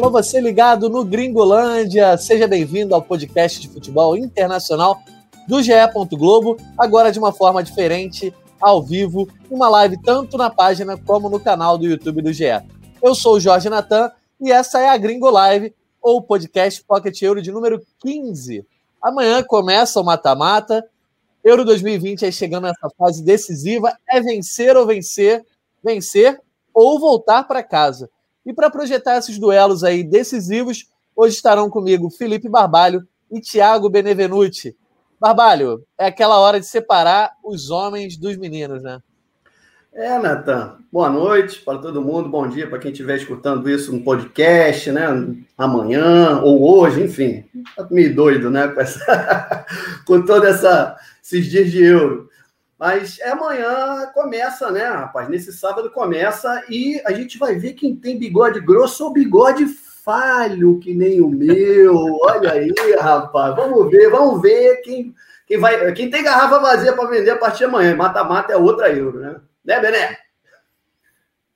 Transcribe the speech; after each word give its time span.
Alô, 0.00 0.08
você 0.08 0.40
ligado 0.40 0.88
no 0.88 1.04
Gringolândia, 1.04 2.16
seja 2.16 2.48
bem-vindo 2.48 2.94
ao 2.94 3.02
podcast 3.02 3.60
de 3.60 3.68
futebol 3.68 4.16
internacional 4.16 4.98
do 5.46 5.62
GE. 5.62 5.72
Globo, 6.12 6.56
agora 6.78 7.12
de 7.12 7.18
uma 7.18 7.34
forma 7.34 7.62
diferente, 7.62 8.34
ao 8.58 8.82
vivo, 8.82 9.28
uma 9.50 9.68
live 9.68 10.00
tanto 10.00 10.38
na 10.38 10.48
página 10.48 10.96
como 10.96 11.28
no 11.28 11.38
canal 11.38 11.76
do 11.76 11.84
YouTube 11.84 12.22
do 12.22 12.32
GE. 12.32 12.46
Eu 13.02 13.14
sou 13.14 13.34
o 13.34 13.40
Jorge 13.40 13.68
Natan 13.68 14.10
e 14.40 14.50
essa 14.50 14.80
é 14.80 14.88
a 14.88 14.96
Gringo 14.96 15.28
Live, 15.28 15.74
ou 16.00 16.22
podcast 16.22 16.82
Pocket 16.82 17.20
Euro 17.20 17.42
de 17.42 17.52
número 17.52 17.78
15. 17.98 18.66
Amanhã 19.02 19.42
começa 19.42 20.00
o 20.00 20.04
mata-mata, 20.04 20.82
Euro 21.44 21.62
2020 21.62 22.24
aí 22.24 22.32
chegando 22.32 22.64
nessa 22.64 22.88
fase 22.96 23.22
decisiva, 23.22 23.94
é 24.08 24.18
vencer 24.18 24.78
ou 24.78 24.86
vencer, 24.86 25.44
vencer 25.84 26.40
ou 26.72 26.98
voltar 26.98 27.44
para 27.44 27.62
casa. 27.62 28.08
E 28.44 28.52
para 28.52 28.70
projetar 28.70 29.18
esses 29.18 29.38
duelos 29.38 29.84
aí 29.84 30.02
decisivos, 30.02 30.86
hoje 31.14 31.36
estarão 31.36 31.68
comigo 31.68 32.10
Felipe 32.10 32.48
Barbalho 32.48 33.06
e 33.30 33.40
Thiago 33.40 33.90
Benevenuti. 33.90 34.76
Barbalho, 35.20 35.84
é 35.98 36.06
aquela 36.06 36.38
hora 36.38 36.58
de 36.58 36.66
separar 36.66 37.32
os 37.44 37.70
homens 37.70 38.16
dos 38.16 38.36
meninos, 38.38 38.82
né? 38.82 39.00
É, 39.92 40.18
Natan. 40.18 40.78
Boa 40.90 41.10
noite 41.10 41.60
para 41.60 41.78
todo 41.78 42.00
mundo, 42.00 42.28
bom 42.28 42.48
dia 42.48 42.66
para 42.66 42.78
quem 42.78 42.92
estiver 42.92 43.16
escutando 43.16 43.68
isso 43.68 43.92
no 43.92 44.02
podcast, 44.02 44.90
né? 44.90 45.04
Amanhã 45.58 46.40
ou 46.42 46.62
hoje, 46.62 47.02
enfim. 47.02 47.44
Tá 47.76 47.86
meio 47.90 48.14
doido, 48.14 48.50
né? 48.50 48.68
Com, 50.06 50.16
essa... 50.40 50.96
com 50.96 51.00
esses 51.22 51.46
dias 51.46 51.70
de 51.70 51.84
euro. 51.84 52.29
Mas 52.80 53.18
é 53.20 53.28
amanhã 53.28 54.06
começa, 54.14 54.70
né, 54.70 54.84
rapaz? 54.84 55.28
Nesse 55.28 55.52
sábado 55.52 55.90
começa 55.90 56.64
e 56.66 56.98
a 57.04 57.12
gente 57.12 57.36
vai 57.36 57.54
ver 57.56 57.74
quem 57.74 57.94
tem 57.94 58.18
bigode 58.18 58.58
grosso 58.58 59.04
ou 59.04 59.12
bigode 59.12 59.66
falho, 59.66 60.78
que 60.78 60.94
nem 60.94 61.20
o 61.20 61.28
meu. 61.28 61.94
Olha 62.22 62.52
aí, 62.52 62.72
rapaz. 62.98 63.54
Vamos 63.54 63.90
ver, 63.90 64.08
vamos 64.08 64.40
ver 64.40 64.76
quem, 64.76 65.14
quem 65.46 65.58
vai. 65.58 65.92
Quem 65.92 66.08
tem 66.08 66.24
garrafa 66.24 66.58
vazia 66.58 66.94
para 66.94 67.10
vender 67.10 67.32
a 67.32 67.36
partir 67.36 67.58
de 67.58 67.64
amanhã. 67.64 67.94
Mata-mata 67.94 68.54
é 68.54 68.56
outra 68.56 68.88
euro, 68.88 69.20
né? 69.20 69.36
Né, 69.62 69.78
Bené? 69.78 70.18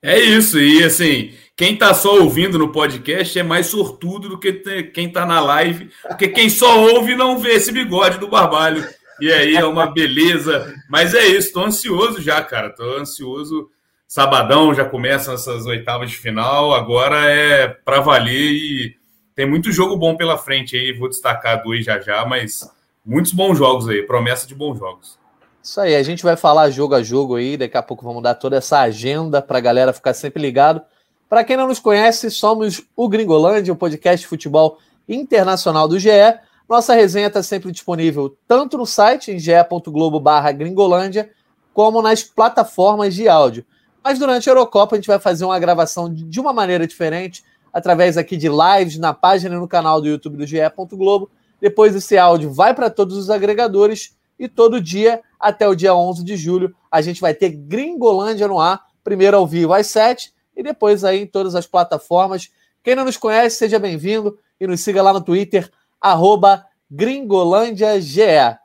É 0.03 0.21
isso, 0.21 0.61
e 0.61 0.85
assim, 0.85 1.33
quem 1.57 1.73
está 1.73 1.95
só 1.95 2.21
ouvindo 2.21 2.59
no 2.59 2.71
podcast 2.71 3.39
é 3.39 3.43
mais 3.43 3.69
sortudo 3.69 4.29
do 4.29 4.39
que 4.39 4.53
quem 4.93 5.07
está 5.07 5.25
na 5.25 5.41
live, 5.41 5.91
porque 6.07 6.29
quem 6.29 6.51
só 6.51 6.79
ouve 6.79 7.17
não 7.17 7.39
vê 7.39 7.53
esse 7.53 7.73
bigode 7.73 8.19
do 8.19 8.29
barbalho. 8.29 8.87
E 9.21 9.33
aí 9.33 9.57
é 9.57 9.65
uma 9.65 9.87
beleza. 9.87 10.75
Mas 10.89 11.15
é 11.15 11.27
isso, 11.27 11.49
estou 11.49 11.65
ansioso 11.65 12.21
já, 12.21 12.43
cara. 12.43 12.69
Estou 12.69 12.99
ansioso. 12.99 13.71
Sabadão 14.07 14.75
já 14.75 14.85
começam 14.85 15.35
essas 15.35 15.67
oitavas 15.67 16.11
de 16.11 16.17
final. 16.17 16.75
Agora 16.75 17.29
é 17.31 17.69
para 17.69 18.01
valer 18.01 18.53
e 18.53 18.97
tem 19.35 19.49
muito 19.49 19.73
jogo 19.73 19.97
bom 19.97 20.17
pela 20.17 20.39
frente 20.39 20.77
aí. 20.77 20.93
Vou 20.93 21.09
destacar 21.09 21.63
dois 21.63 21.85
já 21.85 22.01
já, 22.01 22.25
mas 22.25 22.71
muitos 23.05 23.33
bons 23.33 23.59
jogos 23.59 23.89
aí. 23.89 24.03
Promessa 24.03 24.47
de 24.47 24.55
bons 24.55 24.79
jogos. 24.79 25.19
Isso 25.63 25.81
aí, 25.81 25.97
a 25.97 26.03
gente 26.03 26.23
vai 26.23 26.37
falar 26.37 26.71
jogo 26.71 26.95
a 26.95 27.03
jogo 27.03 27.37
aí. 27.37 27.57
Daqui 27.57 27.77
a 27.77 27.83
pouco 27.83 28.05
vamos 28.05 28.23
dar 28.23 28.35
toda 28.35 28.57
essa 28.57 28.81
agenda 28.81 29.41
para 29.41 29.59
a 29.59 29.63
galera 29.63 29.93
ficar 29.93 30.13
sempre 30.13 30.43
ligado. 30.43 30.83
Para 31.29 31.43
quem 31.43 31.57
não 31.57 31.67
nos 31.67 31.79
conhece, 31.79 32.31
somos 32.31 32.83
o 32.95 33.09
Gringolândia, 33.09 33.73
o 33.73 33.77
podcast 33.77 34.21
de 34.21 34.29
futebol 34.29 34.79
internacional 35.09 35.89
do 35.89 35.99
GE. 35.99 36.11
Nossa 36.69 36.95
resenha 36.95 37.27
está 37.27 37.43
sempre 37.43 37.71
disponível 37.71 38.37
tanto 38.49 38.79
no 38.79 38.87
site, 38.87 39.31
em 39.31 39.39
gringolândia, 40.57 41.31
como 41.73 42.01
nas 42.01 42.23
plataformas 42.23 43.15
de 43.15 43.29
áudio. 43.29 43.67
Mas 44.03 44.19
durante 44.19 44.49
a 44.49 44.53
Eurocopa 44.53 44.95
a 44.95 44.99
gente 44.99 45.07
vai 45.07 45.19
fazer 45.19 45.45
uma 45.45 45.59
gravação 45.59 46.13
de 46.13 46.41
uma 46.41 46.53
maneira 46.53 46.87
diferente, 46.87 47.45
através 47.73 48.17
aqui 48.17 48.37
de 48.37 48.49
lives 48.49 48.99
na 48.99 49.13
página 49.13 49.57
e 49.57 49.59
no 49.59 49.69
canal 49.69 50.01
do 50.01 50.07
YouTube 50.07 50.37
do 50.37 50.47
GE. 50.47 50.59
Globo. 50.93 51.31
Depois 51.61 51.95
esse 51.95 52.17
áudio 52.17 52.53
vai 52.53 52.75
para 52.75 52.89
todos 52.89 53.17
os 53.17 53.31
agregadores 53.31 54.17
e 54.39 54.49
todo 54.49 54.81
dia, 54.81 55.21
até 55.39 55.69
o 55.69 55.75
dia 55.75 55.95
11 55.95 56.25
de 56.25 56.37
julho, 56.37 56.75
a 56.91 57.01
gente 57.01 57.21
vai 57.21 57.35
ter 57.35 57.51
Gringolândia 57.51 58.49
no 58.49 58.59
ar, 58.59 58.85
primeiro 59.03 59.37
ao 59.37 59.47
vivo 59.47 59.73
às 59.73 59.87
7 59.89 60.33
e 60.57 60.63
depois 60.63 61.05
aí 61.05 61.21
em 61.21 61.27
todas 61.27 61.55
as 61.55 61.67
plataformas. 61.67 62.51
Quem 62.83 62.95
não 62.95 63.05
nos 63.05 63.17
conhece, 63.17 63.57
seja 63.57 63.79
bem-vindo 63.79 64.39
e 64.61 64.67
nos 64.67 64.81
siga 64.81 65.03
lá 65.03 65.13
no 65.13 65.21
Twitter, 65.21 65.71
arroba 66.05 66.67
GringolândiaGE. 66.91 68.59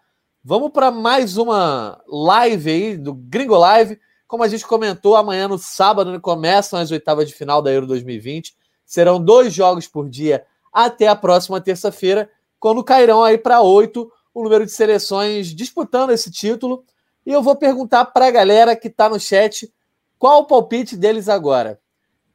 Vamos 0.43 0.71
para 0.71 0.91
mais 0.91 1.37
uma 1.37 1.97
live 2.05 2.69
aí 2.69 2.97
do 2.97 3.13
Gringo 3.13 3.57
Live. 3.57 3.97
Como 4.27 4.43
a 4.43 4.47
gente 4.49 4.67
comentou, 4.67 5.15
amanhã 5.15 5.47
no 5.47 5.57
sábado 5.57 6.11
né, 6.11 6.19
começam 6.19 6.77
as 6.77 6.91
oitavas 6.91 7.29
de 7.29 7.33
final 7.33 7.61
da 7.61 7.71
Euro 7.71 7.87
2020. 7.87 8.57
Serão 8.85 9.23
dois 9.23 9.53
jogos 9.53 9.87
por 9.87 10.09
dia 10.09 10.45
até 10.73 11.07
a 11.07 11.15
próxima 11.15 11.61
terça-feira, 11.61 12.29
quando 12.59 12.83
cairão 12.83 13.23
aí 13.23 13.37
para 13.37 13.61
oito 13.61 14.11
o 14.33 14.43
número 14.43 14.65
de 14.65 14.73
seleções 14.73 15.47
disputando 15.55 16.09
esse 16.09 16.29
título. 16.29 16.83
E 17.25 17.31
eu 17.31 17.41
vou 17.41 17.55
perguntar 17.55 18.03
para 18.03 18.27
a 18.27 18.31
galera 18.31 18.75
que 18.75 18.89
está 18.89 19.07
no 19.07 19.17
chat 19.17 19.73
qual 20.17 20.41
o 20.41 20.45
palpite 20.45 20.97
deles 20.97 21.29
agora. 21.29 21.79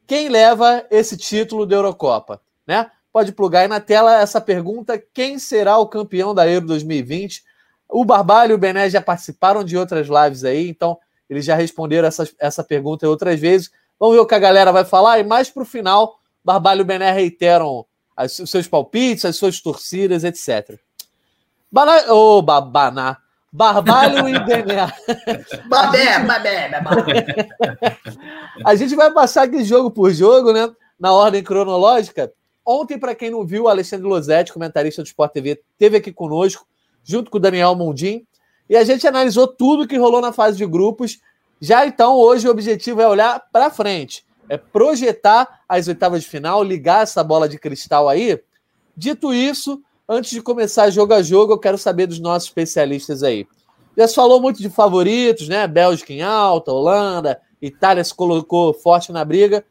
Quem 0.07 0.31
leva 0.31 0.87
esse 0.91 1.15
título 1.19 1.67
da 1.67 1.77
Eurocopa? 1.77 2.41
Né? 2.67 2.91
Pode 3.15 3.31
plugar 3.31 3.61
aí 3.61 3.69
na 3.69 3.79
tela 3.79 4.21
essa 4.21 4.41
pergunta: 4.41 5.01
quem 5.15 5.39
será 5.39 5.79
o 5.79 5.87
campeão 5.87 6.35
da 6.35 6.49
Euro 6.49 6.67
2020? 6.67 7.45
O 7.89 8.05
Barbalho 8.05 8.51
e 8.51 8.55
o 8.55 8.59
Bené 8.59 8.91
já 8.91 9.01
participaram 9.01 9.63
de 9.63 9.77
outras 9.79 10.09
lives 10.09 10.43
aí, 10.43 10.69
então 10.69 10.99
eles 11.31 11.45
já 11.45 11.55
responderam 11.55 12.09
essa, 12.09 12.29
essa 12.41 12.65
pergunta 12.65 13.09
outras 13.09 13.39
vezes. 13.39 13.71
Vamos 14.01 14.17
ver 14.17 14.21
o 14.21 14.27
que 14.27 14.35
a 14.35 14.39
galera 14.41 14.73
vai 14.73 14.85
falar 14.85 15.21
e 15.21 15.23
mais 15.23 15.49
para 15.49 15.63
o 15.63 15.67
final, 15.67 16.19
Barbalho 16.45 16.81
e 16.81 16.83
o 16.83 16.85
Bené 16.85 17.13
reiteram 17.13 17.87
as, 18.17 18.37
os 18.41 18.51
seus 18.51 18.67
palpites, 18.67 19.25
as 19.25 19.37
suas 19.37 19.61
torcidas, 19.61 20.25
etc. 20.25 20.77
Bana... 21.71 22.13
Ô, 22.13 22.39
oh, 22.39 22.43
Babaná. 22.43 23.19
Barbalho 23.53 24.29
e 24.29 24.37
Bené. 24.41 24.93
Babé, 25.71 26.19
babé, 26.19 26.81
babé. 26.81 27.49
A 28.65 28.75
gente 28.75 28.97
vai 28.97 29.13
passar 29.13 29.45
aqui 29.45 29.63
jogo 29.63 29.93
por 29.93 30.11
jogo, 30.11 30.53
né? 30.53 30.69
Na 30.99 31.13
ordem 31.13 31.45
cronológica. 31.45 32.33
Ontem, 32.67 32.99
para 32.99 33.15
quem 33.15 33.31
não 33.31 33.47
viu, 33.47 33.69
Alexandre 33.69 34.07
Losetti, 34.07 34.53
comentarista 34.53 35.03
do 35.03 35.07
Sport 35.07 35.33
TV, 35.33 35.61
teve 35.77 35.99
aqui 35.99 36.13
conosco, 36.13 36.67
junto 37.03 37.31
com 37.31 37.37
o 37.37 37.41
Daniel 37.41 37.75
Mondim, 37.75 38.27
e 38.69 38.77
a 38.77 38.85
gente 38.85 39.07
analisou 39.07 39.47
tudo 39.47 39.87
que 39.87 39.99
rolou 39.99 40.21
na 40.21 40.33
fase 40.33 40.57
de 40.57 40.65
grupos. 40.65 41.21
Já 41.61 41.87
então, 41.87 42.17
hoje 42.17 42.49
o 42.49 42.51
objetivo 42.51 43.03
é 43.03 43.09
olhar 43.09 43.43
para 43.53 43.71
frente, 43.71 44.25
é 44.49 44.57
projetar 44.57 45.61
as 45.69 45.89
oitavas 45.89 46.23
de 46.23 46.29
final, 46.29 46.63
ligar 46.63 47.03
essa 47.03 47.23
bola 47.23 47.47
de 47.49 47.59
cristal 47.59 48.09
aí. 48.09 48.41
Dito 48.97 49.35
isso, 49.35 49.83
antes 50.09 50.31
de 50.31 50.41
começar 50.41 50.89
jogo 50.89 51.13
a 51.13 51.23
jogo, 51.23 51.53
eu 51.53 51.59
quero 51.59 51.77
saber 51.77 52.07
dos 52.07 52.19
nossos 52.19 52.49
especialistas 52.49 53.23
aí. 53.23 53.47
Já 53.97 54.09
se 54.09 54.15
falou 54.15 54.41
muito 54.41 54.61
de 54.61 54.71
favoritos, 54.71 55.49
né? 55.49 55.67
Bélgica 55.69 56.13
em 56.13 56.23
alta, 56.23 56.73
Holanda, 56.73 57.41
Itália 57.61 58.03
se 58.03 58.15
colocou 58.15 58.73
forte 58.73 59.13
na 59.13 59.25
briga. 59.25 59.65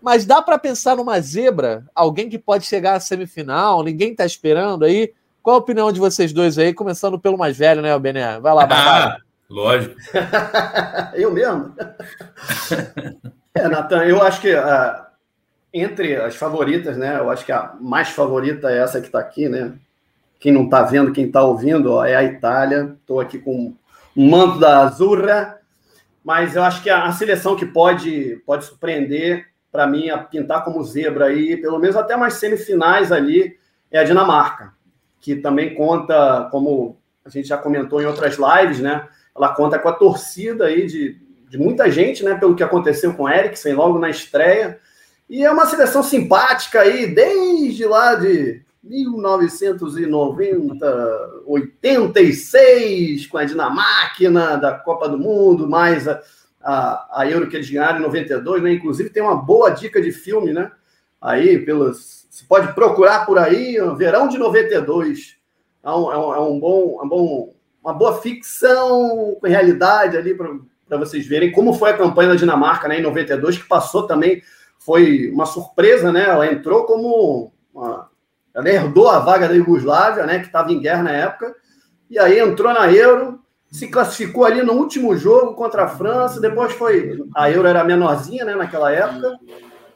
Mas 0.00 0.24
dá 0.24 0.40
para 0.40 0.58
pensar 0.58 0.96
numa 0.96 1.20
zebra? 1.20 1.84
Alguém 1.94 2.28
que 2.28 2.38
pode 2.38 2.64
chegar 2.64 2.94
à 2.94 3.00
semifinal? 3.00 3.82
Ninguém 3.82 4.12
está 4.12 4.24
esperando 4.24 4.84
aí? 4.84 5.12
Qual 5.42 5.56
a 5.56 5.60
opinião 5.60 5.90
de 5.90 5.98
vocês 5.98 6.32
dois 6.32 6.58
aí? 6.58 6.72
Começando 6.72 7.18
pelo 7.18 7.38
mais 7.38 7.56
velho, 7.56 7.82
né, 7.82 7.98
Bené? 7.98 8.38
Vai 8.38 8.54
lá, 8.54 8.66
Barbara. 8.66 9.16
Ah, 9.16 9.18
lógico. 9.48 9.96
eu 11.14 11.32
mesmo? 11.32 11.74
é, 13.54 13.68
Natan, 13.68 14.04
eu 14.04 14.22
acho 14.22 14.40
que 14.40 14.54
uh, 14.54 15.06
entre 15.72 16.16
as 16.16 16.36
favoritas, 16.36 16.96
né? 16.96 17.18
Eu 17.18 17.30
acho 17.30 17.44
que 17.44 17.52
a 17.52 17.74
mais 17.80 18.08
favorita 18.08 18.70
é 18.70 18.78
essa 18.78 19.00
que 19.00 19.06
está 19.06 19.18
aqui, 19.18 19.48
né? 19.48 19.72
Quem 20.38 20.52
não 20.52 20.64
está 20.64 20.82
vendo, 20.82 21.12
quem 21.12 21.26
está 21.26 21.42
ouvindo, 21.42 21.92
ó, 21.92 22.04
é 22.04 22.14
a 22.14 22.22
Itália. 22.22 22.96
Estou 23.00 23.20
aqui 23.20 23.38
com 23.38 23.74
o 24.14 24.30
manto 24.30 24.58
da 24.60 24.80
Azurra, 24.80 25.58
mas 26.24 26.54
eu 26.54 26.62
acho 26.62 26.82
que 26.82 26.90
a, 26.90 27.04
a 27.04 27.12
seleção 27.12 27.56
que 27.56 27.66
pode, 27.66 28.40
pode 28.46 28.64
surpreender 28.64 29.46
para 29.70 29.86
mim, 29.86 30.10
a 30.10 30.18
pintar 30.18 30.64
como 30.64 30.84
zebra 30.84 31.26
aí, 31.26 31.56
pelo 31.56 31.78
menos 31.78 31.96
até 31.96 32.16
mais 32.16 32.34
semifinais 32.34 33.12
ali, 33.12 33.56
é 33.90 33.98
a 33.98 34.04
Dinamarca, 34.04 34.72
que 35.20 35.36
também 35.36 35.74
conta, 35.74 36.48
como 36.50 36.98
a 37.24 37.30
gente 37.30 37.48
já 37.48 37.58
comentou 37.58 38.00
em 38.00 38.06
outras 38.06 38.38
lives, 38.38 38.80
né? 38.80 39.06
Ela 39.36 39.54
conta 39.54 39.78
com 39.78 39.88
a 39.88 39.92
torcida 39.92 40.64
aí 40.66 40.86
de, 40.86 41.20
de 41.48 41.58
muita 41.58 41.90
gente, 41.90 42.24
né? 42.24 42.34
Pelo 42.34 42.56
que 42.56 42.62
aconteceu 42.62 43.14
com 43.14 43.24
o 43.24 43.28
Eriksen 43.28 43.74
logo 43.74 43.98
na 43.98 44.10
estreia. 44.10 44.78
E 45.28 45.44
é 45.44 45.50
uma 45.50 45.66
seleção 45.66 46.02
simpática 46.02 46.80
aí, 46.80 47.14
desde 47.14 47.84
lá 47.84 48.14
de 48.14 48.62
1990, 48.82 51.42
86, 51.46 53.26
com 53.26 53.36
a 53.36 53.44
Dinamarca 53.44 54.30
da 54.58 54.72
Copa 54.72 55.06
do 55.08 55.18
Mundo, 55.18 55.68
mais 55.68 56.08
a, 56.08 56.22
a, 56.60 57.20
a 57.20 57.30
Euro 57.30 57.48
que 57.48 57.56
eles 57.56 57.70
ganharam 57.70 57.98
em 57.98 58.02
92, 58.02 58.62
né? 58.62 58.72
Inclusive 58.72 59.10
tem 59.10 59.22
uma 59.22 59.36
boa 59.36 59.70
dica 59.70 60.00
de 60.00 60.12
filme, 60.12 60.52
né? 60.52 60.70
Aí, 61.20 61.58
pelos. 61.58 62.26
Você 62.30 62.44
pode 62.48 62.72
procurar 62.72 63.26
por 63.26 63.38
aí, 63.38 63.78
Verão 63.96 64.28
de 64.28 64.38
92. 64.38 65.36
É 65.82 65.90
um, 65.90 66.12
é 66.12 66.18
um, 66.18 66.34
é 66.34 66.40
um 66.40 66.60
bom, 66.60 66.98
é 67.00 67.04
um 67.04 67.08
bom, 67.08 67.54
uma 67.82 67.92
boa 67.92 68.20
ficção 68.20 69.36
com 69.40 69.46
realidade 69.46 70.16
ali 70.16 70.34
para 70.34 70.98
vocês 70.98 71.26
verem 71.26 71.50
como 71.50 71.72
foi 71.72 71.90
a 71.90 71.96
campanha 71.96 72.30
da 72.30 72.36
Dinamarca 72.36 72.86
né, 72.86 72.98
em 72.98 73.02
92, 73.02 73.58
que 73.58 73.68
passou 73.68 74.06
também 74.06 74.42
foi 74.78 75.30
uma 75.30 75.46
surpresa, 75.46 76.12
né? 76.12 76.28
Ela 76.28 76.46
entrou 76.46 76.84
como 76.84 77.52
uma, 77.74 78.08
ela 78.54 78.68
herdou 78.68 79.08
a 79.08 79.18
vaga 79.18 79.48
da 79.48 79.54
Iugoslávia, 79.54 80.24
né? 80.24 80.38
Que 80.38 80.46
estava 80.46 80.72
em 80.72 80.80
guerra 80.80 81.02
na 81.02 81.12
época, 81.12 81.54
e 82.08 82.18
aí 82.18 82.38
entrou 82.38 82.72
na 82.72 82.90
Euro, 82.92 83.40
se 83.70 83.88
classificou 83.88 84.44
ali 84.44 84.62
no 84.62 84.72
último 84.72 85.16
jogo 85.16 85.54
contra 85.54 85.84
a 85.84 85.88
França, 85.88 86.40
depois 86.40 86.72
foi. 86.72 87.18
A 87.34 87.50
Euro 87.50 87.68
era 87.68 87.84
menorzinha, 87.84 88.44
né? 88.44 88.54
Naquela 88.54 88.90
época, 88.90 89.38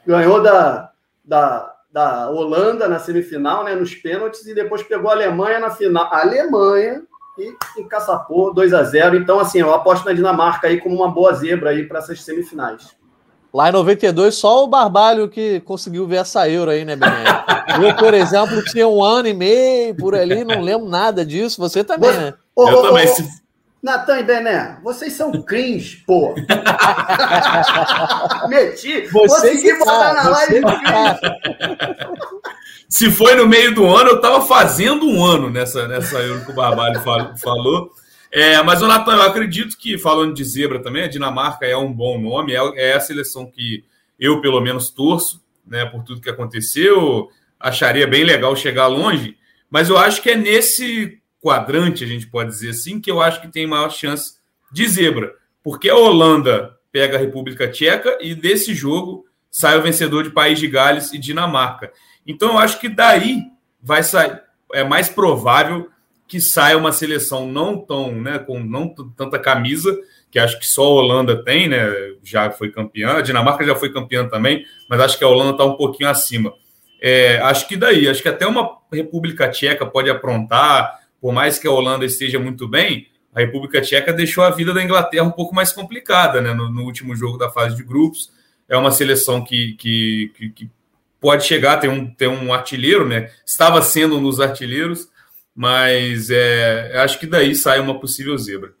ganhou 0.05 0.41
da, 0.41 0.91
da, 1.25 1.73
da 1.91 2.29
Holanda 2.29 2.87
na 2.87 2.99
semifinal, 2.99 3.63
né? 3.63 3.75
Nos 3.75 3.95
pênaltis, 3.95 4.45
e 4.45 4.53
depois 4.53 4.83
pegou 4.83 5.09
a 5.09 5.13
Alemanha 5.13 5.59
na 5.59 5.71
final. 5.71 6.05
A 6.11 6.21
Alemanha 6.21 7.01
e 7.37 7.81
encaçapou 7.81 8.53
2 8.53 8.73
a 8.73 8.83
0 8.83 9.15
Então, 9.15 9.39
assim, 9.39 9.59
eu 9.59 9.73
aposto 9.73 10.05
na 10.05 10.13
Dinamarca 10.13 10.67
aí 10.67 10.79
como 10.79 10.95
uma 10.95 11.09
boa 11.09 11.33
zebra 11.33 11.71
aí 11.71 11.87
para 11.87 11.99
essas 11.99 12.21
semifinais. 12.23 12.95
Lá 13.51 13.69
em 13.69 13.71
92, 13.71 14.33
só 14.35 14.63
o 14.63 14.67
Barbalho 14.67 15.29
que 15.29 15.59
conseguiu 15.61 16.07
ver 16.07 16.17
essa 16.17 16.49
Euro 16.49 16.71
aí, 16.71 16.83
né, 16.83 16.95
Bené? 16.95 17.23
Eu, 17.81 17.95
por 17.95 18.13
exemplo, 18.13 18.63
tinha 18.65 18.87
um 18.87 19.03
ano 19.03 19.27
e 19.27 19.33
meio 19.33 19.95
por 19.95 20.15
ali, 20.15 20.43
não 20.43 20.59
lembro 20.59 20.87
nada 20.87 21.23
disso. 21.23 21.61
Você 21.61 21.83
também, 21.83 22.11
né? 22.13 22.33
Eu 22.57 22.81
também. 22.81 23.07
Ô, 23.07 23.42
Natan 23.83 24.19
e 24.19 24.23
Bené, 24.23 24.77
vocês 24.81 25.11
são 25.11 25.29
cringe, 25.43 26.05
pô. 26.07 26.33
Meti. 28.47 29.07
Você 29.07 29.11
consegui 29.11 29.77
botar 29.77 30.15
tá, 30.15 30.23
na 30.23 30.29
live 30.29 30.61
tá. 30.61 31.19
Se 32.87 33.11
foi 33.11 33.35
no 33.35 33.45
meio 33.45 33.75
do 33.75 33.85
ano, 33.85 34.11
eu 34.11 34.15
estava 34.15 34.39
fazendo 34.45 35.05
um 35.05 35.21
ano 35.21 35.49
nessa, 35.49 35.85
nessa 35.85 36.17
Euro 36.19 36.45
que 36.45 36.51
o 36.51 36.55
Barbalho 36.55 37.01
falou. 37.37 37.91
É, 38.31 38.63
mas 38.63 38.81
o 38.81 38.87
Natan, 38.87 39.15
eu 39.15 39.23
acredito 39.23 39.77
que, 39.77 39.97
falando 39.97 40.33
de 40.33 40.45
zebra 40.45 40.81
também, 40.81 41.03
a 41.03 41.09
Dinamarca 41.09 41.65
é 41.65 41.75
um 41.75 41.91
bom 41.91 42.17
nome, 42.17 42.53
é, 42.53 42.91
é 42.91 42.93
a 42.93 43.01
seleção 43.01 43.51
que 43.51 43.83
eu, 44.17 44.39
pelo 44.39 44.61
menos, 44.61 44.91
torço, 44.91 45.43
né, 45.67 45.85
por 45.85 46.03
tudo 46.03 46.21
que 46.21 46.29
aconteceu. 46.29 47.27
Acharia 47.59 48.07
bem 48.07 48.23
legal 48.23 48.55
chegar 48.55 48.87
longe, 48.87 49.35
mas 49.69 49.89
eu 49.89 49.97
acho 49.97 50.21
que 50.21 50.29
é 50.29 50.37
nesse 50.37 51.21
quadrante, 51.43 52.05
a 52.05 52.07
gente 52.07 52.25
pode 52.25 52.49
dizer 52.51 52.69
assim, 52.69 53.01
que 53.01 53.11
eu 53.11 53.21
acho 53.21 53.41
que 53.41 53.49
tem 53.49 53.67
maior 53.67 53.91
chance 53.91 54.35
de 54.71 54.87
zebra, 54.87 55.33
porque 55.61 55.89
a 55.89 55.95
Holanda 55.95 56.77
pega 56.89 57.17
a 57.17 57.19
República 57.19 57.69
Tcheca 57.69 58.17
e 58.21 58.33
desse 58.33 58.73
jogo 58.73 59.25
sai 59.51 59.77
o 59.77 59.81
vencedor 59.81 60.23
de 60.23 60.29
País 60.29 60.57
de 60.57 60.69
Gales 60.69 61.11
e 61.11 61.17
Dinamarca. 61.17 61.91
Então 62.25 62.53
eu 62.53 62.57
acho 62.57 62.79
que 62.79 62.87
daí 62.87 63.41
vai 63.81 64.01
sair, 64.03 64.39
é 64.73 64.85
mais 64.85 65.09
provável 65.09 65.89
que 66.29 66.39
saia 66.39 66.77
uma 66.77 66.93
seleção 66.93 67.45
não 67.45 67.77
tão, 67.77 68.13
né, 68.15 68.39
com 68.39 68.57
não 68.61 68.87
tanta 68.87 69.37
camisa, 69.37 69.99
que 70.31 70.39
acho 70.39 70.57
que 70.57 70.65
só 70.65 70.83
a 70.83 70.93
Holanda 70.93 71.43
tem, 71.43 71.67
né, 71.67 71.85
já 72.23 72.49
foi 72.51 72.71
campeã, 72.71 73.17
a 73.17 73.21
Dinamarca 73.21 73.65
já 73.65 73.75
foi 73.75 73.91
campeã 73.91 74.25
também, 74.29 74.65
mas 74.89 75.01
acho 75.01 75.17
que 75.17 75.25
a 75.25 75.27
Holanda 75.27 75.51
está 75.51 75.65
um 75.65 75.75
pouquinho 75.75 76.09
acima. 76.09 76.53
É, 77.01 77.37
acho 77.39 77.67
que 77.67 77.75
daí, 77.75 78.07
acho 78.07 78.21
que 78.21 78.29
até 78.29 78.47
uma 78.47 78.77
República 78.91 79.49
Tcheca 79.49 79.85
pode 79.85 80.09
aprontar, 80.09 81.02
por 81.23 81.31
mais 81.31 81.57
que 81.57 81.65
a 81.65 81.71
Holanda 81.71 82.03
esteja 82.03 82.37
muito 82.37 82.67
bem, 82.67 83.07
a 83.33 83.39
República 83.39 83.79
Tcheca 83.79 84.11
deixou 84.11 84.43
a 84.43 84.49
vida 84.49 84.73
da 84.73 84.83
Inglaterra 84.83 85.23
um 85.23 85.31
pouco 85.31 85.55
mais 85.55 85.71
complicada, 85.71 86.41
né, 86.41 86.53
no, 86.53 86.69
no 86.69 86.83
último 86.83 87.15
jogo 87.15 87.37
da 87.37 87.49
fase 87.49 87.77
de 87.77 87.83
grupos. 87.83 88.29
É 88.67 88.75
uma 88.75 88.91
seleção 88.91 89.41
que, 89.41 89.71
que, 89.75 90.33
que, 90.35 90.49
que 90.49 90.69
pode 91.21 91.45
chegar, 91.45 91.77
tem 91.77 91.89
um, 91.89 92.13
tem 92.13 92.27
um 92.27 92.53
artilheiro, 92.53 93.07
né, 93.07 93.31
estava 93.45 93.81
sendo 93.81 94.17
um 94.17 94.21
dos 94.21 94.41
artilheiros, 94.41 95.07
mas 95.55 96.29
é, 96.29 96.91
acho 96.97 97.17
que 97.17 97.25
daí 97.25 97.55
sai 97.55 97.79
uma 97.79 97.97
possível 98.01 98.37
zebra. 98.37 98.73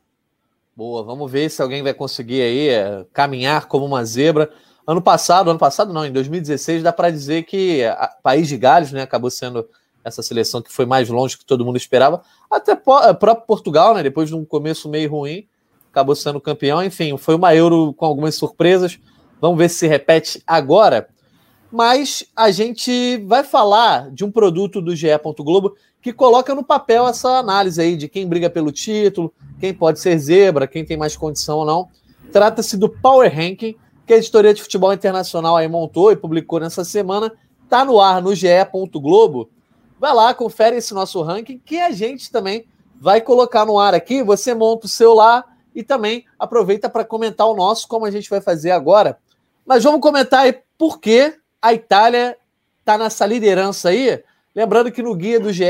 Boa, 0.75 1.01
vamos 1.01 1.31
ver 1.31 1.49
se 1.49 1.61
alguém 1.61 1.81
vai 1.81 1.93
conseguir 1.93 2.41
aí 2.41 2.67
é, 2.67 3.05
caminhar 3.13 3.67
como 3.67 3.85
uma 3.85 4.03
zebra. 4.03 4.51
Ano 4.85 5.01
passado, 5.01 5.49
ano 5.49 5.59
passado 5.59 5.93
não, 5.93 6.05
em 6.05 6.11
2016, 6.11 6.83
dá 6.83 6.91
para 6.91 7.09
dizer 7.09 7.43
que 7.43 7.85
a 7.85 8.09
País 8.21 8.49
de 8.49 8.57
Gales 8.57 8.91
né, 8.91 9.01
acabou 9.01 9.31
sendo 9.31 9.65
essa 10.03 10.21
seleção 10.21 10.61
que 10.61 10.71
foi 10.71 10.85
mais 10.85 11.09
longe 11.09 11.37
que 11.37 11.45
todo 11.45 11.65
mundo 11.65 11.77
esperava. 11.77 12.21
Até 12.49 12.73
é, 12.73 13.13
próprio 13.13 13.47
Portugal, 13.47 13.93
né, 13.93 14.03
depois 14.03 14.29
de 14.29 14.35
um 14.35 14.43
começo 14.43 14.89
meio 14.89 15.11
ruim, 15.11 15.47
acabou 15.91 16.15
sendo 16.15 16.41
campeão. 16.41 16.83
Enfim, 16.83 17.15
foi 17.17 17.35
uma 17.35 17.55
Euro 17.55 17.93
com 17.93 18.05
algumas 18.05 18.35
surpresas. 18.35 18.99
Vamos 19.39 19.57
ver 19.57 19.69
se 19.69 19.77
se 19.77 19.87
repete 19.87 20.41
agora. 20.47 21.07
Mas 21.71 22.25
a 22.35 22.51
gente 22.51 23.17
vai 23.25 23.43
falar 23.43 24.11
de 24.11 24.23
um 24.23 24.31
produto 24.31 24.81
do 24.81 24.95
GE. 24.95 25.07
Globo 25.39 25.75
que 26.01 26.13
coloca 26.13 26.53
no 26.53 26.63
papel 26.63 27.07
essa 27.07 27.37
análise 27.37 27.81
aí 27.81 27.95
de 27.95 28.09
quem 28.09 28.27
briga 28.27 28.49
pelo 28.49 28.71
título, 28.71 29.33
quem 29.59 29.73
pode 29.73 29.99
ser 29.99 30.19
zebra, 30.19 30.67
quem 30.67 30.83
tem 30.83 30.97
mais 30.97 31.15
condição 31.15 31.59
ou 31.59 31.65
não. 31.65 31.87
Trata-se 32.31 32.75
do 32.75 32.89
Power 32.89 33.33
Ranking, 33.33 33.75
que 34.05 34.13
a 34.13 34.17
editoria 34.17 34.53
de 34.53 34.61
futebol 34.61 34.91
internacional 34.91 35.55
aí 35.55 35.67
montou 35.67 36.11
e 36.11 36.15
publicou 36.15 36.59
nessa 36.59 36.83
semana. 36.83 37.31
Tá 37.69 37.85
no 37.85 37.99
ar 37.99 38.21
no 38.21 38.35
GE. 38.35 38.47
Globo. 38.91 39.49
Vai 40.03 40.13
lá, 40.13 40.33
confere 40.33 40.75
esse 40.75 40.93
nosso 40.93 41.21
ranking, 41.21 41.61
que 41.65 41.79
a 41.79 41.89
gente 41.89 42.29
também 42.29 42.67
vai 42.99 43.21
colocar 43.21 43.63
no 43.65 43.79
ar 43.79 43.93
aqui. 43.93 44.21
Você 44.21 44.53
monta 44.53 44.85
o 44.85 44.89
seu 44.89 45.13
lá 45.13 45.45
e 45.73 45.81
também 45.81 46.25
aproveita 46.37 46.89
para 46.89 47.05
comentar 47.05 47.47
o 47.47 47.55
nosso, 47.55 47.87
como 47.87 48.05
a 48.05 48.11
gente 48.11 48.29
vai 48.29 48.41
fazer 48.41 48.71
agora. 48.71 49.17
Mas 49.65 49.81
vamos 49.81 50.01
comentar 50.01 50.41
aí 50.41 50.59
por 50.77 50.99
que 50.99 51.33
a 51.61 51.73
Itália 51.73 52.37
está 52.81 52.97
nessa 52.97 53.25
liderança 53.25 53.87
aí 53.87 54.21
Lembrando 54.53 54.91
que 54.91 55.01
no 55.01 55.15
guia 55.15 55.39
do 55.39 55.53
GE, 55.53 55.63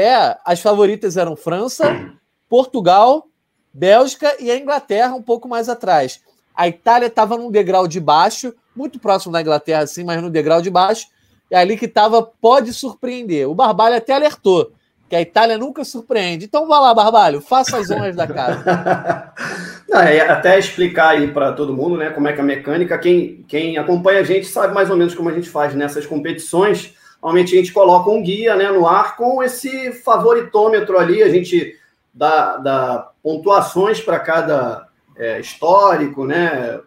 as 0.43 0.59
favoritas 0.59 1.15
eram 1.15 1.35
França, 1.35 2.11
Portugal, 2.49 3.27
Bélgica 3.71 4.35
e 4.39 4.49
a 4.49 4.57
Inglaterra 4.57 5.13
um 5.13 5.21
pouco 5.21 5.47
mais 5.47 5.69
atrás. 5.69 6.21
A 6.55 6.67
Itália 6.67 7.05
estava 7.05 7.37
num 7.37 7.51
degrau 7.51 7.87
de 7.87 7.99
baixo, 7.99 8.51
muito 8.75 8.97
próximo 8.97 9.31
da 9.31 9.41
Inglaterra, 9.41 9.85
sim, 9.85 10.03
mas 10.03 10.19
no 10.23 10.31
degrau 10.31 10.59
de 10.59 10.71
baixo. 10.71 11.05
E 11.53 11.55
ali 11.55 11.77
que 11.77 11.85
estava 11.85 12.23
pode 12.23 12.73
surpreender. 12.73 13.47
O 13.47 13.53
Barbalho 13.53 13.95
até 13.95 14.11
alertou 14.11 14.71
que 15.07 15.15
a 15.15 15.21
Itália 15.21 15.55
nunca 15.55 15.85
surpreende. 15.85 16.45
Então 16.45 16.67
vá 16.67 16.79
lá, 16.79 16.95
Barbalho, 16.95 17.41
faça 17.41 17.77
as 17.77 17.91
honras 17.91 18.15
da 18.15 18.25
casa. 18.25 19.31
Não, 19.87 20.01
é 20.01 20.21
até 20.21 20.57
explicar 20.57 21.09
aí 21.09 21.27
para 21.27 21.53
todo 21.53 21.75
mundo 21.75 21.95
né, 21.95 22.09
como 22.09 22.27
é 22.27 22.33
que 22.33 22.39
é 22.39 22.41
a 22.41 22.45
mecânica. 22.47 22.97
Quem, 22.97 23.45
quem 23.47 23.77
acompanha 23.77 24.21
a 24.21 24.23
gente 24.23 24.47
sabe 24.47 24.73
mais 24.73 24.89
ou 24.89 24.97
menos 24.97 25.13
como 25.13 25.29
a 25.29 25.33
gente 25.33 25.47
faz 25.47 25.75
nessas 25.75 26.07
competições. 26.07 26.95
Normalmente 27.21 27.53
a 27.53 27.59
gente 27.59 27.71
coloca 27.71 28.09
um 28.09 28.23
guia 28.23 28.55
né, 28.55 28.71
no 28.71 28.87
ar 28.87 29.15
com 29.15 29.43
esse 29.43 29.91
favoritômetro 29.91 30.97
ali, 30.97 31.21
a 31.21 31.29
gente 31.29 31.77
dá, 32.11 32.57
dá 32.57 33.11
pontuações 33.21 34.01
para 34.01 34.17
cada 34.19 34.87
é, 35.15 35.39
histórico, 35.39 36.25
né, 36.25 36.79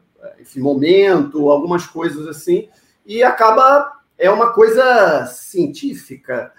momento, 0.56 1.50
algumas 1.50 1.86
coisas 1.86 2.26
assim, 2.26 2.68
e 3.06 3.22
acaba, 3.22 3.95
é 4.18 4.30
uma 4.30 4.52
coisa 4.52 5.26
científica, 5.26 6.52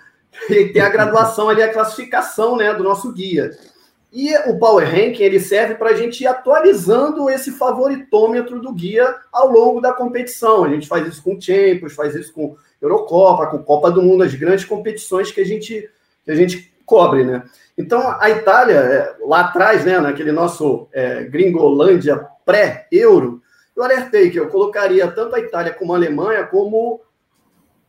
tem 0.47 0.79
a 0.79 0.89
graduação 0.89 1.49
ali, 1.49 1.61
a 1.61 1.73
classificação 1.73 2.55
né, 2.55 2.73
do 2.73 2.83
nosso 2.83 3.11
guia. 3.11 3.51
E 4.11 4.35
o 4.49 4.57
Power 4.57 4.87
Ranking 4.87 5.23
ele 5.23 5.39
serve 5.39 5.75
para 5.75 5.89
a 5.89 5.93
gente 5.93 6.23
ir 6.23 6.27
atualizando 6.27 7.29
esse 7.29 7.51
favoritômetro 7.51 8.61
do 8.61 8.73
guia 8.73 9.15
ao 9.31 9.51
longo 9.51 9.81
da 9.81 9.91
competição. 9.91 10.63
A 10.63 10.69
gente 10.69 10.87
faz 10.87 11.07
isso 11.07 11.21
com 11.21 11.39
Champions, 11.39 11.93
faz 11.93 12.15
isso 12.15 12.33
com 12.33 12.55
Eurocopa, 12.81 13.47
com 13.47 13.63
Copa 13.63 13.91
do 13.91 14.01
Mundo, 14.01 14.23
as 14.23 14.33
grandes 14.33 14.65
competições 14.65 15.31
que 15.31 15.41
a 15.41 15.45
gente, 15.45 15.89
que 16.23 16.31
a 16.31 16.35
gente 16.35 16.73
cobre, 16.85 17.25
né? 17.25 17.43
Então, 17.77 18.15
a 18.19 18.29
Itália, 18.29 18.75
é, 18.75 19.15
lá 19.25 19.41
atrás, 19.41 19.85
né, 19.85 19.99
naquele 19.99 20.31
nosso 20.31 20.87
é, 20.91 21.25
Gringolândia 21.25 22.25
pré-euro, 22.45 23.41
eu 23.75 23.83
alertei 23.83 24.31
que 24.31 24.39
eu 24.39 24.47
colocaria 24.47 25.07
tanto 25.11 25.35
a 25.35 25.39
Itália 25.39 25.73
como 25.73 25.93
a 25.93 25.97
Alemanha 25.97 26.47
como 26.47 27.01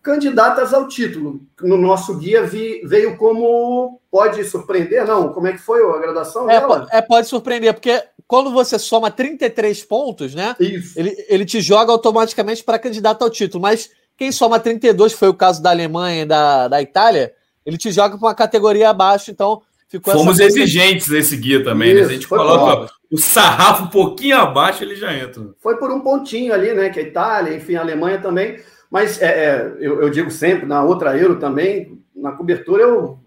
candidatas 0.02 0.72
ao 0.72 0.88
título. 0.88 1.40
No 1.60 1.76
nosso 1.76 2.16
guia 2.16 2.42
vi, 2.42 2.80
veio 2.84 3.16
como 3.16 4.00
pode 4.10 4.42
surpreender, 4.44 5.06
não? 5.06 5.32
Como 5.32 5.46
é 5.46 5.52
que 5.52 5.58
foi 5.58 5.82
a 5.82 5.98
graduação? 5.98 6.50
É, 6.50 6.62
é, 6.90 7.02
pode 7.02 7.28
surpreender, 7.28 7.74
porque 7.74 8.02
quando 8.26 8.50
você 8.50 8.78
soma 8.78 9.10
33 9.10 9.84
pontos, 9.84 10.34
né? 10.34 10.54
Isso. 10.60 10.98
Ele, 10.98 11.14
ele 11.28 11.44
te 11.44 11.60
joga 11.60 11.92
automaticamente 11.92 12.62
para 12.62 12.78
candidato 12.78 13.22
ao 13.22 13.30
título, 13.30 13.62
mas 13.62 13.90
quem 14.16 14.32
soma 14.32 14.58
32, 14.58 15.12
que 15.12 15.18
foi 15.18 15.28
o 15.28 15.34
caso 15.34 15.62
da 15.62 15.70
Alemanha 15.70 16.22
e 16.22 16.26
da, 16.26 16.68
da 16.68 16.82
Itália, 16.82 17.32
ele 17.64 17.76
te 17.76 17.92
joga 17.92 18.16
para 18.16 18.26
uma 18.26 18.34
categoria 18.34 18.90
abaixo, 18.90 19.30
então 19.30 19.62
ficou 19.88 20.12
Fomos 20.12 20.40
exigentes 20.40 21.08
nesse 21.08 21.36
guia 21.36 21.62
também, 21.62 21.92
Isso, 21.92 22.00
né? 22.00 22.06
A 22.06 22.12
gente 22.12 22.28
coloca 22.28 22.76
bom. 22.76 22.88
o 23.12 23.18
sarrafo 23.18 23.84
um 23.84 23.88
pouquinho 23.88 24.36
abaixo, 24.36 24.82
ele 24.82 24.96
já 24.96 25.14
entra. 25.14 25.50
Foi 25.60 25.76
por 25.76 25.90
um 25.90 26.00
pontinho 26.00 26.52
ali, 26.52 26.72
né? 26.74 26.90
Que 26.90 27.00
a 27.00 27.02
Itália, 27.02 27.54
enfim, 27.54 27.76
a 27.76 27.80
Alemanha 27.80 28.20
também. 28.20 28.58
Mas 28.90 29.20
é, 29.20 29.26
é, 29.26 29.76
eu, 29.80 30.02
eu, 30.02 30.10
digo 30.10 30.30
sempre, 30.30 30.66
na 30.66 30.82
outra 30.82 31.16
Euro 31.16 31.38
também, 31.38 32.02
na 32.14 32.32
cobertura, 32.32 32.82
eu 32.82 33.18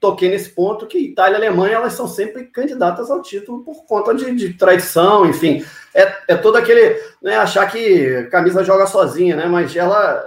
toquei 0.00 0.28
nesse 0.28 0.50
ponto 0.50 0.86
que 0.86 0.98
Itália 0.98 1.34
e 1.34 1.38
Alemanha 1.38 1.74
elas 1.74 1.94
são 1.94 2.06
sempre 2.06 2.44
candidatas 2.44 3.10
ao 3.10 3.20
título 3.20 3.64
por 3.64 3.84
conta 3.84 4.14
de, 4.14 4.32
de 4.34 4.54
traição, 4.54 5.26
enfim. 5.26 5.64
É, 5.94 6.12
é 6.28 6.36
todo 6.36 6.56
aquele. 6.56 7.00
Né, 7.20 7.36
achar 7.36 7.70
que 7.70 8.24
camisa 8.30 8.62
joga 8.62 8.86
sozinha, 8.86 9.34
né? 9.34 9.46
Mas 9.46 9.74
ela 9.74 10.24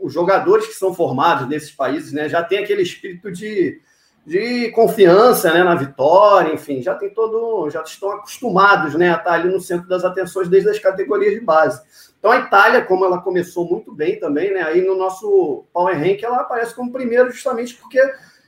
os 0.00 0.12
jogadores 0.12 0.66
que 0.66 0.74
são 0.74 0.94
formados 0.94 1.46
nesses 1.46 1.70
países 1.70 2.12
né, 2.12 2.28
já 2.28 2.42
tem 2.42 2.58
aquele 2.58 2.82
espírito 2.82 3.30
de, 3.30 3.80
de 4.26 4.70
confiança 4.70 5.52
né, 5.52 5.62
na 5.62 5.74
vitória, 5.74 6.54
enfim, 6.54 6.82
já 6.82 6.94
tem 6.94 7.10
todo, 7.10 7.68
já 7.70 7.82
estão 7.82 8.10
acostumados 8.12 8.94
né, 8.94 9.12
a 9.12 9.18
estar 9.18 9.32
ali 9.32 9.52
no 9.52 9.60
centro 9.60 9.86
das 9.86 10.04
atenções 10.04 10.48
desde 10.48 10.70
as 10.70 10.78
categorias 10.78 11.34
de 11.34 11.40
base. 11.40 11.82
Então 12.20 12.30
a 12.30 12.36
Itália, 12.36 12.84
como 12.84 13.04
ela 13.04 13.18
começou 13.20 13.66
muito 13.68 13.92
bem 13.92 14.20
também, 14.20 14.52
né, 14.52 14.62
aí 14.62 14.82
no 14.82 14.94
nosso 14.94 15.64
Power 15.72 15.98
Rank 15.98 16.22
ela 16.22 16.42
aparece 16.42 16.74
como 16.74 16.92
primeiro 16.92 17.32
justamente 17.32 17.74
porque 17.74 17.98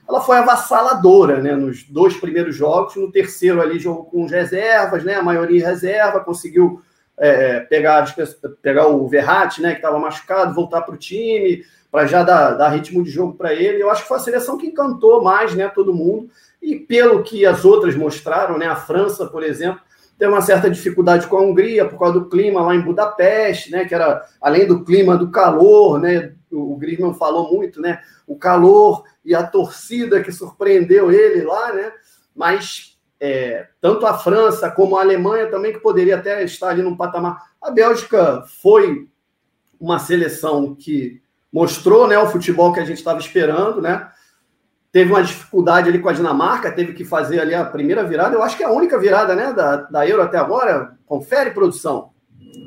ela 0.06 0.20
foi 0.20 0.36
avassaladora, 0.36 1.40
né, 1.40 1.56
nos 1.56 1.82
dois 1.84 2.14
primeiros 2.14 2.54
jogos, 2.54 2.94
no 2.96 3.10
terceiro 3.10 3.62
ali 3.62 3.78
jogou 3.78 4.04
com 4.04 4.26
reservas, 4.26 5.02
né, 5.02 5.14
a 5.14 5.22
maioria 5.22 5.66
reserva, 5.66 6.20
conseguiu 6.20 6.82
é, 7.18 7.60
pegar, 7.60 8.14
pegar 8.60 8.88
o 8.88 9.08
Verratti, 9.08 9.62
né, 9.62 9.70
que 9.70 9.76
estava 9.76 9.98
machucado, 9.98 10.54
voltar 10.54 10.82
para 10.82 10.94
o 10.94 10.98
time, 10.98 11.64
para 11.90 12.06
já 12.06 12.22
dar, 12.22 12.52
dar, 12.52 12.70
ritmo 12.70 13.02
de 13.02 13.10
jogo 13.10 13.34
para 13.34 13.52
ele. 13.52 13.82
Eu 13.82 13.90
acho 13.90 14.02
que 14.02 14.08
foi 14.08 14.16
a 14.16 14.20
seleção 14.20 14.56
que 14.56 14.66
encantou 14.66 15.22
mais 15.22 15.54
né, 15.54 15.68
todo 15.68 15.94
mundo. 15.94 16.30
E 16.60 16.76
pelo 16.76 17.22
que 17.22 17.44
as 17.44 17.64
outras 17.64 17.94
mostraram, 17.94 18.56
né, 18.56 18.66
a 18.66 18.76
França, 18.76 19.26
por 19.26 19.42
exemplo, 19.42 19.80
tem 20.18 20.28
uma 20.28 20.40
certa 20.40 20.70
dificuldade 20.70 21.26
com 21.26 21.36
a 21.36 21.42
Hungria 21.42 21.88
por 21.88 21.98
causa 21.98 22.20
do 22.20 22.28
clima 22.28 22.62
lá 22.62 22.74
em 22.74 22.80
Budapeste, 22.80 23.70
né, 23.70 23.84
que 23.84 23.94
era 23.94 24.24
além 24.40 24.66
do 24.66 24.84
clima 24.84 25.16
do 25.16 25.30
calor, 25.30 25.98
né, 25.98 26.32
o, 26.50 26.76
Griezmann 26.76 27.14
falou 27.14 27.52
muito, 27.52 27.80
né, 27.80 28.00
o 28.26 28.36
calor 28.36 29.04
e 29.24 29.34
a 29.34 29.42
torcida 29.42 30.22
que 30.22 30.30
surpreendeu 30.30 31.10
ele 31.10 31.42
lá, 31.42 31.72
né, 31.72 31.92
mas 32.34 32.98
é, 33.18 33.68
tanto 33.80 34.06
a 34.06 34.18
França 34.18 34.70
como 34.70 34.96
a 34.96 35.00
Alemanha 35.00 35.48
também 35.48 35.72
que 35.72 35.80
poderia 35.80 36.16
até 36.16 36.42
estar 36.42 36.68
ali 36.68 36.82
num 36.82 36.96
patamar. 36.96 37.40
A 37.60 37.70
Bélgica 37.70 38.44
foi 38.60 39.08
uma 39.80 39.98
seleção 39.98 40.74
que 40.74 41.22
mostrou 41.52 42.06
né, 42.06 42.18
o 42.18 42.28
futebol 42.28 42.72
que 42.72 42.80
a 42.80 42.84
gente 42.84 42.98
estava 42.98 43.18
esperando, 43.18 43.80
né? 43.80 44.10
Teve 44.92 45.10
uma 45.10 45.22
dificuldade 45.22 45.88
ali 45.88 45.98
com 45.98 46.10
a 46.10 46.12
Dinamarca, 46.12 46.70
teve 46.70 46.92
que 46.92 47.02
fazer 47.02 47.40
ali 47.40 47.54
a 47.54 47.64
primeira 47.64 48.04
virada. 48.04 48.36
Eu 48.36 48.42
acho 48.42 48.56
que 48.56 48.62
é 48.62 48.66
a 48.66 48.70
única 48.70 48.98
virada 48.98 49.34
né, 49.34 49.52
da, 49.52 49.76
da 49.76 50.06
Euro 50.06 50.22
até 50.22 50.36
agora. 50.36 50.92
Confere, 51.06 51.50
produção. 51.50 52.10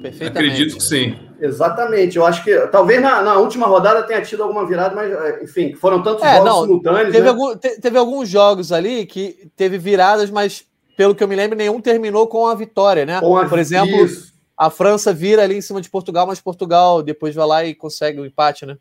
Perfeitamente. 0.01 0.53
Acredito 0.53 0.77
que 0.77 0.84
sim. 0.84 1.15
Exatamente. 1.39 2.17
Eu 2.17 2.25
acho 2.25 2.44
que 2.44 2.58
talvez 2.67 3.01
na, 3.01 3.22
na, 3.22 3.38
última 3.38 3.67
rodada 3.67 4.03
tenha 4.03 4.22
tido 4.22 4.41
alguma 4.41 4.65
virada, 4.65 4.96
mas 4.96 5.12
é, 5.12 5.44
enfim, 5.44 5.75
foram 5.75 6.01
tantos 6.01 6.24
é, 6.24 6.38
jogos 6.38 6.50
não, 6.50 6.62
simultâneos. 6.63 7.12
Teve, 7.12 7.22
né? 7.22 7.29
algum, 7.29 7.55
te, 7.55 7.79
teve 7.79 7.98
alguns 7.98 8.29
jogos 8.29 8.72
ali 8.72 9.05
que 9.05 9.51
teve 9.55 9.77
viradas, 9.77 10.32
mas 10.32 10.65
pelo 10.98 11.13
que 11.13 11.24
eu 11.24 11.27
me 11.27 11.36
lembro, 11.36 11.58
nenhum 11.58 11.82
terminou 11.82 12.27
com 12.27 12.48
a 12.48 12.55
vitória, 12.55 13.05
né? 13.05 13.17
A, 13.17 13.22
Por 13.22 13.60
exemplo, 13.60 14.05
isso. 14.05 14.34
a 14.58 14.70
França 14.70 15.13
vira 15.13 15.44
ali 15.44 15.58
em 15.58 15.62
cima 15.62 15.82
de 15.82 15.89
Portugal, 15.89 16.25
mas 16.25 16.39
Portugal 16.39 17.03
depois 17.03 17.36
vai 17.36 17.46
lá 17.46 17.65
e 17.65 17.75
consegue 17.75 18.20
o 18.20 18.24
um 18.24 18.25
empate, 18.25 18.65
né? 18.65 18.77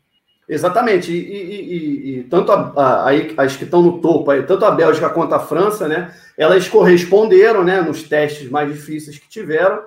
Exatamente, 0.47 1.11
e, 1.11 1.15
e, 1.15 1.61
e, 1.61 2.19
e 2.19 2.23
tanto 2.25 2.51
a, 2.51 3.09
a, 3.09 3.43
as 3.43 3.57
que 3.57 3.63
estão 3.63 3.81
no 3.81 3.99
topo, 3.99 4.31
tanto 4.43 4.63
a 4.63 4.71
Bélgica 4.71 5.09
quanto 5.09 5.33
a 5.33 5.39
França, 5.39 5.87
né, 5.87 6.13
elas 6.37 6.67
corresponderam 6.67 7.63
né, 7.63 7.81
nos 7.81 8.03
testes 8.03 8.49
mais 8.49 8.71
difíceis 8.71 9.17
que 9.17 9.27
tiveram, 9.27 9.81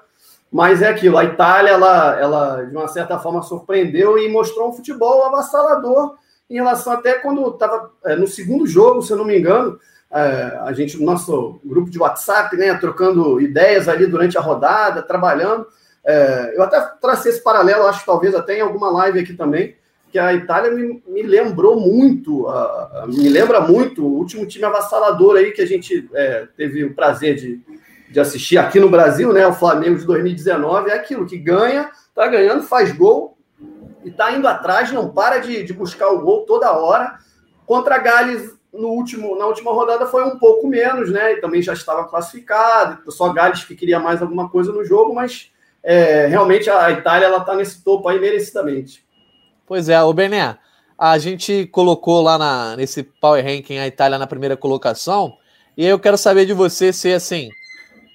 mas 0.50 0.82
é 0.82 0.88
aquilo, 0.88 1.16
a 1.16 1.24
Itália, 1.24 1.70
ela, 1.70 2.18
ela 2.18 2.62
de 2.64 2.74
uma 2.74 2.88
certa 2.88 3.18
forma 3.18 3.42
surpreendeu 3.42 4.18
e 4.18 4.28
mostrou 4.28 4.68
um 4.68 4.72
futebol 4.72 5.26
avassalador 5.26 6.16
em 6.50 6.54
relação 6.54 6.92
até 6.92 7.14
quando 7.14 7.46
estava 7.48 7.90
é, 8.04 8.16
no 8.16 8.26
segundo 8.26 8.66
jogo, 8.66 9.02
se 9.02 9.12
eu 9.12 9.18
não 9.18 9.26
me 9.26 9.38
engano, 9.38 9.78
é, 10.10 10.58
a 10.62 10.72
gente, 10.72 10.98
no 10.98 11.04
nosso 11.04 11.60
grupo 11.64 11.90
de 11.90 11.98
WhatsApp, 11.98 12.56
né, 12.56 12.74
trocando 12.74 13.40
ideias 13.40 13.88
ali 13.88 14.06
durante 14.06 14.38
a 14.38 14.40
rodada, 14.40 15.02
trabalhando, 15.02 15.66
é, 16.04 16.54
eu 16.56 16.62
até 16.62 16.80
tracei 17.00 17.30
esse 17.30 17.42
paralelo, 17.42 17.86
acho 17.86 18.00
que 18.00 18.06
talvez 18.06 18.34
até 18.34 18.58
em 18.58 18.62
alguma 18.62 18.90
live 18.90 19.20
aqui 19.20 19.34
também, 19.34 19.76
que 20.10 20.18
a 20.18 20.32
Itália 20.32 20.70
me, 20.70 21.02
me 21.06 21.22
lembrou 21.22 21.78
muito, 21.78 22.48
a, 22.48 23.02
a, 23.02 23.06
me 23.06 23.28
lembra 23.28 23.60
muito 23.60 24.04
o 24.04 24.16
último 24.16 24.46
time 24.46 24.64
avassalador 24.64 25.36
aí 25.36 25.52
que 25.52 25.60
a 25.60 25.66
gente 25.66 26.08
é, 26.14 26.48
teve 26.56 26.84
o 26.84 26.94
prazer 26.94 27.34
de, 27.36 27.60
de 28.10 28.18
assistir 28.18 28.58
aqui 28.58 28.80
no 28.80 28.88
Brasil, 28.88 29.32
né? 29.32 29.46
O 29.46 29.52
Flamengo 29.52 29.98
de 29.98 30.06
2019 30.06 30.90
é 30.90 30.94
aquilo 30.94 31.26
que 31.26 31.36
ganha, 31.36 31.90
tá 32.14 32.26
ganhando, 32.26 32.62
faz 32.62 32.92
gol 32.92 33.36
e 34.04 34.10
tá 34.10 34.32
indo 34.32 34.48
atrás, 34.48 34.90
não 34.90 35.10
para 35.10 35.38
de, 35.38 35.62
de 35.62 35.72
buscar 35.72 36.08
o 36.08 36.22
gol 36.22 36.46
toda 36.46 36.72
hora. 36.72 37.18
Contra 37.66 37.96
a 37.96 37.98
Gales 37.98 38.56
no 38.72 38.88
último, 38.88 39.36
na 39.36 39.46
última 39.46 39.72
rodada 39.72 40.06
foi 40.06 40.24
um 40.24 40.38
pouco 40.38 40.66
menos, 40.66 41.10
né? 41.10 41.34
E 41.34 41.40
também 41.40 41.60
já 41.60 41.74
estava 41.74 42.08
classificado, 42.08 43.10
só 43.10 43.30
Gales 43.32 43.64
que 43.64 43.76
queria 43.76 43.98
mais 43.98 44.22
alguma 44.22 44.48
coisa 44.48 44.72
no 44.72 44.84
jogo, 44.84 45.14
mas 45.14 45.52
é, 45.82 46.26
realmente 46.26 46.70
a 46.70 46.90
Itália 46.90 47.26
ela 47.26 47.40
tá 47.40 47.54
nesse 47.54 47.84
topo 47.84 48.08
aí 48.08 48.18
merecidamente. 48.18 49.06
Pois 49.68 49.90
é, 49.90 50.02
o 50.02 50.14
Bené, 50.14 50.56
a 50.98 51.18
gente 51.18 51.66
colocou 51.66 52.22
lá 52.22 52.38
na, 52.38 52.74
nesse 52.74 53.02
Power 53.02 53.44
Ranking 53.44 53.76
a 53.76 53.86
Itália 53.86 54.18
na 54.18 54.26
primeira 54.26 54.56
colocação, 54.56 55.36
e 55.76 55.84
eu 55.84 55.98
quero 55.98 56.16
saber 56.16 56.46
de 56.46 56.54
você 56.54 56.90
se, 56.90 57.12
assim, 57.12 57.50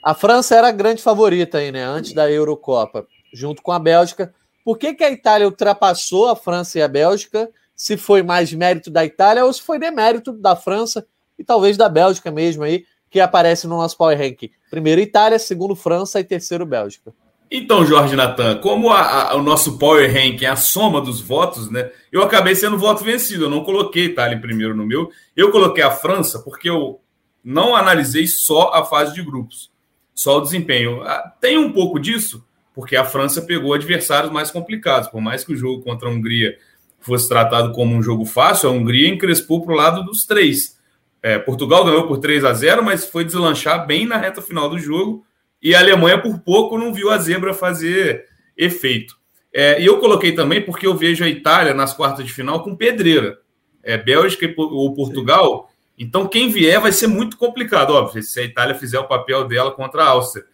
a 0.03 0.15
França 0.15 0.55
era 0.55 0.69
a 0.69 0.71
grande 0.71 1.03
favorita 1.03 1.59
aí, 1.59 1.71
né, 1.71 1.83
antes 1.83 2.11
da 2.11 2.29
Eurocopa, 2.29 3.05
junto 3.31 3.61
com 3.61 3.71
a 3.71 3.77
Bélgica. 3.77 4.33
Por 4.65 4.79
que, 4.79 4.95
que 4.95 5.03
a 5.03 5.11
Itália 5.11 5.47
ultrapassou 5.47 6.27
a 6.27 6.35
França 6.35 6.79
e 6.79 6.81
a 6.81 6.87
Bélgica? 6.87 7.47
Se 7.75 7.97
foi 7.97 8.23
mais 8.23 8.51
mérito 8.51 8.89
da 8.89 9.05
Itália 9.05 9.45
ou 9.45 9.53
se 9.53 9.61
foi 9.61 9.77
demérito 9.77 10.33
da 10.33 10.55
França 10.55 11.05
e 11.37 11.43
talvez 11.43 11.77
da 11.77 11.87
Bélgica 11.87 12.31
mesmo 12.31 12.63
aí, 12.63 12.83
que 13.11 13.19
aparece 13.19 13.67
no 13.67 13.77
nosso 13.77 13.95
Power 13.95 14.17
Ranking. 14.17 14.49
Primeiro 14.71 14.99
Itália, 14.99 15.37
segundo 15.37 15.75
França 15.75 16.19
e 16.19 16.23
terceiro 16.23 16.65
Bélgica. 16.65 17.13
Então, 17.55 17.85
Jorge 17.85 18.15
Natan, 18.15 18.57
como 18.57 18.89
a, 18.89 19.29
a, 19.29 19.35
o 19.35 19.43
nosso 19.43 19.77
Power 19.77 20.11
Ranking 20.11 20.43
é 20.43 20.49
a 20.49 20.55
soma 20.55 20.99
dos 20.99 21.21
votos, 21.21 21.69
né? 21.69 21.91
Eu 22.11 22.23
acabei 22.23 22.55
sendo 22.55 22.79
voto 22.79 23.03
vencido. 23.03 23.45
Eu 23.45 23.49
não 23.49 23.63
coloquei 23.63 24.05
Itália 24.05 24.35
em 24.35 24.41
primeiro 24.41 24.75
no 24.75 24.87
meu. 24.87 25.11
Eu 25.37 25.51
coloquei 25.51 25.83
a 25.83 25.91
França 25.91 26.39
porque 26.39 26.67
eu 26.67 26.99
não 27.43 27.75
analisei 27.75 28.25
só 28.25 28.73
a 28.73 28.83
fase 28.83 29.13
de 29.13 29.21
grupos, 29.21 29.69
só 30.15 30.39
o 30.39 30.41
desempenho. 30.41 31.03
Ah, 31.03 31.31
tem 31.39 31.55
um 31.55 31.71
pouco 31.71 31.99
disso, 31.99 32.43
porque 32.73 32.95
a 32.95 33.05
França 33.05 33.39
pegou 33.43 33.75
adversários 33.75 34.33
mais 34.33 34.49
complicados. 34.49 35.07
Por 35.07 35.21
mais 35.21 35.43
que 35.43 35.53
o 35.53 35.55
jogo 35.55 35.83
contra 35.83 36.09
a 36.09 36.11
Hungria 36.11 36.57
fosse 37.01 37.29
tratado 37.29 37.71
como 37.71 37.95
um 37.95 38.01
jogo 38.01 38.25
fácil, 38.25 38.67
a 38.67 38.71
Hungria 38.71 39.09
encrespou 39.09 39.63
para 39.63 39.73
o 39.73 39.77
lado 39.77 40.03
dos 40.03 40.25
três. 40.25 40.79
É, 41.21 41.37
Portugal 41.37 41.85
ganhou 41.85 42.07
por 42.07 42.17
3 42.17 42.45
a 42.45 42.53
0, 42.53 42.83
mas 42.83 43.05
foi 43.05 43.23
deslanchar 43.23 43.85
bem 43.85 44.07
na 44.07 44.17
reta 44.17 44.41
final 44.41 44.67
do 44.67 44.79
jogo 44.79 45.23
e 45.63 45.73
a 45.73 45.79
Alemanha, 45.79 46.21
por 46.21 46.39
pouco, 46.39 46.77
não 46.77 46.93
viu 46.93 47.09
a 47.09 47.17
zebra 47.17 47.53
fazer 47.53 48.25
efeito. 48.57 49.17
É, 49.53 49.81
e 49.81 49.85
eu 49.85 49.97
coloquei 49.97 50.33
também 50.33 50.61
porque 50.61 50.85
eu 50.85 50.93
vejo 50.93 51.23
a 51.23 51.29
Itália 51.29 51.73
nas 51.73 51.93
quartas 51.93 52.25
de 52.25 52.33
final 52.33 52.61
com 52.61 52.75
pedreira. 52.75 53.39
É, 53.81 53.97
Bélgica 53.97 54.53
ou 54.57 54.93
Portugal. 54.93 55.69
Então, 55.97 56.27
quem 56.27 56.49
vier 56.49 56.81
vai 56.81 56.91
ser 56.91 57.07
muito 57.07 57.37
complicado, 57.37 57.91
óbvio, 57.91 58.21
se 58.21 58.39
a 58.41 58.43
Itália 58.43 58.75
fizer 58.75 58.99
o 58.99 59.07
papel 59.07 59.47
dela 59.47 59.71
contra 59.71 60.03
a 60.03 60.09
Áustria. 60.09 60.45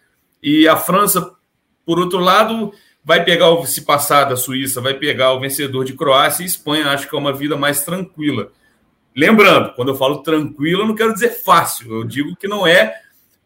E 0.43 0.67
a 0.67 0.77
França, 0.77 1.31
por 1.85 1.97
outro 1.97 2.19
lado, 2.19 2.71
vai 3.03 3.23
pegar, 3.23 3.49
o, 3.49 3.65
se 3.65 3.81
passar 3.81 4.25
da 4.25 4.35
Suíça, 4.35 4.79
vai 4.79 4.93
pegar 4.93 5.33
o 5.33 5.39
vencedor 5.39 5.85
de 5.85 5.93
Croácia 5.93 6.43
e 6.43 6.45
Espanha. 6.45 6.89
Acho 6.89 7.09
que 7.09 7.15
é 7.15 7.17
uma 7.17 7.33
vida 7.33 7.57
mais 7.57 7.83
tranquila. 7.83 8.51
Lembrando, 9.15 9.73
quando 9.73 9.89
eu 9.89 9.95
falo 9.95 10.21
tranquilo, 10.21 10.83
eu 10.83 10.87
não 10.87 10.95
quero 10.95 11.13
dizer 11.13 11.29
fácil. 11.29 11.91
Eu 11.91 12.03
digo 12.03 12.35
que 12.35 12.47
não 12.47 12.67
é 12.67 12.93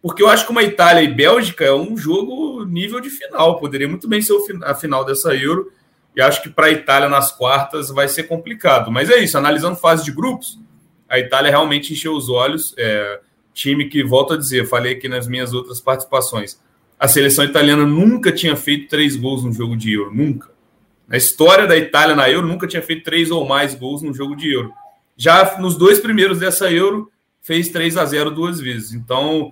porque 0.04 0.22
eu 0.22 0.28
acho 0.28 0.46
que 0.46 0.52
uma 0.52 0.62
Itália 0.62 1.02
e 1.02 1.08
Bélgica 1.08 1.64
é 1.64 1.74
um 1.74 1.96
jogo 1.96 2.66
nível 2.66 3.00
de 3.00 3.10
final. 3.10 3.58
Poderia 3.58 3.88
muito 3.88 4.06
bem 4.06 4.22
ser 4.22 4.36
a 4.66 4.76
final 4.76 5.06
dessa 5.06 5.34
Euro. 5.34 5.72
E 6.14 6.22
acho 6.22 6.44
que 6.44 6.50
para 6.50 6.66
a 6.66 6.72
Itália 6.72 7.08
nas 7.08 7.32
quartas 7.32 7.88
vai 7.88 8.10
ser 8.10 8.24
complicado. 8.24 8.92
Mas 8.92 9.10
é 9.10 9.24
isso, 9.24 9.38
analisando 9.38 9.78
fase 9.78 10.04
de 10.04 10.12
grupos, 10.12 10.60
a 11.08 11.18
Itália 11.18 11.50
realmente 11.50 11.94
encheu 11.94 12.12
os 12.12 12.28
olhos. 12.28 12.76
É, 12.78 13.22
time 13.54 13.88
que, 13.88 14.04
volto 14.04 14.34
a 14.34 14.38
dizer, 14.38 14.68
falei 14.68 14.92
aqui 14.92 15.08
nas 15.08 15.26
minhas 15.26 15.54
outras 15.54 15.80
participações, 15.80 16.60
a 17.00 17.08
seleção 17.08 17.46
italiana 17.46 17.86
nunca 17.86 18.30
tinha 18.30 18.58
feito 18.58 18.90
três 18.90 19.16
gols 19.16 19.42
no 19.42 19.54
jogo 19.54 19.78
de 19.78 19.94
Euro. 19.94 20.14
Nunca. 20.14 20.52
Na 21.08 21.16
história 21.16 21.66
da 21.66 21.78
Itália 21.78 22.14
na 22.14 22.30
Euro, 22.30 22.46
nunca 22.46 22.68
tinha 22.68 22.82
feito 22.82 23.06
três 23.06 23.32
ou 23.32 23.48
mais 23.48 23.74
gols 23.74 24.02
no 24.02 24.14
jogo 24.14 24.36
de 24.36 24.52
Euro. 24.52 24.74
Já 25.16 25.58
nos 25.60 25.78
dois 25.78 26.00
primeiros 26.02 26.40
dessa 26.40 26.70
Euro, 26.70 27.10
fez 27.44 27.70
3 27.70 27.98
a 27.98 28.06
0 28.06 28.32
duas 28.32 28.60
vezes. 28.60 28.94
Então, 28.94 29.52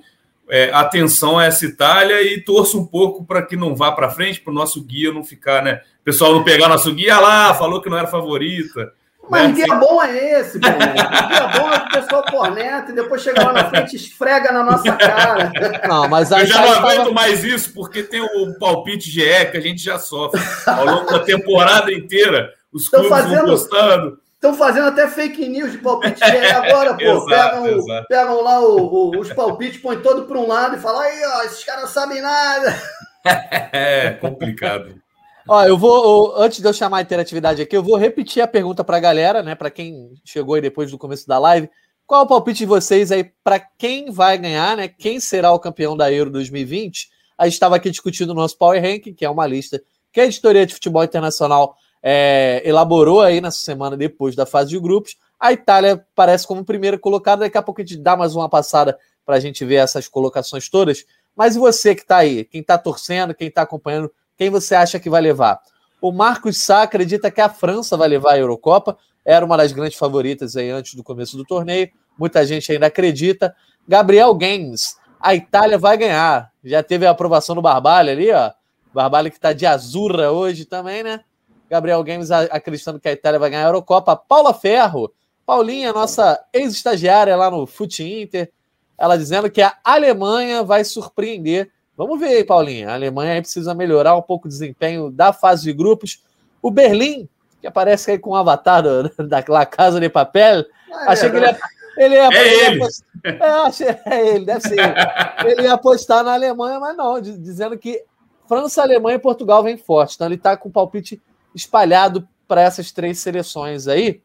é, 0.52 0.70
atenção 0.74 1.40
a 1.40 1.46
essa 1.46 1.66
Itália 1.66 2.22
e 2.22 2.42
torço 2.42 2.78
um 2.78 2.86
pouco 2.86 3.24
para 3.24 3.42
que 3.42 3.56
não 3.56 3.74
vá 3.74 3.90
para 3.94 4.10
frente, 4.10 4.42
para 4.42 4.52
o 4.52 4.54
nosso 4.54 4.84
guia 4.84 5.14
não 5.14 5.24
ficar, 5.24 5.64
né? 5.64 5.80
O 6.02 6.04
pessoal 6.04 6.34
não 6.34 6.44
pegar 6.44 6.68
nosso 6.68 6.94
guia 6.94 7.18
lá, 7.22 7.54
falou 7.54 7.82
que 7.82 7.90
não 7.90 7.98
era 7.98 8.06
favorita. 8.06 8.92
Mas 9.30 9.48
né? 9.48 9.54
guia 9.54 9.76
bom 9.76 10.04
é 10.04 10.42
esse, 10.42 10.60
pô. 10.60 10.68
guia 10.68 11.48
bom 11.58 11.72
é 11.72 11.78
o 11.78 11.90
pessoal 11.90 12.24
corneta 12.30 12.92
e 12.92 12.96
depois 12.96 13.22
chega 13.22 13.46
lá 13.46 13.54
na 13.54 13.70
frente 13.70 13.94
e 13.94 13.96
esfrega 13.96 14.52
na 14.52 14.64
nossa 14.66 14.92
cara. 14.92 15.54
Não, 15.88 16.10
mas 16.10 16.30
Eu 16.32 16.46
já 16.46 16.60
não 16.60 16.74
aguento 16.74 16.98
tava... 16.98 17.12
mais 17.14 17.46
isso, 17.46 17.74
porque 17.74 18.04
tem 18.04 18.20
o 18.20 18.60
palpite 18.60 19.10
GE 19.10 19.52
que 19.52 19.58
a 19.58 19.62
gente 19.62 19.82
já 19.82 19.98
sofre 19.98 20.42
ao 20.68 20.86
longo 20.86 21.10
da 21.10 21.20
temporada 21.20 21.94
inteira. 21.94 22.50
Os 22.74 22.90
clubes 22.90 23.08
fazendo... 23.08 23.38
vão 23.38 23.46
gostando. 23.52 24.21
Estão 24.42 24.56
fazendo 24.56 24.88
até 24.88 25.08
fake 25.08 25.48
news 25.48 25.72
de 25.72 25.78
palpite 25.78 26.18
agora, 26.24 26.96
pô. 26.96 27.04
exato, 27.04 27.62
pegam, 27.62 27.68
exato. 27.68 28.08
pegam 28.08 28.42
lá 28.42 28.60
o, 28.60 28.88
o, 28.88 29.20
os 29.20 29.32
palpites, 29.32 29.80
põem 29.80 30.02
todo 30.02 30.26
para 30.26 30.40
um 30.40 30.48
lado 30.48 30.76
e 30.76 30.80
falam, 30.80 31.00
aí, 31.00 31.22
ó, 31.24 31.44
esses 31.44 31.64
caras 31.64 31.84
não 31.84 31.90
sabem 31.90 32.24
nada. 32.24 32.82
é 33.72 34.18
complicado. 34.20 35.00
Ó, 35.48 35.64
eu 35.64 35.78
vou, 35.78 36.36
antes 36.42 36.60
de 36.60 36.68
eu 36.68 36.74
chamar 36.74 36.98
a 36.98 37.02
interatividade 37.02 37.62
aqui, 37.62 37.78
eu 37.78 37.84
vou 37.84 37.96
repetir 37.98 38.42
a 38.42 38.48
pergunta 38.48 38.84
para 38.84 38.98
a 38.98 39.00
galera, 39.00 39.44
né? 39.44 39.54
Para 39.54 39.70
quem 39.70 40.12
chegou 40.26 40.56
aí 40.56 40.62
depois 40.62 40.90
do 40.90 40.98
começo 40.98 41.28
da 41.28 41.38
live. 41.38 41.70
Qual 42.08 42.22
é 42.22 42.24
o 42.24 42.28
palpite 42.28 42.60
de 42.60 42.66
vocês 42.66 43.12
aí 43.12 43.32
para 43.44 43.60
quem 43.60 44.10
vai 44.10 44.40
ganhar, 44.40 44.76
né? 44.76 44.88
Quem 44.88 45.20
será 45.20 45.52
o 45.52 45.60
campeão 45.60 45.96
da 45.96 46.12
Euro 46.12 46.32
2020? 46.32 47.10
A 47.38 47.44
gente 47.46 47.54
estava 47.54 47.76
aqui 47.76 47.92
discutindo 47.92 48.32
o 48.32 48.36
nosso 48.36 48.58
Power 48.58 48.82
Ranking, 48.82 49.14
que 49.14 49.24
é 49.24 49.30
uma 49.30 49.46
lista 49.46 49.80
que 50.12 50.20
a 50.20 50.26
editoria 50.26 50.66
de 50.66 50.74
futebol 50.74 51.04
internacional 51.04 51.76
é, 52.02 52.62
elaborou 52.66 53.22
aí 53.22 53.40
nessa 53.40 53.60
semana 53.60 53.96
depois 53.96 54.36
da 54.36 54.46
fase 54.46 54.72
de 54.72 54.80
grupos. 54.80 55.16
A 55.40 55.52
Itália 55.54 56.06
parece 56.16 56.48
como 56.48 56.66
primeira 56.66 56.98
colocada. 56.98 57.42
Daqui 57.42 57.58
a 57.58 57.62
pouco 57.62 57.82
a 57.82 57.84
gente 57.84 57.98
dá 57.98 58.16
mais 58.16 58.36
uma 58.36 58.50
passada 58.50 58.98
para 59.26 59.36
a 59.36 59.40
gente 59.40 59.64
ver 59.64 59.76
essas 59.76 60.08
colocações 60.08 60.70
todas. 60.70 61.06
Mas 61.36 61.56
e 61.56 61.60
você 61.60 61.96
que 61.96 62.02
está 62.02 62.18
aí? 62.18 62.44
Quem 62.46 62.62
está 62.62 62.78
torcendo, 62.78 63.34
quem 63.34 63.48
está 63.48 63.62
acompanhando, 63.62 64.12
quem 64.38 64.50
você 64.50 64.76
acha 64.76 65.00
que 65.00 65.10
vai 65.10 65.22
levar? 65.22 65.60
O 66.02 66.12
Marcos 66.12 66.62
Sá 66.64 66.84
acredita 66.84 67.30
que 67.30 67.42
a 67.42 67.50
França 67.50 67.96
vai 67.96 68.08
levar 68.08 68.34
a 68.34 68.40
Eurocopa. 68.40 68.98
Era 69.24 69.46
uma 69.46 69.56
das 69.56 69.72
grandes 69.72 69.98
favoritas 69.98 70.58
aí 70.58 70.70
antes 70.70 70.96
do 70.96 71.04
começo 71.04 71.38
do 71.38 71.46
torneio. 71.46 71.90
Muita 72.18 72.46
gente 72.46 72.72
ainda 72.72 72.88
acredita. 72.88 73.56
Gabriel 73.88 74.34
Games, 74.34 74.98
a 75.20 75.36
Itália 75.36 75.78
vai 75.78 75.98
ganhar. 75.98 76.52
Já 76.64 76.82
teve 76.82 77.06
a 77.06 77.12
aprovação 77.12 77.56
do 77.56 77.62
Barbalho 77.62 78.10
ali, 78.10 78.32
ó. 78.32 78.52
Barbalho 78.94 79.30
que 79.30 79.38
está 79.38 79.54
de 79.54 79.66
azurra 79.66 80.32
hoje 80.32 80.66
também, 80.66 81.04
né? 81.04 81.22
Gabriel 81.72 82.04
Games 82.04 82.30
acreditando 82.32 83.00
que 83.00 83.08
a 83.08 83.14
Itália 83.14 83.40
vai 83.40 83.50
ganhar 83.50 83.64
a 83.64 83.70
Eurocopa. 83.70 84.14
Paula 84.14 84.54
Ferro, 84.54 85.10
Paulinha, 85.46 85.94
nossa 85.94 86.38
ex-estagiária 86.52 87.34
lá 87.38 87.50
no 87.50 87.66
Fute 87.66 88.04
Inter, 88.04 88.52
ela 88.98 89.18
dizendo 89.18 89.50
que 89.50 89.62
a 89.62 89.78
Alemanha 89.82 90.64
vai 90.64 90.84
surpreender. 90.84 91.72
Vamos 91.96 92.20
ver 92.20 92.28
aí, 92.28 92.44
Paulinha. 92.44 92.90
A 92.90 92.96
Alemanha 92.96 93.36
aí 93.36 93.42
precisa 93.42 93.74
melhorar 93.74 94.18
um 94.18 94.22
pouco 94.22 94.48
o 94.48 94.50
desempenho 94.50 95.10
da 95.10 95.32
fase 95.32 95.64
de 95.64 95.72
grupos. 95.72 96.22
O 96.62 96.70
Berlim, 96.70 97.30
que 97.62 97.68
aparece 97.68 98.12
aí 98.12 98.20
com 98.20 98.32
o 98.32 98.36
avatar 98.36 98.84
da 99.26 99.66
Casa 99.66 99.98
de 99.98 100.10
Papel, 100.10 100.66
ah, 100.92 101.14
achei 101.14 101.30
é, 101.30 101.32
que 101.32 101.38
ele 101.38 101.46
ia, 101.46 101.60
ele 101.98 102.16
ia, 102.16 102.28
é 102.28 102.66
ele. 102.66 102.80
Ia 102.80 103.46
é, 103.46 103.50
achei, 103.50 103.88
é 103.88 104.28
ele, 104.36 104.46
deve 104.46 104.60
ser 104.60 104.78
ele. 104.78 105.52
Ele 105.52 105.62
ia 105.62 105.74
apostar 105.74 106.22
na 106.22 106.34
Alemanha, 106.34 106.82
mas 106.82 106.98
não, 106.98 107.22
dizendo 107.22 107.78
que 107.78 108.04
França, 108.46 108.82
Alemanha 108.82 109.16
e 109.16 109.20
Portugal 109.20 109.64
vem 109.64 109.78
forte. 109.78 110.16
Então 110.16 110.28
ele 110.28 110.36
está 110.36 110.58
com 110.58 110.68
o 110.68 110.72
palpite 110.72 111.22
espalhado 111.54 112.28
para 112.48 112.62
essas 112.62 112.92
três 112.92 113.20
seleções 113.20 113.88
aí. 113.88 114.22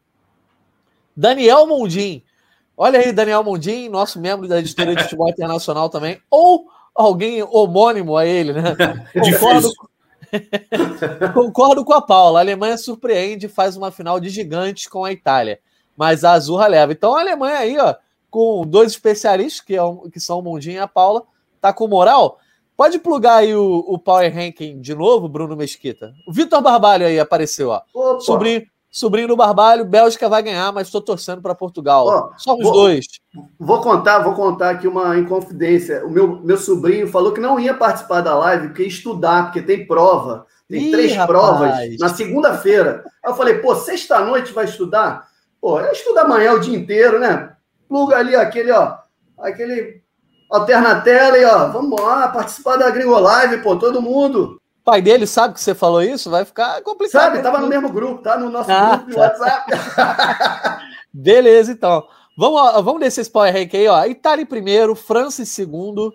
Daniel 1.15 1.65
Mundim, 1.65 2.23
Olha 2.79 2.99
aí, 2.99 3.11
Daniel 3.11 3.43
Mundim, 3.43 3.89
nosso 3.89 4.19
membro 4.21 4.47
da 4.47 4.59
editoria 4.59 4.95
de 4.95 5.01
futebol 5.01 5.27
internacional 5.27 5.89
também, 5.89 6.21
ou 6.29 6.67
alguém 6.93 7.41
homônimo 7.41 8.15
a 8.15 8.23
ele, 8.23 8.53
né? 8.53 8.75
Concordo, 9.19 9.71
Concordo 11.33 11.83
com 11.83 11.93
a 11.93 12.01
Paula. 12.01 12.39
A 12.39 12.43
Alemanha 12.43 12.77
surpreende, 12.77 13.47
faz 13.47 13.75
uma 13.75 13.91
final 13.91 14.19
de 14.19 14.29
gigantes 14.29 14.85
com 14.85 15.03
a 15.03 15.11
Itália, 15.11 15.59
mas 15.97 16.23
a 16.23 16.33
Azurra 16.33 16.67
leva. 16.67 16.91
Então 16.91 17.15
a 17.15 17.21
Alemanha 17.21 17.57
aí, 17.57 17.79
ó, 17.79 17.95
com 18.29 18.63
dois 18.67 18.91
especialistas, 18.91 19.61
que, 19.61 19.75
é, 19.75 19.81
que 20.13 20.19
são 20.19 20.37
o 20.37 20.43
Mundim 20.43 20.73
e 20.73 20.79
a 20.79 20.87
Paula, 20.87 21.23
tá 21.59 21.73
com 21.73 21.87
moral. 21.87 22.39
Pode 22.77 22.99
plugar 22.99 23.37
aí 23.37 23.55
o, 23.55 23.83
o 23.87 23.97
Power 23.97 24.31
Ranking 24.31 24.79
de 24.79 24.93
novo, 24.93 25.27
Bruno 25.27 25.55
Mesquita. 25.55 26.13
O 26.27 26.31
Vitor 26.31 26.61
Barbalho 26.61 27.07
aí 27.07 27.19
apareceu, 27.19 27.69
ó. 27.69 27.81
Opa. 27.91 28.19
Sobrinho, 28.19 28.61
sobrinho 28.91 29.27
do 29.27 29.35
Barbalho, 29.35 29.83
Bélgica 29.83 30.29
vai 30.29 30.43
ganhar, 30.43 30.71
mas 30.71 30.87
estou 30.87 31.01
torcendo 31.01 31.41
para 31.41 31.55
Portugal. 31.55 32.31
Só 32.37 32.55
os 32.55 32.71
dois. 32.71 33.05
Vou 33.59 33.81
contar, 33.81 34.19
vou 34.19 34.33
contar 34.35 34.69
aqui 34.69 34.87
uma 34.87 35.17
inconfidência. 35.17 36.05
O 36.05 36.11
meu, 36.11 36.39
meu 36.39 36.57
sobrinho 36.57 37.07
falou 37.07 37.33
que 37.33 37.41
não 37.41 37.59
ia 37.59 37.73
participar 37.73 38.21
da 38.21 38.35
live, 38.35 38.67
porque 38.67 38.83
ia 38.83 38.87
estudar, 38.87 39.45
porque 39.45 39.63
tem 39.63 39.87
prova. 39.87 40.45
Tem 40.69 40.83
Ih, 40.83 40.91
três 40.91 41.15
rapaz. 41.15 41.27
provas 41.27 41.97
na 41.99 42.09
segunda-feira. 42.09 43.03
Aí 43.25 43.31
eu 43.31 43.35
falei, 43.35 43.55
pô, 43.55 43.73
sexta-noite 43.75 44.53
vai 44.53 44.65
estudar? 44.65 45.27
Pô, 45.59 45.79
eu 45.79 45.91
estudo 45.91 46.19
amanhã 46.19 46.53
o 46.53 46.59
dia 46.59 46.77
inteiro, 46.77 47.19
né? 47.19 47.53
Pluga 47.87 48.17
ali 48.17 48.35
aquele, 48.35 48.71
ó, 48.71 48.97
aquele 49.39 49.96
alterna 50.49 51.01
tela 51.01 51.37
e 51.37 51.45
ó, 51.45 51.67
vamos 51.69 52.01
lá, 52.01 52.27
participar 52.27 52.77
da 52.77 52.89
Gringo 52.89 53.17
Live, 53.19 53.61
pô, 53.63 53.75
todo 53.75 54.01
mundo 54.01 54.59
pai 54.87 55.01
dele 55.01 55.27
sabe 55.27 55.53
que 55.53 55.59
você 55.59 55.75
falou 55.75 56.01
isso, 56.01 56.29
vai 56.29 56.45
ficar 56.45 56.81
complicado. 56.81 57.21
Sabe, 57.21 57.43
tava 57.43 57.59
no 57.59 57.67
mesmo 57.67 57.89
grupo, 57.89 58.21
tá 58.21 58.37
no 58.37 58.49
nosso 58.49 58.71
ah, 58.71 58.95
grupo 58.95 59.09
de 59.09 59.15
tá. 59.15 59.21
WhatsApp. 59.21 59.71
Beleza, 61.11 61.73
então. 61.73 62.07
Vamos, 62.37 62.61
vamos 62.85 63.01
descer 63.01 63.19
esse 63.19 63.29
power 63.29 63.53
rank 63.53 63.75
aí, 63.75 63.85
ó. 63.85 64.05
Itália 64.05 64.43
em 64.43 64.45
primeiro, 64.45 64.95
França 64.95 65.41
em 65.41 65.45
segundo, 65.45 66.13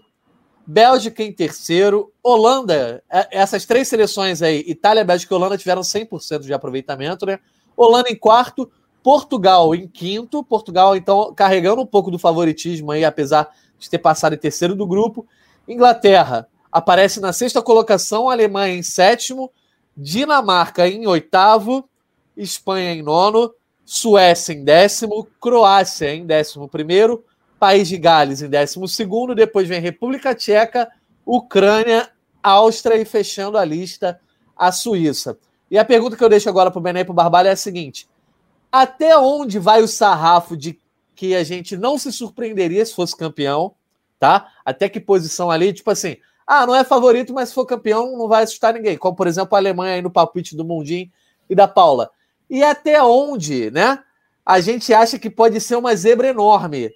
Bélgica 0.66 1.22
em 1.22 1.30
terceiro, 1.30 2.10
Holanda, 2.22 3.04
é, 3.10 3.28
essas 3.30 3.66
três 3.66 3.88
seleções 3.88 4.40
aí, 4.40 4.64
Itália, 4.66 5.04
Bélgica 5.04 5.34
e 5.34 5.36
Holanda 5.36 5.58
tiveram 5.58 5.82
100% 5.82 6.38
de 6.38 6.54
aproveitamento, 6.54 7.26
né? 7.26 7.40
Holanda 7.76 8.08
em 8.08 8.16
quarto, 8.16 8.70
Portugal 9.02 9.74
em 9.74 9.86
quinto, 9.86 10.42
Portugal 10.42 10.96
então 10.96 11.34
carregando 11.34 11.82
um 11.82 11.86
pouco 11.86 12.10
do 12.10 12.18
favoritismo 12.18 12.90
aí, 12.90 13.04
apesar 13.04 13.50
de 13.82 13.90
ter 13.90 13.98
passado 13.98 14.34
em 14.34 14.38
terceiro 14.38 14.76
do 14.76 14.86
grupo. 14.86 15.26
Inglaterra 15.66 16.48
aparece 16.70 17.20
na 17.20 17.32
sexta 17.32 17.60
colocação, 17.60 18.30
Alemanha 18.30 18.74
em 18.74 18.82
sétimo, 18.82 19.50
Dinamarca 19.96 20.88
em 20.88 21.06
oitavo, 21.06 21.88
Espanha 22.36 22.92
em 22.92 23.02
nono, 23.02 23.52
Suécia 23.84 24.52
em 24.52 24.64
décimo, 24.64 25.26
Croácia 25.40 26.14
em 26.14 26.24
décimo 26.24 26.68
primeiro, 26.68 27.24
País 27.58 27.88
de 27.88 27.98
Gales 27.98 28.40
em 28.40 28.48
décimo 28.48 28.86
segundo, 28.86 29.34
depois 29.34 29.68
vem 29.68 29.80
República 29.80 30.34
Tcheca, 30.34 30.88
Ucrânia, 31.26 32.08
Áustria 32.42 32.96
e 32.96 33.04
fechando 33.04 33.58
a 33.58 33.64
lista 33.64 34.18
a 34.56 34.70
Suíça. 34.70 35.36
E 35.68 35.76
a 35.76 35.84
pergunta 35.84 36.16
que 36.16 36.22
eu 36.22 36.28
deixo 36.28 36.48
agora 36.48 36.70
para 36.70 36.78
o 36.78 36.82
Bené 36.82 37.00
e 37.00 37.04
para 37.04 37.12
o 37.12 37.16
Barbalho 37.16 37.48
é 37.48 37.52
a 37.52 37.56
seguinte: 37.56 38.08
até 38.70 39.18
onde 39.18 39.58
vai 39.58 39.82
o 39.82 39.88
sarrafo 39.88 40.56
de 40.56 40.78
que 41.22 41.36
a 41.36 41.44
gente 41.44 41.76
não 41.76 41.96
se 41.96 42.10
surpreenderia 42.10 42.84
se 42.84 42.96
fosse 42.96 43.16
campeão, 43.16 43.76
tá? 44.18 44.48
Até 44.64 44.88
que 44.88 44.98
posição 44.98 45.52
ali, 45.52 45.72
tipo 45.72 45.88
assim, 45.88 46.16
ah, 46.44 46.66
não 46.66 46.74
é 46.74 46.82
favorito, 46.82 47.32
mas 47.32 47.50
se 47.50 47.54
for 47.54 47.64
campeão, 47.64 48.18
não 48.18 48.26
vai 48.26 48.42
assustar 48.42 48.74
ninguém. 48.74 48.98
Como, 48.98 49.14
por 49.14 49.28
exemplo, 49.28 49.54
a 49.54 49.58
Alemanha 49.60 49.94
aí 49.94 50.02
no 50.02 50.10
palpite 50.10 50.56
do 50.56 50.64
Mundim 50.64 51.12
e 51.48 51.54
da 51.54 51.68
Paula. 51.68 52.10
E 52.50 52.64
até 52.64 53.00
onde, 53.00 53.70
né? 53.70 54.00
A 54.44 54.58
gente 54.58 54.92
acha 54.92 55.16
que 55.16 55.30
pode 55.30 55.60
ser 55.60 55.76
uma 55.76 55.94
zebra 55.94 56.26
enorme. 56.26 56.90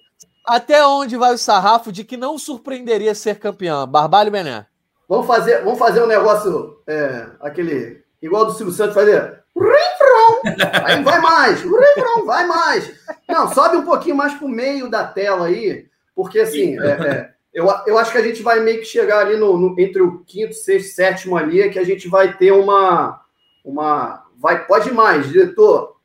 Até 0.45 0.85
onde 0.85 1.15
vai 1.15 1.33
o 1.33 1.37
sarrafo 1.37 1.89
de 1.89 2.03
que 2.03 2.17
não 2.17 2.37
surpreenderia 2.37 3.15
ser 3.15 3.39
campeão? 3.39 3.87
Barbalho 3.87 4.29
Bené. 4.29 4.65
Vamos 5.07 5.25
fazer, 5.25 5.63
vamos 5.63 5.79
fazer 5.79 6.03
um 6.03 6.07
negócio, 6.07 6.81
é, 6.85 7.27
aquele, 7.39 8.03
igual 8.21 8.45
do 8.45 8.51
Silvio 8.51 8.73
Santos 8.73 8.93
fazer. 8.93 9.41
Aí 10.85 11.03
vai 11.03 11.21
mais, 11.21 11.61
vai 12.25 12.47
mais. 12.47 12.91
Não, 13.27 13.53
sobe 13.53 13.77
um 13.77 13.85
pouquinho 13.85 14.15
mais 14.15 14.33
para 14.33 14.45
o 14.45 14.49
meio 14.49 14.89
da 14.89 15.05
tela 15.05 15.47
aí, 15.47 15.87
porque 16.15 16.39
assim, 16.39 16.79
é, 16.79 16.87
é, 16.87 17.29
eu, 17.53 17.67
eu 17.85 17.97
acho 17.97 18.11
que 18.11 18.17
a 18.17 18.23
gente 18.23 18.43
vai 18.43 18.59
meio 18.59 18.79
que 18.79 18.85
chegar 18.85 19.19
ali 19.19 19.35
no, 19.35 19.57
no, 19.57 19.79
entre 19.79 20.01
o 20.01 20.19
quinto, 20.19 20.53
sexto, 20.53 20.95
sétimo 20.95 21.35
ali, 21.35 21.61
é 21.61 21.69
que 21.69 21.79
a 21.79 21.83
gente 21.83 22.07
vai 22.07 22.37
ter 22.37 22.51
uma. 22.51 23.21
uma 23.65 24.25
vai, 24.37 24.65
pode 24.65 24.91
mais, 24.91 25.27
diretor. 25.27 25.97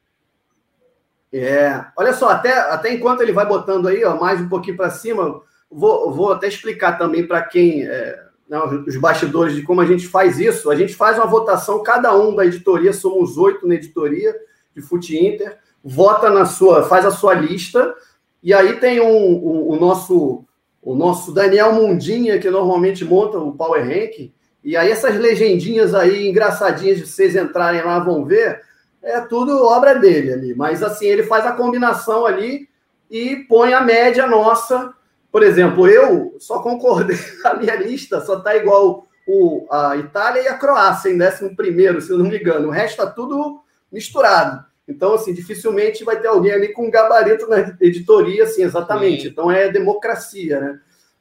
É, 1.33 1.85
olha 1.97 2.13
só, 2.13 2.29
até, 2.29 2.53
até 2.53 2.93
enquanto 2.93 3.23
ele 3.23 3.33
vai 3.33 3.47
botando 3.47 3.89
aí, 3.89 4.05
ó, 4.05 4.19
mais 4.19 4.41
um 4.41 4.49
pouquinho 4.49 4.77
para 4.77 4.91
cima, 4.91 5.41
vou, 5.71 6.13
vou 6.13 6.33
até 6.33 6.47
explicar 6.47 6.99
também 6.99 7.27
para 7.27 7.43
quem. 7.43 7.87
É, 7.87 8.32
né, 8.53 8.59
os 8.87 8.97
bastidores 8.99 9.55
de 9.55 9.63
como 9.63 9.81
a 9.81 9.87
gente 9.87 10.07
faz 10.07 10.39
isso. 10.39 10.71
A 10.71 10.77
gente 10.77 10.95
faz 10.95 11.17
uma 11.17 11.27
votação, 11.27 11.83
cada 11.83 12.15
um 12.15 12.35
da 12.35 12.45
editoria, 12.45 12.93
somos 12.93 13.39
oito 13.39 13.67
na 13.67 13.77
editoria 13.77 14.37
de 14.77 14.83
Fute 14.83 15.17
Inter, 15.17 15.57
vota 15.83 16.29
na 16.29 16.45
sua, 16.45 16.83
faz 16.83 17.07
a 17.07 17.11
sua 17.11 17.33
lista, 17.33 17.95
e 18.43 18.53
aí 18.53 18.79
tem 18.79 19.01
um, 19.01 19.07
um, 19.07 19.69
o 19.71 19.77
nosso 19.77 20.45
o 20.85 20.97
nosso 20.97 21.33
Daniel 21.33 21.73
Mundinha, 21.73 22.41
que 22.41 22.51
normalmente 22.51 23.05
monta 23.05 23.39
o 23.39 23.53
Power 23.53 23.87
Rank, 23.87 24.33
e 24.65 24.77
aí 24.77 24.91
essas 24.91 25.17
legendinhas 25.17 25.95
aí 25.95 26.29
engraçadinhas 26.29 26.99
de 26.99 27.07
vocês 27.07 27.37
entrarem 27.37 27.83
lá 27.83 28.01
vão 28.01 28.25
ver, 28.25 28.61
é 29.01 29.21
tudo 29.21 29.65
obra 29.65 29.95
dele 29.95 30.33
ali. 30.33 30.55
Mas 30.55 30.83
assim, 30.83 31.07
ele 31.07 31.23
faz 31.23 31.47
a 31.47 31.53
combinação 31.53 32.27
ali 32.27 32.69
e 33.09 33.37
põe 33.49 33.73
a 33.73 33.81
média 33.81 34.27
nossa. 34.27 34.93
Por 35.33 35.43
exemplo, 35.43 35.89
eu 35.89 36.37
só 36.39 36.61
concordei, 36.61 37.17
a 37.45 37.55
minha 37.55 37.75
lista 37.75 38.21
só 38.21 38.39
tá 38.39 38.55
igual 38.55 39.09
o, 39.27 39.67
a 39.71 39.97
Itália 39.97 40.43
e 40.43 40.49
a 40.49 40.59
Croácia 40.59 41.09
em 41.09 41.21
11 41.21 41.57
primeiro, 41.57 42.03
se 42.03 42.11
eu 42.11 42.19
não 42.19 42.27
me 42.27 42.39
engano. 42.39 42.69
O 42.69 42.71
resto 42.71 42.99
tá 42.99 43.07
tudo 43.07 43.63
misturado. 43.91 44.65
Então, 44.87 45.15
assim, 45.15 45.33
dificilmente 45.33 46.05
vai 46.05 46.21
ter 46.21 46.29
alguém 46.29 46.53
ali 46.53 46.69
com 46.69 46.91
gabarito 46.91 47.49
na 47.49 47.61
editoria, 47.81 48.45
assim, 48.45 48.63
exatamente. 48.63 49.23
Sim. 49.23 49.29
Então, 49.29 49.51
é 49.51 49.71
democracia, 49.71 50.61
né? 50.61 50.81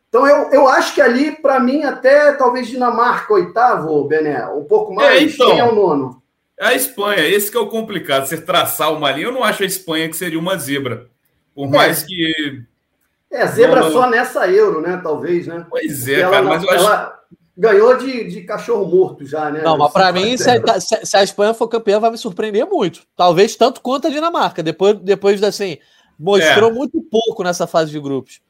Então, 0.10 0.28
eu, 0.28 0.50
eu 0.52 0.68
acho 0.68 0.94
que 0.94 1.00
ali, 1.00 1.32
para 1.32 1.58
mim, 1.60 1.84
até 1.84 2.34
talvez 2.34 2.68
Dinamarca, 2.68 3.34
oitavo, 3.34 4.04
Bené, 4.04 4.46
um 4.48 4.66
pouco 4.66 4.94
mais. 4.94 5.22
É, 5.22 5.24
então, 5.24 5.52
quem 5.52 5.60
é 5.60 5.64
o 5.64 5.74
nono? 5.74 6.22
É 6.60 6.66
a 6.66 6.74
Espanha, 6.74 7.26
esse 7.26 7.50
que 7.50 7.56
é 7.56 7.60
o 7.62 7.70
complicado. 7.70 8.26
Você 8.26 8.42
traçar 8.42 8.92
uma 8.94 9.12
linha, 9.12 9.28
eu 9.28 9.32
não 9.32 9.44
acho 9.44 9.64
a 9.64 9.66
Espanha 9.66 10.10
que 10.10 10.18
seria 10.18 10.38
uma 10.38 10.58
zebra. 10.58 11.08
Por 11.56 11.68
é. 11.68 11.70
mais 11.70 12.04
que. 12.04 12.64
É, 13.32 13.48
zebra 13.48 13.82
não, 13.82 13.92
só 13.92 14.10
nessa 14.10 14.48
euro, 14.48 14.82
né? 14.82 15.00
Talvez, 15.02 15.48
né? 15.48 15.66
Pois 15.70 16.08
é, 16.08 16.22
cara, 16.22 16.44
mas 16.44 16.64
eu 16.64 16.70
acho 16.70 17.22
ganhou 17.62 17.96
de, 17.96 18.24
de 18.24 18.42
cachorro 18.42 18.86
morto 18.88 19.24
já, 19.26 19.52
né? 19.52 19.62
Não, 19.62 19.78
mas 19.78 19.92
para 19.92 20.12
mim, 20.12 20.36
se 20.36 20.50
a, 20.50 20.80
se 20.80 21.16
a, 21.16 21.24
Espanha 21.24 21.54
for 21.54 21.68
campeã, 21.68 22.00
vai 22.00 22.10
me 22.10 22.18
surpreender 22.18 22.66
muito. 22.66 23.04
Talvez 23.16 23.56
tanto 23.56 23.82
quanto 23.82 24.08
a 24.08 24.10
Dinamarca. 24.10 24.64
Depois, 24.64 24.98
depois 25.00 25.44
assim, 25.44 25.78
mostrou 26.18 26.72
é. 26.72 26.74
muito 26.74 27.00
pouco 27.04 27.44
nessa 27.44 27.68
fase 27.68 27.92
de 27.92 28.00
grupos. 28.00 28.42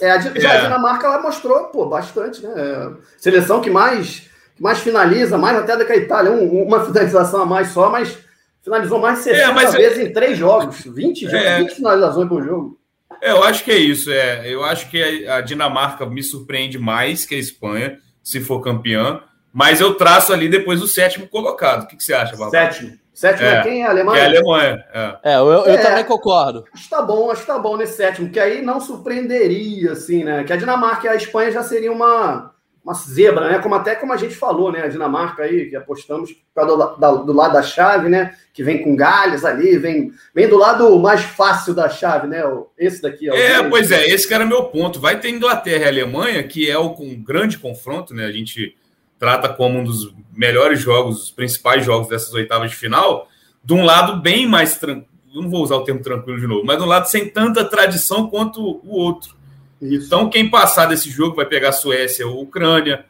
É, 0.00 0.10
a, 0.10 0.18
já 0.20 0.52
a 0.52 0.60
Dinamarca 0.62 1.06
ela 1.06 1.20
mostrou 1.20 1.64
pô, 1.64 1.86
bastante, 1.86 2.42
né? 2.42 2.52
É, 2.56 2.90
seleção 3.18 3.60
que 3.60 3.68
mais, 3.68 4.30
mais 4.58 4.78
finaliza, 4.78 5.36
mais 5.36 5.58
até 5.58 5.76
do 5.76 5.84
que 5.84 5.92
a 5.92 5.96
Itália, 5.96 6.32
um, 6.32 6.62
uma 6.62 6.84
finalização 6.86 7.42
a 7.42 7.46
mais 7.46 7.68
só, 7.68 7.90
mas 7.90 8.16
finalizou 8.62 9.00
mais 9.00 9.18
de 9.18 9.24
60 9.24 9.50
é, 9.50 9.52
mas 9.52 9.74
vezes 9.74 9.98
em 9.98 10.12
três 10.12 10.38
jogos, 10.38 10.82
20, 10.82 11.26
é, 11.26 11.58
20 11.58 11.74
finalizações 11.74 12.28
por 12.28 12.42
jogo. 12.42 12.77
É, 13.22 13.30
eu 13.30 13.42
acho 13.44 13.64
que 13.64 13.70
é 13.70 13.78
isso. 13.78 14.10
É. 14.10 14.48
Eu 14.48 14.64
acho 14.64 14.90
que 14.90 15.26
a 15.26 15.40
Dinamarca 15.40 16.06
me 16.06 16.22
surpreende 16.22 16.78
mais 16.78 17.24
que 17.24 17.34
a 17.34 17.38
Espanha, 17.38 17.98
se 18.22 18.40
for 18.40 18.60
campeã. 18.60 19.22
Mas 19.52 19.80
eu 19.80 19.94
traço 19.94 20.32
ali 20.32 20.48
depois 20.48 20.82
o 20.82 20.86
sétimo 20.86 21.26
colocado. 21.26 21.84
O 21.84 21.86
que, 21.86 21.96
que 21.96 22.04
você 22.04 22.14
acha, 22.14 22.36
Babu? 22.36 22.50
Sétimo. 22.50 22.98
Sétimo 23.18 23.48
é, 23.48 23.54
é 23.54 23.62
quem? 23.62 23.84
A 23.84 23.90
Alemanha? 23.90 24.20
É 24.20 24.24
a 24.24 24.28
Alemanha. 24.28 24.84
É, 24.94 25.18
é 25.24 25.36
eu, 25.36 25.48
eu 25.48 25.74
é, 25.74 25.78
também 25.78 26.04
concordo. 26.04 26.64
Acho 26.72 26.84
que 26.84 26.90
tá 26.90 27.02
bom, 27.02 27.30
acho 27.32 27.40
que 27.40 27.46
tá 27.48 27.58
bom 27.58 27.76
nesse 27.76 27.96
sétimo, 27.96 28.30
que 28.30 28.38
aí 28.38 28.62
não 28.62 28.80
surpreenderia, 28.80 29.90
assim, 29.90 30.22
né? 30.22 30.44
Que 30.44 30.52
a 30.52 30.56
Dinamarca 30.56 31.06
e 31.06 31.10
a 31.10 31.16
Espanha 31.16 31.50
já 31.50 31.64
seria 31.64 31.90
uma, 31.90 32.54
uma 32.88 32.94
zebra, 32.94 33.50
né? 33.50 33.58
Como 33.58 33.74
até 33.74 33.94
como 33.94 34.14
a 34.14 34.16
gente 34.16 34.34
falou, 34.34 34.72
né? 34.72 34.82
A 34.82 34.88
Dinamarca 34.88 35.42
aí, 35.42 35.68
que 35.68 35.76
apostamos 35.76 36.34
do, 36.56 36.96
da, 36.96 37.10
do 37.12 37.32
lado 37.34 37.52
da 37.52 37.62
chave, 37.62 38.08
né? 38.08 38.34
Que 38.54 38.62
vem 38.62 38.82
com 38.82 38.96
galhos 38.96 39.44
ali, 39.44 39.76
vem, 39.76 40.10
vem 40.34 40.48
do 40.48 40.56
lado 40.56 40.98
mais 40.98 41.20
fácil 41.20 41.74
da 41.74 41.90
chave, 41.90 42.26
né? 42.26 42.42
Esse 42.78 43.02
daqui. 43.02 43.28
É, 43.28 43.52
é 43.52 43.68
pois 43.68 43.90
é, 43.90 44.06
esse 44.06 44.26
que 44.26 44.32
era 44.32 44.46
meu 44.46 44.64
ponto. 44.64 44.98
Vai 44.98 45.20
ter 45.20 45.28
Inglaterra 45.28 45.84
e 45.84 45.88
Alemanha, 45.88 46.42
que 46.42 46.70
é 46.70 46.78
o 46.78 46.96
um 46.98 47.22
grande 47.22 47.58
confronto, 47.58 48.14
né? 48.14 48.24
A 48.24 48.32
gente 48.32 48.74
trata 49.18 49.50
como 49.50 49.80
um 49.80 49.84
dos 49.84 50.14
melhores 50.32 50.80
jogos, 50.80 51.24
os 51.24 51.30
principais 51.30 51.84
jogos 51.84 52.08
dessas 52.08 52.32
oitavas 52.32 52.70
de 52.70 52.76
final, 52.76 53.28
de 53.62 53.74
um 53.74 53.84
lado 53.84 54.22
bem 54.22 54.46
mais 54.46 54.78
tranquilo, 54.78 55.06
não 55.34 55.50
vou 55.50 55.62
usar 55.62 55.76
o 55.76 55.84
termo 55.84 56.00
tranquilo 56.00 56.40
de 56.40 56.46
novo, 56.46 56.64
mas 56.64 56.78
de 56.78 56.84
um 56.84 56.86
lado 56.86 57.06
sem 57.06 57.28
tanta 57.28 57.64
tradição 57.64 58.30
quanto 58.30 58.62
o 58.62 58.96
outro. 58.96 59.36
Isso. 59.80 60.06
Então, 60.06 60.28
quem 60.28 60.50
passar 60.50 60.86
desse 60.86 61.10
jogo 61.10 61.36
vai 61.36 61.46
pegar 61.46 61.72
Suécia 61.72 62.26
ou 62.26 62.42
Ucrânia. 62.42 63.04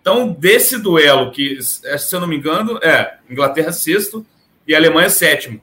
Então, 0.00 0.32
desse 0.32 0.78
duelo, 0.78 1.30
que, 1.30 1.58
se 1.62 2.14
eu 2.14 2.20
não 2.20 2.28
me 2.28 2.36
engano, 2.36 2.78
é 2.82 3.18
Inglaterra 3.28 3.72
sexto 3.72 4.24
e 4.66 4.74
Alemanha 4.74 5.10
sétimo. 5.10 5.60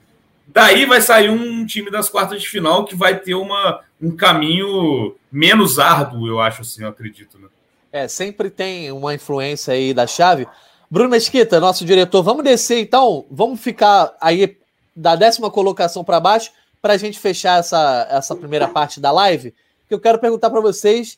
Daí 0.48 0.86
vai 0.86 1.02
sair 1.02 1.30
um 1.30 1.66
time 1.66 1.92
das 1.92 2.10
quartas 2.10 2.42
de 2.42 2.50
final 2.50 2.86
que 2.86 2.96
vai 2.96 3.20
ter 3.20 3.36
uma, 3.36 3.82
um 4.02 4.16
caminho 4.16 5.16
menos 5.32 5.78
árduo, 5.78 6.28
eu 6.28 6.40
acho 6.40 6.62
assim, 6.62 6.84
eu 6.84 6.90
acredito. 6.90 7.38
Né? 7.38 7.48
É, 7.92 8.08
sempre 8.08 8.50
tem 8.50 8.92
uma 8.92 9.14
influência 9.14 9.74
aí 9.74 9.94
da 9.94 10.08
chave. 10.08 10.48
Bruno 10.90 11.10
Mesquita, 11.10 11.60
nosso 11.60 11.84
diretor, 11.84 12.24
vamos 12.24 12.44
descer 12.44 12.80
então, 12.80 13.26
vamos 13.30 13.60
ficar 13.60 14.16
aí 14.22 14.58
da 14.96 15.16
décima 15.16 15.52
colocação 15.52 16.04
para 16.04 16.20
baixo 16.20 16.52
para 16.82 16.94
a 16.94 16.98
gente 16.98 17.20
fechar 17.20 17.60
essa, 17.60 18.08
essa 18.10 18.36
primeira 18.36 18.68
parte 18.68 19.00
da 19.00 19.12
live. 19.12 19.54
Que 19.88 19.94
eu 19.94 20.00
quero 20.00 20.20
perguntar 20.20 20.50
para 20.50 20.62
vocês 20.62 21.18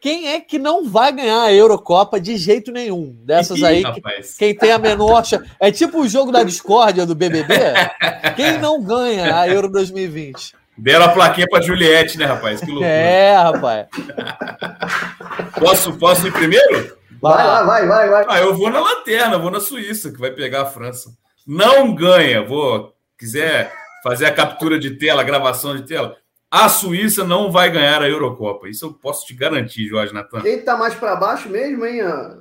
quem 0.00 0.28
é 0.28 0.40
que 0.40 0.58
não 0.58 0.88
vai 0.88 1.10
ganhar 1.12 1.42
a 1.42 1.52
Eurocopa 1.52 2.20
de 2.20 2.36
jeito 2.36 2.70
nenhum? 2.70 3.16
Dessas 3.24 3.62
aí, 3.62 3.82
que, 3.82 4.02
quem 4.38 4.54
tem 4.54 4.70
a 4.70 4.78
menor 4.78 5.22
É 5.58 5.72
tipo 5.72 6.00
o 6.00 6.08
jogo 6.08 6.30
da 6.30 6.42
discórdia 6.42 7.06
do 7.06 7.14
BBB. 7.14 7.54
quem 8.36 8.58
não 8.58 8.82
ganha 8.82 9.38
a 9.38 9.48
Euro 9.48 9.68
2020? 9.70 10.54
Deram 10.78 11.06
a 11.06 11.08
plaquinha 11.08 11.46
para 11.50 11.62
Juliette, 11.62 12.18
né, 12.18 12.26
rapaz? 12.26 12.60
Que 12.60 12.66
loucura. 12.66 12.86
É, 12.88 13.36
rapaz. 13.36 13.86
Posso, 15.58 15.94
posso 15.94 16.26
ir 16.26 16.32
primeiro? 16.32 16.96
Vai 17.20 17.46
lá, 17.46 17.62
vai, 17.62 17.86
vai, 17.86 18.08
vai. 18.10 18.26
Ah, 18.28 18.40
eu 18.40 18.54
vou 18.54 18.68
na 18.70 18.78
lanterna, 18.78 19.38
vou 19.38 19.50
na 19.50 19.58
Suíça, 19.58 20.12
que 20.12 20.20
vai 20.20 20.30
pegar 20.30 20.62
a 20.62 20.66
França. 20.66 21.10
Não 21.46 21.94
ganha, 21.94 22.44
vou. 22.44 22.92
Quiser 23.18 23.72
fazer 24.02 24.26
a 24.26 24.32
captura 24.32 24.78
de 24.78 24.98
tela, 24.98 25.22
a 25.22 25.24
gravação 25.24 25.74
de 25.74 25.82
tela. 25.82 26.14
A 26.56 26.70
Suíça 26.70 27.22
não 27.22 27.52
vai 27.52 27.70
ganhar 27.70 28.00
a 28.00 28.08
Eurocopa. 28.08 28.66
Isso 28.66 28.86
eu 28.86 28.94
posso 28.94 29.26
te 29.26 29.34
garantir, 29.34 29.88
Jorge 29.88 30.14
Natan. 30.14 30.40
Quem 30.40 30.54
está 30.54 30.74
mais 30.74 30.94
para 30.94 31.14
baixo 31.14 31.50
mesmo, 31.50 31.84
hein? 31.84 32.00
A... 32.00 32.38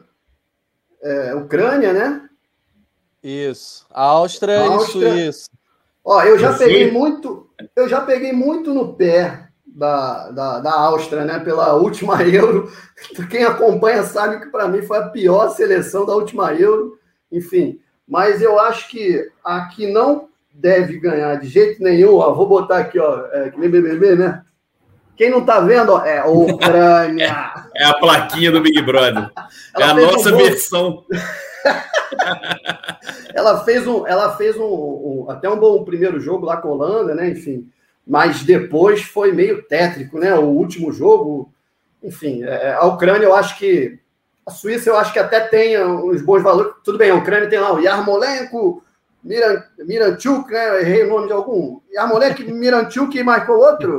É, 1.03 1.35
Ucrânia, 1.35 1.91
né? 1.91 2.29
Isso. 3.21 3.85
Áustria, 3.91 4.61
Áustria. 4.61 5.09
e 5.09 5.33
Suíça. 5.33 5.49
Ó, 6.01 6.23
eu 6.23 6.39
já 6.39 6.51
eu 6.51 6.57
peguei 6.57 6.91
muito, 6.91 7.49
eu 7.75 7.89
já 7.89 7.99
peguei 7.99 8.31
muito 8.31 8.73
no 8.73 8.93
pé 8.93 9.49
da, 9.65 10.31
da, 10.31 10.59
da 10.61 10.71
Áustria, 10.71 11.25
né? 11.25 11.39
Pela 11.39 11.73
última 11.73 12.23
Euro. 12.23 12.71
Quem 13.29 13.43
acompanha 13.43 14.03
sabe 14.03 14.39
que 14.39 14.49
para 14.49 14.69
mim 14.69 14.81
foi 14.81 14.97
a 14.97 15.09
pior 15.09 15.49
seleção 15.49 16.05
da 16.05 16.15
última 16.15 16.53
Euro. 16.53 16.97
Enfim, 17.29 17.81
mas 18.07 18.41
eu 18.41 18.57
acho 18.61 18.87
que 18.87 19.29
aqui 19.43 19.91
não 19.91 20.29
deve 20.55 20.99
ganhar 20.99 21.35
de 21.35 21.47
jeito 21.47 21.83
nenhum. 21.83 22.15
Ó, 22.15 22.33
vou 22.33 22.47
botar 22.47 22.79
aqui, 22.79 22.99
ó, 22.99 23.25
é, 23.31 23.49
que 23.49 23.59
nem 23.59 23.69
BBB, 23.69 24.15
né? 24.15 24.41
Quem 25.15 25.29
não 25.29 25.45
tá 25.45 25.61
vendo, 25.61 25.93
ó, 25.93 26.05
é 26.05 26.23
Ucrânia. 26.25 27.53
É 27.75 27.85
a 27.85 27.93
plaquinha 27.93 28.51
do 28.51 28.61
Big 28.61 28.81
Brother. 28.81 29.29
é 29.77 29.83
a 29.83 29.93
nossa 29.93 30.33
um 30.33 30.37
versão. 30.37 31.05
ela 33.33 33.63
fez 33.63 33.87
um, 33.87 34.05
ela 34.05 34.35
fez 34.35 34.57
um, 34.57 34.63
um, 34.63 35.25
até 35.29 35.49
um 35.49 35.57
bom 35.57 35.83
primeiro 35.83 36.19
jogo 36.19 36.45
lá 36.45 36.57
com 36.57 36.69
a 36.69 36.71
Holanda, 36.71 37.15
né? 37.15 37.29
Enfim, 37.29 37.69
mas 38.05 38.43
depois 38.43 39.03
foi 39.03 39.31
meio 39.31 39.63
tétrico, 39.63 40.19
né? 40.19 40.35
O 40.35 40.45
último 40.45 40.91
jogo, 40.91 41.51
enfim, 42.03 42.43
é, 42.43 42.73
a 42.73 42.85
Ucrânia, 42.85 43.25
eu 43.25 43.35
acho 43.35 43.57
que 43.57 43.99
a 44.45 44.51
Suíça, 44.51 44.89
eu 44.89 44.97
acho 44.97 45.11
que 45.11 45.19
até 45.19 45.39
tem 45.39 45.81
uns 45.83 46.21
bons 46.21 46.43
valores. 46.43 46.73
Tudo 46.83 46.97
bem, 46.97 47.09
a 47.09 47.15
Ucrânia 47.15 47.49
tem 47.49 47.59
lá 47.59 47.73
o 47.73 47.79
Yarmolenko, 47.79 48.83
Miran, 49.25 49.63
Miranchuk, 49.79 50.51
né? 50.51 50.81
errei 50.81 51.03
o 51.03 51.09
nome 51.09 51.27
de 51.27 51.33
algum. 51.33 51.79
Yarmolenko, 51.91 52.43
Miranchuk 52.43 53.17
e 53.17 53.23
marcou 53.23 53.57
outro. 53.57 53.97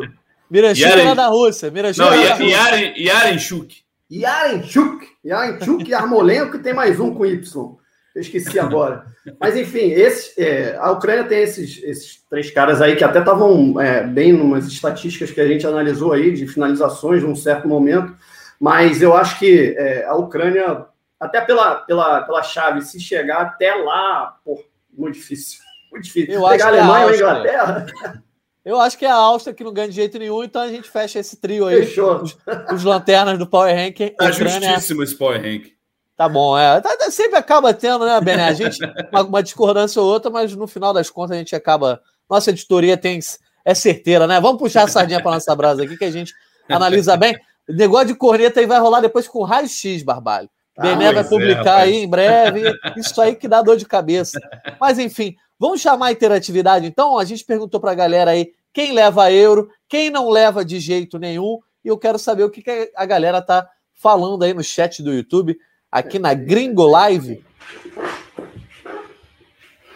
Miranchuk 0.48 0.84
era 0.84 1.14
da 1.14 1.26
Rússia. 1.26 1.68
Miranchuk 1.68 2.08
Não, 2.08 2.14
Yaren, 2.14 2.94
Yarenchuk. 2.96 3.76
Yarenchuk. 4.08 5.04
Yarenchuk 5.24 5.84
e 5.84 5.90
Yarmolenko, 5.90 6.60
tem 6.60 6.72
mais 6.72 7.00
um 7.00 7.12
com 7.12 7.26
Y. 7.26 7.76
Eu 8.14 8.22
esqueci 8.22 8.56
agora. 8.58 9.04
Mas, 9.40 9.56
enfim, 9.56 9.90
esse, 9.90 10.40
é, 10.40 10.76
a 10.78 10.92
Ucrânia 10.92 11.24
tem 11.24 11.42
esses, 11.42 11.82
esses 11.82 12.24
três 12.30 12.48
caras 12.52 12.80
aí 12.80 12.94
que 12.94 13.02
até 13.02 13.18
estavam 13.18 13.80
é, 13.80 14.04
bem 14.04 14.32
numas 14.32 14.68
estatísticas 14.68 15.32
que 15.32 15.40
a 15.40 15.46
gente 15.46 15.66
analisou 15.66 16.12
aí, 16.12 16.32
de 16.32 16.46
finalizações 16.46 17.24
num 17.24 17.34
certo 17.34 17.66
momento. 17.66 18.16
Mas 18.60 19.02
eu 19.02 19.14
acho 19.14 19.38
que 19.40 19.74
é, 19.76 20.04
a 20.04 20.14
Ucrânia, 20.14 20.86
até 21.18 21.40
pela, 21.40 21.74
pela, 21.74 22.22
pela 22.22 22.42
chave, 22.44 22.80
se 22.80 23.00
chegar 23.00 23.42
até 23.42 23.74
lá, 23.74 24.36
pô, 24.44 24.62
muito 24.96 25.14
difícil. 25.14 25.60
Muito 25.90 26.04
difícil. 26.04 26.34
Eu 26.34 26.48
Pegar 26.48 26.66
a 26.66 26.68
Alemanha 26.68 27.06
ou 27.06 27.12
a 27.12 27.16
Inglaterra. 27.16 27.86
Eu 28.66 28.80
acho 28.80 28.98
que 28.98 29.06
é 29.06 29.08
a 29.08 29.14
Áustria 29.14 29.54
que 29.54 29.62
não 29.62 29.72
ganha 29.72 29.88
de 29.88 29.94
jeito 29.94 30.18
nenhum, 30.18 30.42
então 30.42 30.60
a 30.60 30.66
gente 30.66 30.90
fecha 30.90 31.20
esse 31.20 31.36
trio 31.36 31.68
aí. 31.68 31.86
Fechou. 31.86 32.20
Os, 32.20 32.36
os 32.72 32.82
lanternas 32.82 33.38
do 33.38 33.46
Power 33.46 33.72
Rank. 33.72 34.16
Tá 34.18 34.32
justíssimo 34.32 35.04
esse 35.04 35.16
Power 35.16 35.40
Rank. 35.40 35.76
Tá 36.16 36.28
bom, 36.28 36.58
é. 36.58 36.80
Tá, 36.80 36.96
tá, 36.96 37.08
sempre 37.10 37.36
acaba 37.36 37.72
tendo, 37.74 38.04
né, 38.04 38.20
Bené? 38.20 38.48
A 38.48 38.52
gente, 38.52 38.78
uma, 39.12 39.22
uma, 39.22 39.42
discordância 39.42 40.02
ou 40.02 40.08
outra, 40.08 40.32
mas 40.32 40.56
no 40.56 40.66
final 40.66 40.92
das 40.92 41.08
contas 41.08 41.36
a 41.36 41.38
gente 41.38 41.54
acaba. 41.54 42.00
Nossa 42.28 42.50
editoria 42.50 42.96
tem, 42.96 43.20
é 43.64 43.72
certeira, 43.72 44.26
né? 44.26 44.40
Vamos 44.40 44.58
puxar 44.58 44.82
a 44.82 44.88
sardinha 44.88 45.22
para 45.22 45.30
nossa 45.30 45.54
brasa 45.54 45.84
aqui, 45.84 45.96
que 45.96 46.04
a 46.04 46.10
gente 46.10 46.34
analisa 46.68 47.16
bem. 47.16 47.36
O 47.68 47.72
negócio 47.72 48.08
de 48.08 48.14
corneta 48.16 48.58
aí 48.58 48.66
vai 48.66 48.80
rolar 48.80 49.00
depois 49.00 49.28
com 49.28 49.44
raio-x, 49.44 50.02
Barbalho. 50.02 50.50
Ah, 50.76 50.82
Bené 50.82 51.12
vai 51.12 51.24
é, 51.24 51.28
publicar 51.28 51.80
é, 51.80 51.82
aí 51.84 51.94
em 51.96 52.08
breve. 52.08 52.62
Isso 52.96 53.20
aí 53.20 53.34
que 53.34 53.48
dá 53.48 53.62
dor 53.62 53.76
de 53.76 53.86
cabeça. 53.86 54.38
Mas 54.80 54.98
enfim, 54.98 55.34
vamos 55.58 55.80
chamar 55.80 56.06
a 56.06 56.12
interatividade 56.12 56.86
então? 56.86 57.18
A 57.18 57.24
gente 57.24 57.44
perguntou 57.44 57.80
para 57.80 57.92
a 57.92 57.94
galera 57.94 58.32
aí 58.32 58.52
quem 58.72 58.92
leva 58.92 59.32
euro, 59.32 59.70
quem 59.88 60.10
não 60.10 60.28
leva 60.28 60.64
de 60.64 60.78
jeito 60.78 61.18
nenhum. 61.18 61.58
E 61.84 61.88
eu 61.88 61.96
quero 61.96 62.18
saber 62.18 62.44
o 62.44 62.50
que, 62.50 62.62
que 62.62 62.92
a 62.94 63.06
galera 63.06 63.40
tá 63.40 63.66
falando 63.94 64.42
aí 64.42 64.52
no 64.52 64.62
chat 64.62 65.02
do 65.02 65.12
YouTube 65.12 65.56
aqui 65.90 66.18
na 66.18 66.34
Gringo 66.34 66.86
Live. 66.86 67.42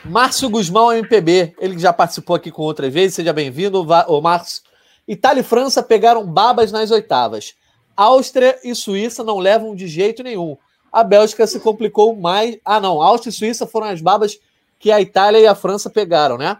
Márcio 0.02 0.48
Guzmão, 0.48 0.92
MPB, 0.92 1.54
ele 1.58 1.78
já 1.78 1.92
participou 1.92 2.34
aqui 2.34 2.50
com 2.50 2.62
outras 2.62 2.92
vezes, 2.92 3.16
seja 3.16 3.34
bem-vindo, 3.34 3.84
Márcio. 4.22 4.62
Itália 5.06 5.40
e 5.40 5.44
França 5.44 5.82
pegaram 5.82 6.26
babas 6.26 6.72
nas 6.72 6.90
oitavas. 6.90 7.54
Áustria 7.94 8.58
e 8.64 8.74
Suíça 8.74 9.22
não 9.22 9.38
levam 9.38 9.74
de 9.74 9.86
jeito 9.86 10.22
nenhum. 10.22 10.56
A 10.92 11.04
Bélgica 11.04 11.46
se 11.46 11.60
complicou 11.60 12.16
mais. 12.16 12.58
Ah, 12.64 12.80
não, 12.80 13.00
Áustria 13.00 13.30
e 13.30 13.34
Suíça 13.34 13.66
foram 13.66 13.88
as 13.88 14.00
babas 14.00 14.38
que 14.78 14.90
a 14.90 15.00
Itália 15.00 15.38
e 15.38 15.46
a 15.46 15.54
França 15.54 15.90
pegaram, 15.90 16.36
né? 16.36 16.56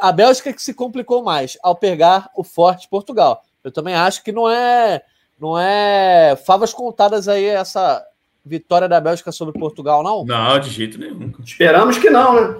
A 0.00 0.12
Bélgica 0.12 0.52
que 0.52 0.62
se 0.62 0.74
complicou 0.74 1.22
mais 1.22 1.58
ao 1.62 1.76
pegar 1.76 2.30
o 2.36 2.42
forte 2.42 2.88
Portugal. 2.88 3.44
Eu 3.62 3.70
também 3.70 3.94
acho 3.94 4.22
que 4.22 4.32
não 4.32 4.48
é 4.48 5.02
não 5.38 5.58
é 5.58 6.36
favas 6.46 6.72
contadas 6.72 7.28
aí 7.28 7.44
essa 7.44 8.04
vitória 8.44 8.88
da 8.88 9.00
Bélgica 9.00 9.30
sobre 9.30 9.58
Portugal, 9.58 10.02
não? 10.02 10.24
Não, 10.24 10.58
de 10.58 10.70
jeito 10.70 10.98
nenhum. 10.98 11.32
Esperamos 11.44 11.98
que 11.98 12.10
não, 12.10 12.34
né? 12.34 12.56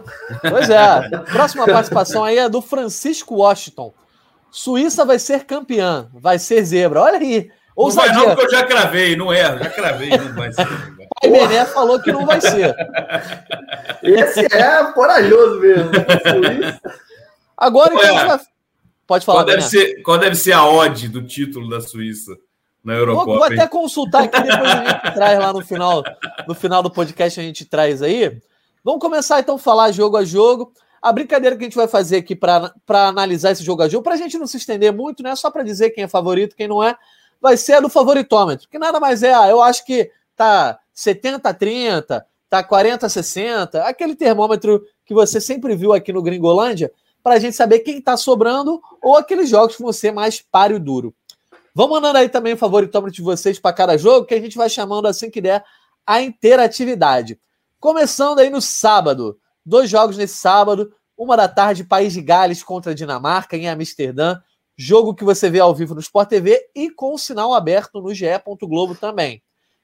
Pois 0.48 0.70
é. 0.70 1.08
Próxima 1.32 1.66
participação 1.66 2.24
aí 2.24 2.38
é 2.38 2.48
do 2.48 2.62
Francisco 2.62 3.36
Washington. 3.36 3.92
Suíça 4.50 5.04
vai 5.04 5.18
ser 5.18 5.44
campeã, 5.44 6.08
vai 6.12 6.38
ser 6.38 6.62
zebra. 6.64 7.00
Olha 7.00 7.18
aí. 7.18 7.50
Ousadia. 7.74 8.12
Não 8.12 8.18
vai 8.18 8.28
não, 8.28 8.36
porque 8.36 8.54
eu 8.54 8.58
já 8.58 8.66
cravei, 8.66 9.16
não 9.16 9.32
é, 9.32 9.42
já 9.58 9.70
cravei, 9.70 10.10
não 10.10 10.34
vai 10.34 10.52
ser. 10.52 10.66
O 11.24 11.30
Bené 11.30 11.64
falou 11.66 12.00
que 12.00 12.12
não 12.12 12.26
vai 12.26 12.40
ser. 12.40 12.74
Esse 14.02 14.40
é 14.40 14.92
corajoso 14.92 15.60
mesmo. 15.60 15.90
Agora, 17.56 17.94
então, 17.94 18.40
Pode 19.06 19.26
falar, 19.26 19.44
qual 19.44 19.46
deve, 19.46 19.62
ser, 19.62 20.02
qual 20.02 20.18
deve 20.18 20.36
ser 20.36 20.52
a 20.52 20.64
odd 20.64 21.08
do 21.08 21.22
título 21.22 21.68
da 21.68 21.80
Suíça 21.80 22.32
na 22.82 22.94
Eurocopa? 22.94 23.26
Vou, 23.26 23.34
vou 23.36 23.44
até 23.44 23.66
consultar 23.66 24.24
aqui, 24.24 24.40
depois 24.40 24.70
a 24.70 24.76
gente 24.76 25.14
traz 25.14 25.38
lá 25.38 25.52
no 25.52 25.60
final, 25.60 26.02
no 26.46 26.54
final 26.54 26.82
do 26.82 26.90
podcast, 26.90 27.38
a 27.38 27.42
gente 27.42 27.64
traz 27.64 28.00
aí. 28.00 28.40
Vamos 28.82 29.00
começar 29.00 29.40
então 29.40 29.56
a 29.56 29.58
falar 29.58 29.92
jogo 29.92 30.16
a 30.16 30.24
jogo. 30.24 30.72
A 31.00 31.12
brincadeira 31.12 31.56
que 31.56 31.62
a 31.62 31.66
gente 31.66 31.76
vai 31.76 31.88
fazer 31.88 32.16
aqui 32.16 32.34
para 32.34 32.72
analisar 32.88 33.50
esse 33.50 33.64
jogo 33.64 33.82
a 33.82 33.88
jogo, 33.88 34.04
para 34.04 34.14
a 34.14 34.16
gente 34.16 34.38
não 34.38 34.46
se 34.46 34.56
estender 34.56 34.92
muito, 34.92 35.22
né? 35.22 35.34
Só 35.34 35.50
para 35.50 35.64
dizer 35.64 35.90
quem 35.90 36.04
é 36.04 36.08
favorito, 36.08 36.54
quem 36.54 36.68
não 36.68 36.82
é, 36.82 36.96
vai 37.42 37.56
ser 37.56 37.74
a 37.74 37.80
do 37.80 37.88
favoritômetro, 37.88 38.68
que 38.68 38.78
nada 38.78 39.00
mais 39.00 39.24
é, 39.24 39.34
ah, 39.34 39.48
eu 39.48 39.60
acho 39.60 39.84
que 39.84 40.08
tá 40.36 40.78
70 40.94 41.48
a 41.48 41.52
30, 41.52 42.26
tá 42.48 42.62
40 42.62 43.04
a 43.04 43.08
60, 43.08 43.82
aquele 43.82 44.14
termômetro 44.14 44.86
que 45.04 45.12
você 45.12 45.40
sempre 45.40 45.74
viu 45.74 45.92
aqui 45.92 46.12
no 46.12 46.22
Gringolândia, 46.22 46.92
para 47.20 47.34
a 47.34 47.38
gente 47.40 47.56
saber 47.56 47.80
quem 47.80 47.98
está 47.98 48.16
sobrando 48.16 48.80
ou 49.02 49.16
aqueles 49.16 49.48
jogos 49.48 49.74
que 49.74 49.82
vão 49.82 49.92
ser 49.92 50.12
mais 50.12 50.40
páreo 50.40 50.78
duro. 50.78 51.12
Vamos 51.74 51.92
mandando 51.92 52.18
aí 52.18 52.28
também 52.28 52.52
o 52.52 52.56
favoritômetro 52.56 53.14
de 53.14 53.22
vocês 53.22 53.58
para 53.58 53.72
cada 53.72 53.96
jogo, 53.96 54.26
que 54.26 54.34
a 54.34 54.40
gente 54.40 54.56
vai 54.56 54.68
chamando 54.68 55.06
assim 55.06 55.28
que 55.28 55.40
der 55.40 55.64
a 56.06 56.22
interatividade. 56.22 57.40
Começando 57.80 58.38
aí 58.38 58.50
no 58.50 58.60
sábado, 58.60 59.38
dois 59.66 59.90
jogos 59.90 60.16
nesse 60.16 60.36
sábado, 60.36 60.92
uma 61.16 61.36
da 61.36 61.48
tarde, 61.48 61.84
País 61.84 62.12
de 62.12 62.20
Gales 62.20 62.62
contra 62.62 62.94
Dinamarca 62.94 63.56
em 63.56 63.68
Amsterdã, 63.68 64.38
jogo 64.76 65.14
que 65.14 65.24
você 65.24 65.50
vê 65.50 65.60
ao 65.60 65.74
vivo 65.74 65.94
no 65.94 66.00
Sport 66.00 66.28
TV 66.28 66.60
e 66.74 66.90
com 66.90 67.14
o 67.14 67.18
sinal 67.18 67.52
aberto 67.52 68.00
no 68.00 68.14
GE. 68.14 68.26
Globo 68.62 68.94
também. 68.94 69.42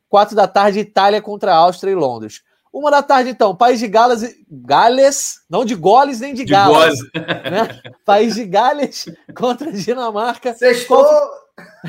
Quatro 0.08 0.34
da 0.34 0.48
tarde, 0.48 0.80
Itália 0.80 1.20
contra 1.20 1.54
Áustria 1.54 1.92
e 1.92 1.94
Londres. 1.94 2.42
Uma 2.72 2.90
da 2.90 3.02
tarde, 3.02 3.30
então, 3.30 3.56
País 3.56 3.78
de 3.78 3.88
Gales, 3.88 4.34
Gales, 4.50 5.40
não 5.48 5.64
de 5.64 5.74
Goles 5.74 6.20
nem 6.20 6.34
de, 6.34 6.44
de 6.44 6.52
Gales. 6.52 6.98
Né? 7.14 7.80
País 8.04 8.34
de 8.34 8.44
Gales 8.44 9.06
contra 9.34 9.72
Dinamarca. 9.72 10.54
Sextou! 10.54 11.04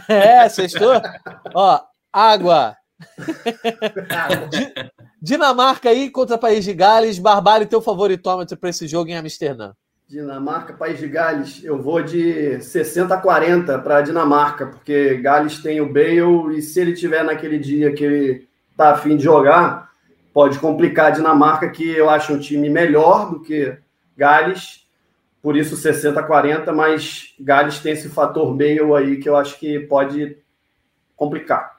É, 0.08 0.48
sextou. 0.50 0.94
Ó, 1.54 1.82
água. 2.12 2.76
Dinamarca 5.22 5.90
aí 5.90 6.10
contra 6.10 6.38
País 6.38 6.64
de 6.64 6.74
Gales. 6.74 7.20
Barbalho, 7.20 7.68
teu 7.68 7.82
favoritômetro 7.82 8.58
para 8.58 8.70
esse 8.70 8.88
jogo 8.88 9.10
em 9.10 9.18
Amsterdã. 9.18 9.74
Dinamarca, 10.10 10.74
País 10.74 10.98
de 10.98 11.08
Gales, 11.08 11.64
eu 11.64 11.80
vou 11.80 12.02
de 12.02 12.60
60 12.60 13.14
a 13.14 13.18
40 13.18 13.78
para 13.78 14.02
Dinamarca, 14.02 14.66
porque 14.66 15.18
Gales 15.18 15.62
tem 15.62 15.80
o 15.82 15.94
Bale 15.94 16.58
e 16.58 16.64
se 16.64 16.80
ele 16.80 16.94
tiver 16.94 17.24
naquele 17.24 17.60
dia 17.60 17.94
que 17.94 18.04
ele 18.04 18.48
tá 18.76 18.90
afim 18.90 19.16
de 19.16 19.24
jogar, 19.24 19.92
pode 20.34 20.58
complicar 20.58 21.08
a 21.08 21.12
Dinamarca, 21.12 21.70
que 21.70 21.88
eu 21.88 22.10
acho 22.10 22.34
um 22.34 22.40
time 22.40 22.72
melhor 22.72 23.30
do 23.30 23.40
que 23.40 23.78
Gales, 24.18 24.88
por 25.44 25.56
isso 25.56 25.76
60 25.76 26.20
a 26.20 26.24
40, 26.24 26.74
mas 26.74 27.36
Gales 27.40 27.78
tem 27.78 27.94
esse 27.94 28.10
fator 28.10 28.52
Bale 28.56 28.92
aí 28.98 29.18
que 29.18 29.30
eu 29.30 29.38
acho 29.38 29.60
que 29.60 29.80
pode 29.82 30.40
complicar. 31.16 31.79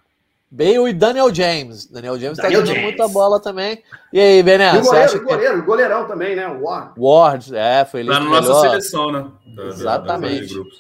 Bale 0.51 0.91
e 0.91 0.93
Daniel 0.93 1.33
James. 1.33 1.87
Daniel 1.87 2.19
James 2.19 2.37
está 2.37 2.51
jogando 2.51 2.81
muita 2.81 3.07
bola 3.07 3.41
também. 3.41 3.83
E 4.13 4.19
aí, 4.19 4.43
Bené? 4.43 4.73
o 4.73 4.83
goleiro, 4.83 5.17
o 5.17 5.25
goleiro, 5.25 5.61
que... 5.61 5.67
goleirão 5.67 6.09
também, 6.09 6.35
né? 6.35 6.47
Ward. 6.47 6.93
Ward, 6.99 7.55
é, 7.55 7.85
foi 7.85 8.01
ele. 8.01 8.11
Tá 8.11 8.19
na 8.19 8.29
nossa 8.29 8.61
seleção, 8.61 9.13
né? 9.13 9.27
Da, 9.55 9.67
Exatamente. 9.67 10.55
Da, 10.55 10.63
da 10.63 10.71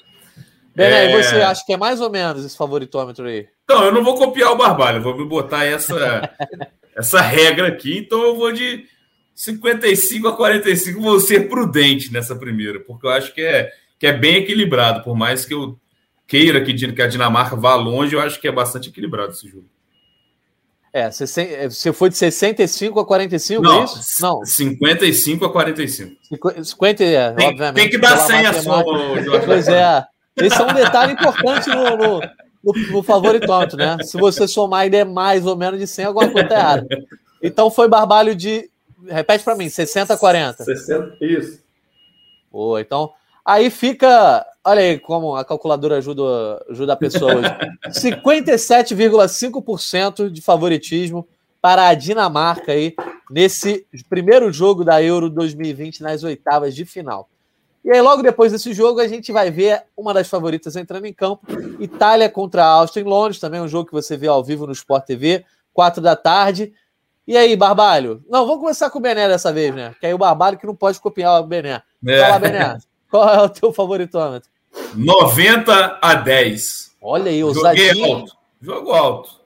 Bené, 0.74 1.04
é... 1.04 1.10
e 1.10 1.22
você 1.22 1.36
acha 1.36 1.64
que 1.64 1.72
é 1.72 1.76
mais 1.76 2.00
ou 2.00 2.10
menos 2.10 2.44
esse 2.44 2.56
favoritômetro 2.56 3.26
aí? 3.26 3.46
Então, 3.64 3.84
eu 3.84 3.92
não 3.92 4.02
vou 4.02 4.16
copiar 4.16 4.50
o 4.50 4.56
Barbalho, 4.56 5.02
vou 5.02 5.16
me 5.16 5.24
botar 5.24 5.64
essa, 5.64 6.28
essa 6.96 7.20
regra 7.20 7.68
aqui, 7.68 7.98
então 7.98 8.20
eu 8.22 8.34
vou 8.34 8.50
de 8.50 8.86
55 9.36 10.26
a 10.26 10.36
45, 10.36 11.00
vou 11.00 11.20
ser 11.20 11.48
prudente 11.48 12.12
nessa 12.12 12.34
primeira, 12.34 12.80
porque 12.80 13.06
eu 13.06 13.10
acho 13.10 13.32
que 13.32 13.40
é, 13.40 13.70
que 13.98 14.06
é 14.06 14.12
bem 14.12 14.38
equilibrado, 14.38 15.04
por 15.04 15.16
mais 15.16 15.44
que 15.44 15.54
eu 15.54 15.78
queira 16.30 16.62
que, 16.62 17.02
a 17.02 17.08
Dinamarca 17.08 17.56
vá 17.56 17.74
longe, 17.74 18.14
eu 18.14 18.20
acho 18.20 18.40
que 18.40 18.46
é 18.46 18.52
bastante 18.52 18.88
equilibrado 18.88 19.32
esse 19.32 19.48
jogo. 19.48 19.66
É, 20.92 21.10
você 21.10 21.92
foi 21.92 22.08
de 22.08 22.16
65 22.16 22.98
a 23.00 23.06
45, 23.06 23.62
não, 23.62 23.80
é 23.80 23.84
isso? 23.84 24.22
Não, 24.22 24.44
55 24.44 25.44
a 25.44 25.52
45. 25.52 26.16
50, 26.64 27.04
é, 27.04 27.32
tem, 27.32 27.48
obviamente. 27.48 27.74
Tem 27.74 27.90
que 27.90 27.98
dar 27.98 28.16
100 28.16 28.46
a 28.46 28.52
soma, 28.54 29.22
Jorge. 29.22 29.42
Pois 29.46 29.68
é. 29.68 30.04
Esse 30.36 30.60
é 30.60 30.64
um 30.64 30.72
detalhe 30.72 31.12
importante 31.12 31.68
no, 31.68 31.96
no, 31.96 32.20
no, 32.64 32.92
no 32.92 33.02
favoritômetro, 33.02 33.76
né? 33.76 33.98
Se 34.02 34.16
você 34.16 34.46
somar 34.48 34.86
e 34.86 34.90
der 34.90 35.04
mais 35.04 35.46
ou 35.46 35.56
menos 35.56 35.78
de 35.78 35.86
100, 35.86 36.04
alguma 36.06 36.28
coisa 36.30 36.48
tá 36.48 36.54
errada. 36.54 36.86
Então 37.42 37.70
foi 37.70 37.88
barbalho 37.88 38.34
de. 38.34 38.70
Repete 39.06 39.44
para 39.44 39.56
mim, 39.56 39.68
60 39.68 40.14
a 40.14 40.16
40. 40.16 40.64
60, 40.64 41.16
isso. 41.20 41.60
Boa, 42.50 42.80
então. 42.80 43.12
Aí 43.44 43.70
fica. 43.70 44.44
Olha 44.64 44.82
aí 44.82 44.98
como 44.98 45.36
a 45.36 45.44
calculadora 45.44 45.98
ajuda, 45.98 46.64
ajuda 46.68 46.92
a 46.92 46.96
pessoa 46.96 47.36
hoje. 47.36 47.48
57,5% 47.88 50.28
de 50.30 50.42
favoritismo 50.42 51.28
para 51.62 51.86
a 51.88 51.94
Dinamarca 51.94 52.72
aí 52.72 52.94
nesse 53.30 53.86
primeiro 54.08 54.52
jogo 54.52 54.84
da 54.84 55.02
Euro 55.02 55.30
2020 55.30 56.02
nas 56.02 56.24
oitavas 56.24 56.74
de 56.74 56.84
final. 56.84 57.28
E 57.82 57.90
aí, 57.90 58.00
logo 58.02 58.22
depois 58.22 58.52
desse 58.52 58.74
jogo, 58.74 59.00
a 59.00 59.08
gente 59.08 59.32
vai 59.32 59.50
ver 59.50 59.84
uma 59.96 60.12
das 60.12 60.28
favoritas 60.28 60.76
entrando 60.76 61.06
em 61.06 61.14
campo: 61.14 61.46
Itália 61.78 62.28
contra 62.28 62.62
a 62.62 62.68
Áustria 62.68 63.02
em 63.02 63.06
Londres, 63.06 63.40
também 63.40 63.60
um 63.60 63.68
jogo 63.68 63.86
que 63.86 63.94
você 63.94 64.16
vê 64.16 64.26
ao 64.26 64.44
vivo 64.44 64.66
no 64.66 64.72
Sport 64.72 65.06
TV, 65.06 65.44
quatro 65.72 66.02
da 66.02 66.14
tarde. 66.14 66.74
E 67.26 67.36
aí, 67.36 67.56
Barbalho? 67.56 68.22
Não, 68.28 68.44
vamos 68.44 68.60
começar 68.60 68.90
com 68.90 68.98
o 68.98 69.02
Bené 69.02 69.28
dessa 69.28 69.52
vez, 69.52 69.74
né? 69.74 69.94
Que 69.98 70.06
aí 70.06 70.12
o 70.12 70.18
Barbalho 70.18 70.58
que 70.58 70.66
não 70.66 70.74
pode 70.74 71.00
copiar 71.00 71.40
o 71.40 71.46
Bené. 71.46 71.82
É. 72.06 72.20
Fala, 72.20 72.38
Bené. 72.38 72.78
Qual 73.10 73.28
é 73.28 73.42
o 73.42 73.48
teu 73.48 73.72
favoritômetro? 73.72 74.48
90 74.94 75.98
a 76.00 76.14
10. 76.14 76.96
Olha 77.02 77.30
aí, 77.30 77.42
ousadia. 77.42 78.06
Alto. 78.06 78.36
Jogo 78.60 78.92
alto. 78.92 79.40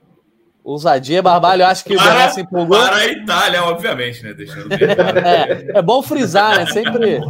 Ousadia, 0.62 1.22
Barbalho, 1.22 1.66
acho 1.66 1.84
que 1.84 1.94
para, 1.94 2.04
o 2.04 2.08
Bené 2.08 2.28
se 2.30 2.40
empolgou. 2.40 2.78
Para 2.78 2.96
a 2.96 3.06
Itália, 3.06 3.64
obviamente, 3.64 4.22
né? 4.22 4.32
Deixando 4.32 4.72
é, 4.72 5.78
é 5.78 5.82
bom 5.82 6.02
frisar, 6.02 6.56
né? 6.56 6.66
Sempre. 6.66 7.20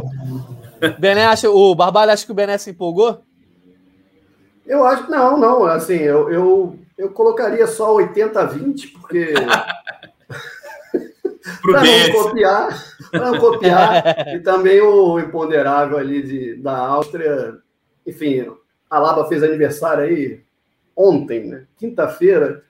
Bené 0.99 1.25
acha, 1.25 1.49
o 1.49 1.75
Barbalho 1.75 2.11
acha 2.11 2.25
que 2.25 2.31
o 2.31 2.35
Bené 2.35 2.57
se 2.57 2.69
empolgou? 2.71 3.21
Eu 4.65 4.85
acho, 4.85 5.09
não, 5.11 5.37
não, 5.37 5.65
assim, 5.65 5.95
eu, 5.95 6.29
eu, 6.31 6.79
eu 6.97 7.11
colocaria 7.11 7.67
só 7.67 7.93
80 7.93 8.39
a 8.39 8.45
20, 8.45 8.87
porque 8.87 9.33
para 11.61 11.83
não 11.83 12.23
copiar, 12.23 12.67
para 12.69 12.94
copiar. 13.39 14.27
e 14.35 14.39
também 14.39 14.81
o 14.81 15.19
imponderável 15.19 15.97
ali 15.97 16.21
de, 16.21 16.55
da 16.55 16.77
Áustria. 16.77 17.57
Enfim, 18.05 18.51
a 18.89 18.99
Laba 18.99 19.27
fez 19.27 19.43
aniversário 19.43 20.03
aí 20.03 20.41
ontem, 20.95 21.45
né? 21.45 21.65
Quinta-feira. 21.77 22.63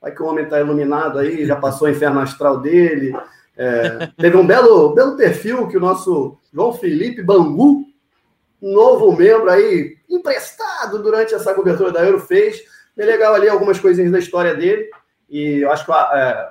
Vai 0.00 0.12
que 0.12 0.22
o 0.22 0.26
homem 0.26 0.44
está 0.44 0.60
iluminado 0.60 1.18
aí, 1.18 1.46
já 1.46 1.56
passou 1.56 1.88
o 1.88 1.90
inferno 1.90 2.20
astral 2.20 2.60
dele. 2.60 3.16
É, 3.56 4.08
teve 4.18 4.36
um 4.36 4.46
belo, 4.46 4.94
belo 4.94 5.16
perfil 5.16 5.66
que 5.66 5.76
o 5.76 5.80
nosso 5.80 6.38
João 6.52 6.74
Felipe 6.74 7.22
Bangu, 7.22 7.86
novo 8.60 9.16
membro 9.16 9.50
aí, 9.50 9.96
emprestado 10.08 11.02
durante 11.02 11.34
essa 11.34 11.54
cobertura 11.54 11.90
da 11.90 12.04
Euro, 12.04 12.20
fez. 12.20 12.62
Bem 12.94 13.06
legal 13.06 13.34
ali 13.34 13.48
algumas 13.48 13.78
coisinhas 13.78 14.12
da 14.12 14.18
história 14.18 14.54
dele. 14.54 14.90
E 15.28 15.60
eu 15.62 15.70
acho 15.72 15.84
que 15.84 15.92
é, 15.92 16.50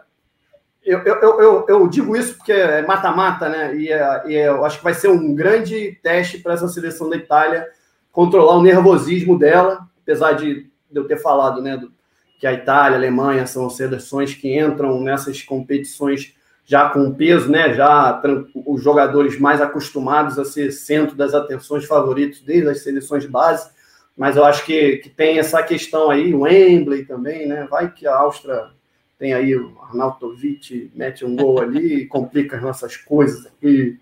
eu, 0.85 0.99
eu, 0.99 1.41
eu, 1.41 1.65
eu, 1.67 1.87
digo 1.87 2.15
isso 2.15 2.37
porque 2.37 2.51
é 2.51 2.85
mata-mata, 2.85 3.49
né? 3.49 3.75
E, 3.75 3.91
é, 3.91 4.23
e 4.27 4.35
é, 4.35 4.47
eu 4.47 4.63
acho 4.63 4.77
que 4.77 4.83
vai 4.83 4.93
ser 4.93 5.09
um 5.09 5.33
grande 5.33 5.97
teste 6.03 6.37
para 6.37 6.53
essa 6.53 6.67
seleção 6.67 7.09
da 7.09 7.15
Itália 7.15 7.67
controlar 8.11 8.55
o 8.55 8.61
nervosismo 8.61 9.37
dela, 9.37 9.87
apesar 10.01 10.33
de 10.33 10.69
eu 10.93 11.05
ter 11.05 11.17
falado, 11.17 11.61
né, 11.61 11.75
do, 11.75 11.91
que 12.39 12.47
a 12.47 12.53
Itália, 12.53 12.97
a 12.97 12.99
Alemanha 12.99 13.47
são 13.47 13.69
seleções 13.69 14.33
que 14.33 14.57
entram 14.57 15.01
nessas 15.01 15.41
competições 15.41 16.35
já 16.65 16.89
com 16.89 17.13
peso, 17.13 17.49
né? 17.49 17.73
Já 17.73 18.21
os 18.65 18.83
jogadores 18.83 19.39
mais 19.39 19.61
acostumados 19.61 20.37
a 20.39 20.45
ser 20.45 20.71
centro 20.71 21.15
das 21.15 21.33
atenções 21.33 21.85
favoritos 21.85 22.41
desde 22.41 22.69
as 22.69 22.83
seleções 22.83 23.23
de 23.23 23.29
base. 23.29 23.69
Mas 24.17 24.35
eu 24.35 24.45
acho 24.45 24.65
que, 24.65 24.97
que 24.97 25.09
tem 25.09 25.37
essa 25.37 25.61
questão 25.61 26.09
aí, 26.09 26.33
o 26.33 26.41
Wembley 26.41 27.05
também, 27.05 27.47
né? 27.47 27.67
Vai 27.69 27.91
que 27.91 28.07
a 28.07 28.15
Áustria 28.15 28.69
tem 29.17 29.33
aí 29.33 29.55
o 29.55 29.77
Arnautovic, 29.81 30.91
mete 30.93 31.25
um 31.25 31.35
gol 31.35 31.61
ali 31.61 32.01
e 32.01 32.07
complica 32.07 32.57
as 32.57 32.63
nossas 32.63 32.97
coisas 32.97 33.45
aqui. 33.45 33.99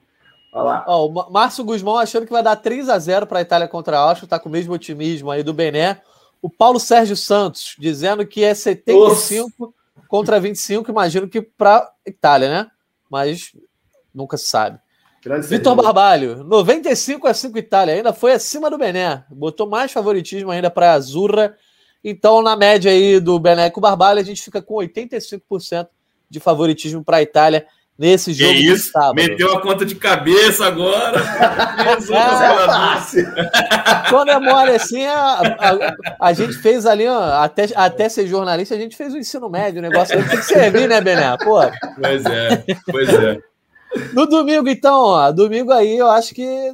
Olha 0.52 0.64
lá. 0.64 0.86
Oh, 0.88 1.08
o 1.08 1.32
Márcio 1.32 1.64
Guzmão 1.64 1.98
achando 1.98 2.26
que 2.26 2.32
vai 2.32 2.44
dar 2.44 2.56
3 2.56 2.90
a 2.90 3.00
0 3.00 3.28
para 3.28 3.40
a 3.40 3.42
Itália 3.42 3.68
contra 3.68 3.98
a 3.98 4.02
Áustria, 4.02 4.26
está 4.26 4.40
com 4.40 4.50
o 4.50 4.52
mesmo 4.52 4.74
otimismo 4.74 5.32
aí 5.32 5.44
do 5.44 5.54
Bené. 5.54 6.02
O 6.42 6.50
Paulo 6.50 6.80
Sérgio 6.80 7.16
Santos 7.16 7.76
dizendo 7.80 8.26
que 8.26 8.44
é 8.44 8.54
75 8.54 9.52
Nossa. 9.60 9.74
contra 10.08 10.40
25, 10.40 10.92
imagino 10.92 11.28
que 11.28 11.42
para 11.42 11.78
a 11.78 11.92
Itália, 12.06 12.50
né? 12.50 12.72
Mas 13.10 13.56
nunca 14.14 14.38
se 14.38 14.48
sabe. 14.48 14.80
Vitor 15.48 15.74
Barbalho, 15.76 16.44
95 16.44 17.28
a 17.28 17.34
5 17.34 17.58
Itália, 17.58 17.94
ainda 17.94 18.12
foi 18.12 18.34
acima 18.34 18.70
do 18.70 18.78
Bené, 18.78 19.24
botou 19.30 19.70
mais 19.70 19.92
favoritismo 19.92 20.52
ainda 20.52 20.70
para 20.70 20.92
a 20.92 20.94
Azurra 20.96 21.56
então, 22.04 22.42
na 22.42 22.56
média 22.56 22.92
aí 22.92 23.20
do 23.20 23.40
Beneco 23.40 23.80
Barbalho, 23.80 24.20
a 24.20 24.24
gente 24.24 24.42
fica 24.42 24.62
com 24.62 24.76
85% 24.76 25.88
de 26.30 26.40
favoritismo 26.40 27.04
para 27.04 27.18
a 27.18 27.22
Itália 27.22 27.66
nesse 27.98 28.34
jogo 28.34 28.54
que 28.54 28.72
isso? 28.72 28.92
Meteu 29.16 29.54
a 29.54 29.62
conta 29.62 29.86
de 29.86 29.96
cabeça 29.96 30.66
agora. 30.66 31.22
Quando 34.10 34.32
é 34.32 34.40
mole 34.40 34.72
assim, 34.72 35.06
a, 35.06 35.40
a, 35.40 36.28
a, 36.28 36.34
gente 36.34 36.54
fez 36.54 36.86
ali, 36.86 37.08
ó, 37.08 37.42
até, 37.42 37.68
até 37.76 38.10
ser 38.10 38.28
jornalista, 38.28 38.76
a 38.76 38.78
gente 38.78 38.98
fez 38.98 39.14
o 39.14 39.18
ensino 39.18 39.50
médio, 39.50 39.80
o 39.80 39.84
negócio 39.84 40.18
tem 40.18 40.38
que 40.38 40.44
servir, 40.44 40.90
né, 40.90 41.00
Bené? 41.00 41.38
Pô. 41.38 41.62
Pois 42.02 42.26
é, 42.26 42.64
pois 42.92 43.10
é. 43.10 43.38
No 44.12 44.26
domingo, 44.26 44.68
então, 44.68 44.96
ó, 44.96 45.32
domingo 45.32 45.72
aí, 45.72 45.98
eu 45.98 46.10
acho 46.10 46.34
que 46.34 46.74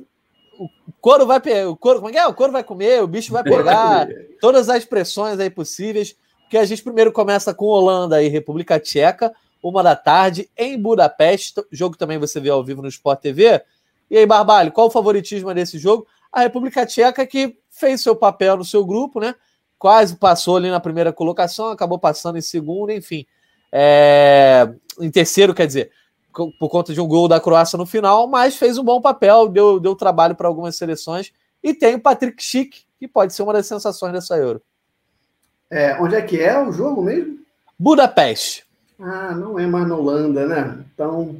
couro 1.01 1.25
vai 1.25 1.39
o 1.65 1.75
couro, 1.75 1.99
como 1.99 2.09
é 2.09 2.13
que 2.13 2.17
é? 2.17 2.27
O 2.27 2.33
couro 2.33 2.51
vai 2.51 2.63
comer, 2.63 3.01
o 3.01 3.07
bicho 3.07 3.31
vai 3.31 3.43
pegar, 3.43 4.07
todas 4.39 4.69
as 4.69 4.85
pressões 4.85 5.39
aí 5.39 5.49
possíveis, 5.49 6.15
porque 6.41 6.57
a 6.57 6.65
gente 6.65 6.83
primeiro 6.83 7.11
começa 7.11 7.53
com 7.53 7.65
Holanda 7.65 8.21
e 8.21 8.27
República 8.27 8.79
Tcheca, 8.79 9.33
uma 9.61 9.83
da 9.83 9.95
tarde, 9.95 10.49
em 10.57 10.79
Budapeste. 10.79 11.59
O 11.59 11.65
jogo 11.71 11.97
também 11.97 12.17
você 12.17 12.39
vê 12.39 12.49
ao 12.49 12.63
vivo 12.63 12.81
no 12.81 12.87
Sport 12.87 13.19
TV. 13.19 13.61
E 14.09 14.17
aí, 14.17 14.25
Barbalho, 14.25 14.71
qual 14.71 14.87
o 14.87 14.91
favoritismo 14.91 15.53
desse 15.53 15.77
jogo? 15.77 16.07
A 16.31 16.41
República 16.41 16.85
Tcheca 16.85 17.25
que 17.25 17.57
fez 17.69 18.01
seu 18.01 18.15
papel 18.15 18.57
no 18.57 18.65
seu 18.65 18.85
grupo, 18.85 19.19
né? 19.19 19.35
Quase 19.77 20.15
passou 20.15 20.57
ali 20.57 20.69
na 20.69 20.79
primeira 20.79 21.13
colocação, 21.13 21.69
acabou 21.69 21.99
passando 21.99 22.37
em 22.37 22.41
segundo, 22.41 22.91
enfim. 22.91 23.25
É... 23.71 24.67
Em 24.99 25.11
terceiro, 25.11 25.53
quer 25.53 25.67
dizer, 25.67 25.91
por 26.33 26.69
conta 26.69 26.93
de 26.93 27.01
um 27.01 27.07
gol 27.07 27.27
da 27.27 27.39
Croácia 27.39 27.77
no 27.77 27.85
final, 27.85 28.27
mas 28.27 28.55
fez 28.55 28.77
um 28.77 28.83
bom 28.83 29.01
papel, 29.01 29.47
deu, 29.47 29.79
deu 29.79 29.95
trabalho 29.95 30.35
para 30.35 30.47
algumas 30.47 30.75
seleções. 30.75 31.31
E 31.63 31.73
tem 31.73 31.95
o 31.95 31.99
Patrick 31.99 32.41
Schick, 32.41 32.83
que 32.99 33.07
pode 33.07 33.33
ser 33.33 33.43
uma 33.43 33.53
das 33.53 33.67
sensações 33.67 34.13
dessa 34.13 34.37
Euro. 34.37 34.61
É, 35.69 35.99
onde 36.01 36.15
é 36.15 36.21
que 36.21 36.39
é 36.39 36.61
o 36.61 36.71
jogo 36.71 37.01
mesmo? 37.01 37.39
Budapeste. 37.77 38.65
Ah, 38.99 39.33
não 39.33 39.57
é 39.59 39.65
mais 39.65 39.87
na 39.87 39.95
Holanda, 39.95 40.45
né? 40.45 40.83
Então, 40.93 41.35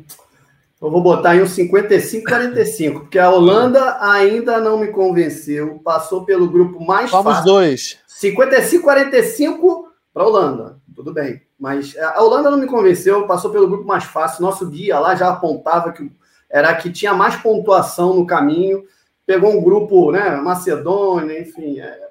eu 0.82 0.89
vou 0.89 1.02
botar 1.02 1.36
em 1.36 1.41
um 1.41 1.45
55-45, 1.45 2.93
porque 3.02 3.19
a 3.19 3.30
Holanda 3.30 3.97
ainda 3.99 4.60
não 4.60 4.78
me 4.78 4.88
convenceu. 4.88 5.80
Passou 5.84 6.23
pelo 6.23 6.49
grupo 6.49 6.84
mais 6.84 7.12
Vamos 7.12 7.34
fácil. 7.34 7.45
dois. 7.45 7.97
55-45 8.08 9.84
para 10.13 10.23
a 10.23 10.28
Holanda. 10.28 10.80
Tudo 10.95 11.13
bem. 11.13 11.41
Mas 11.60 11.98
a 11.98 12.24
Holanda 12.24 12.50
não 12.50 12.58
me 12.58 12.67
convenceu, 12.67 13.28
passou 13.28 13.52
pelo 13.52 13.67
grupo 13.67 13.86
mais 13.86 14.06
fácil. 14.06 14.41
Nosso 14.41 14.65
guia 14.67 14.98
lá 14.98 15.15
já 15.15 15.30
apontava 15.30 15.91
que 15.91 16.10
era 16.50 16.74
que 16.76 16.91
tinha 16.91 17.13
mais 17.13 17.36
pontuação 17.36 18.13
no 18.13 18.26
caminho. 18.26 18.86
Pegou 19.26 19.52
um 19.52 19.62
grupo, 19.62 20.12
né? 20.12 20.38
Macedônia, 20.38 21.39
enfim. 21.39 21.80
É, 21.80 22.10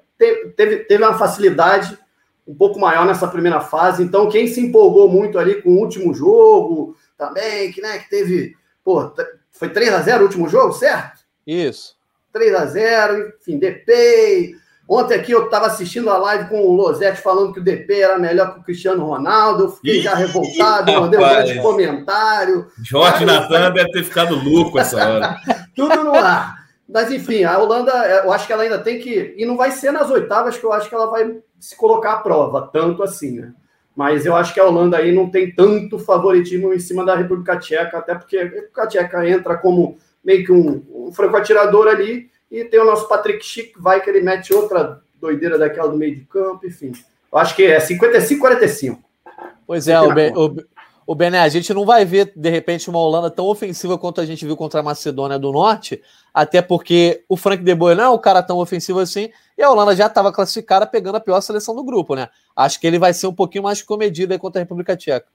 teve, 0.55 0.77
teve 0.85 1.03
uma 1.03 1.17
facilidade 1.17 1.97
um 2.47 2.55
pouco 2.55 2.79
maior 2.79 3.05
nessa 3.05 3.27
primeira 3.27 3.59
fase. 3.59 4.03
Então, 4.03 4.29
quem 4.29 4.47
se 4.47 4.61
empolgou 4.61 5.09
muito 5.09 5.37
ali 5.37 5.61
com 5.61 5.69
o 5.69 5.79
último 5.79 6.13
jogo 6.13 6.95
também, 7.17 7.71
que, 7.71 7.81
né, 7.81 7.99
que 7.99 8.09
teve. 8.09 8.55
Pô, 8.83 9.11
foi 9.51 9.69
3 9.69 9.93
a 9.93 10.01
0 10.01 10.21
o 10.21 10.27
último 10.27 10.47
jogo, 10.47 10.73
certo? 10.73 11.21
Isso. 11.45 11.95
3 12.31 12.55
a 12.55 12.65
0 12.65 13.33
enfim, 13.39 13.57
DP. 13.57 14.55
Ontem 14.89 15.13
aqui 15.13 15.31
eu 15.31 15.45
estava 15.45 15.67
assistindo 15.67 16.09
a 16.09 16.17
live 16.17 16.49
com 16.49 16.61
o 16.61 16.73
Losetti 16.73 17.21
falando 17.21 17.53
que 17.53 17.59
o 17.59 17.63
DP 17.63 18.01
era 18.01 18.17
melhor 18.17 18.55
que 18.55 18.59
o 18.59 18.63
Cristiano 18.63 19.05
Ronaldo. 19.05 19.65
Eu 19.65 19.69
fiquei 19.69 19.99
Ih, 19.99 20.01
já 20.01 20.15
revoltado, 20.15 20.91
mandei 20.91 21.19
um 21.19 21.23
grande 21.23 21.61
comentário. 21.61 22.65
Jorge 22.83 23.23
Natan 23.23 23.69
deve 23.69 23.91
ter 23.91 24.03
ficado 24.03 24.33
louco 24.43 24.79
essa 24.79 24.97
hora. 25.07 25.37
Tudo 25.75 26.03
no 26.03 26.15
ar. 26.15 26.57
Mas 26.91 27.11
enfim, 27.11 27.43
a 27.43 27.59
Holanda, 27.59 27.91
eu 28.25 28.33
acho 28.33 28.47
que 28.47 28.51
ela 28.51 28.63
ainda 28.63 28.79
tem 28.79 28.99
que. 28.99 29.35
E 29.37 29.45
não 29.45 29.55
vai 29.55 29.69
ser 29.69 29.91
nas 29.91 30.09
oitavas 30.09 30.57
que 30.57 30.65
eu 30.65 30.73
acho 30.73 30.89
que 30.89 30.95
ela 30.95 31.05
vai 31.05 31.37
se 31.59 31.75
colocar 31.75 32.13
à 32.13 32.17
prova, 32.17 32.67
tanto 32.73 33.03
assim, 33.03 33.41
né? 33.41 33.53
Mas 33.95 34.25
eu 34.25 34.35
acho 34.35 34.55
que 34.55 34.59
a 34.59 34.65
Holanda 34.65 34.97
aí 34.97 35.11
não 35.11 35.29
tem 35.29 35.53
tanto 35.53 35.99
favoritismo 35.99 36.73
em 36.73 36.79
cima 36.79 37.05
da 37.05 37.15
República 37.15 37.59
Tcheca, 37.59 37.99
até 37.99 38.15
porque 38.15 38.37
a 38.39 38.43
República 38.43 38.87
Tcheca 38.87 39.29
entra 39.29 39.55
como 39.55 39.99
meio 40.25 40.43
que 40.43 40.51
um, 40.51 40.83
um 40.91 41.11
franco-atirador 41.11 41.87
ali, 41.87 42.29
e 42.51 42.63
tem 42.65 42.79
o 42.79 42.85
nosso 42.85 43.07
Patrick 43.07 43.43
Schick, 43.45 43.73
vai 43.79 44.01
que 44.01 44.09
ele 44.09 44.21
mete 44.21 44.53
outra 44.53 45.01
doideira 45.19 45.57
daquela 45.57 45.89
do 45.89 45.97
meio 45.97 46.15
de 46.15 46.21
campo, 46.21 46.65
enfim. 46.65 46.91
Eu 47.31 47.37
acho 47.37 47.55
que 47.55 47.63
é 47.63 47.77
55-45. 47.77 48.97
Pois 49.67 49.87
é, 49.87 50.01
o, 50.01 50.07
o, 50.07 50.55
o 51.05 51.15
Bené, 51.15 51.39
a 51.39 51.49
gente 51.49 51.73
não 51.73 51.85
vai 51.85 52.05
ver, 52.05 52.31
de 52.35 52.49
repente, 52.49 52.89
uma 52.89 52.99
Holanda 52.99 53.29
tão 53.29 53.45
ofensiva 53.45 53.97
quanto 53.97 54.19
a 54.19 54.25
gente 54.25 54.45
viu 54.45 54.57
contra 54.57 54.79
a 54.79 54.83
Macedônia 54.83 55.37
do 55.37 55.51
Norte, 55.51 56.01
até 56.33 56.61
porque 56.61 57.23
o 57.29 57.37
Frank 57.37 57.63
De 57.63 57.75
Boer 57.75 57.95
não 57.95 58.03
é 58.03 58.09
um 58.09 58.17
cara 58.17 58.41
tão 58.41 58.57
ofensivo 58.57 58.99
assim, 58.99 59.29
e 59.57 59.61
a 59.61 59.69
Holanda 59.69 59.95
já 59.95 60.07
estava 60.07 60.31
classificada 60.31 60.87
pegando 60.87 61.15
a 61.15 61.19
pior 61.19 61.41
seleção 61.41 61.75
do 61.75 61.83
grupo, 61.83 62.15
né? 62.15 62.29
Acho 62.55 62.79
que 62.79 62.87
ele 62.87 62.97
vai 62.97 63.13
ser 63.13 63.27
um 63.27 63.33
pouquinho 63.33 63.63
mais 63.63 63.81
comedido 63.81 64.33
aí 64.33 64.39
contra 64.39 64.59
a 64.59 64.63
República 64.63 64.95
Tcheca. 64.95 65.27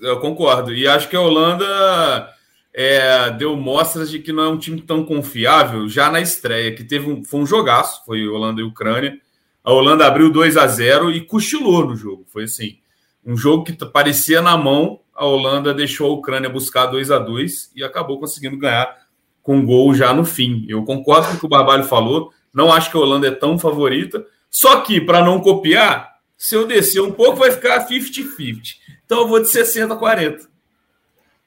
Eu 0.00 0.20
concordo. 0.20 0.74
E 0.74 0.86
acho 0.86 1.08
que 1.08 1.16
a 1.16 1.20
Holanda 1.20 2.34
é, 2.78 3.30
deu 3.30 3.56
mostras 3.56 4.10
de 4.10 4.18
que 4.18 4.34
não 4.34 4.42
é 4.42 4.48
um 4.48 4.58
time 4.58 4.82
tão 4.82 5.02
confiável 5.02 5.88
já 5.88 6.10
na 6.10 6.20
estreia, 6.20 6.74
que 6.74 6.84
teve 6.84 7.10
um, 7.10 7.24
foi 7.24 7.40
um 7.40 7.46
jogaço, 7.46 8.04
foi 8.04 8.28
Holanda 8.28 8.60
e 8.60 8.64
Ucrânia. 8.64 9.18
A 9.64 9.72
Holanda 9.72 10.06
abriu 10.06 10.30
2 10.30 10.58
a 10.58 10.66
0 10.66 11.10
e 11.10 11.22
cochilou 11.22 11.86
no 11.86 11.96
jogo. 11.96 12.26
Foi 12.28 12.44
assim 12.44 12.76
um 13.24 13.34
jogo 13.34 13.64
que 13.64 13.72
parecia 13.86 14.42
na 14.42 14.56
mão, 14.58 15.00
a 15.14 15.24
Holanda 15.24 15.72
deixou 15.72 16.10
a 16.10 16.14
Ucrânia 16.14 16.50
buscar 16.50 16.86
2 16.86 17.10
a 17.10 17.18
2 17.18 17.72
e 17.74 17.82
acabou 17.82 18.20
conseguindo 18.20 18.58
ganhar 18.58 18.94
com 19.42 19.64
gol 19.64 19.94
já 19.94 20.12
no 20.12 20.24
fim. 20.24 20.64
Eu 20.68 20.84
concordo 20.84 21.28
com 21.28 21.34
o 21.34 21.38
que 21.40 21.46
o 21.46 21.48
Barbalho 21.48 21.82
falou, 21.82 22.30
não 22.52 22.70
acho 22.70 22.90
que 22.90 22.96
a 22.96 23.00
Holanda 23.00 23.26
é 23.26 23.32
tão 23.32 23.58
favorita, 23.58 24.24
só 24.50 24.82
que 24.82 25.00
para 25.00 25.24
não 25.24 25.40
copiar, 25.40 26.16
se 26.36 26.54
eu 26.54 26.66
descer 26.66 27.00
um 27.00 27.10
pouco 27.10 27.38
vai 27.38 27.50
ficar 27.50 27.88
50-50. 27.88 28.76
Então 29.04 29.22
eu 29.22 29.28
vou 29.28 29.40
de 29.40 29.48
60 29.48 29.94
a 29.94 29.96
40. 29.96 30.55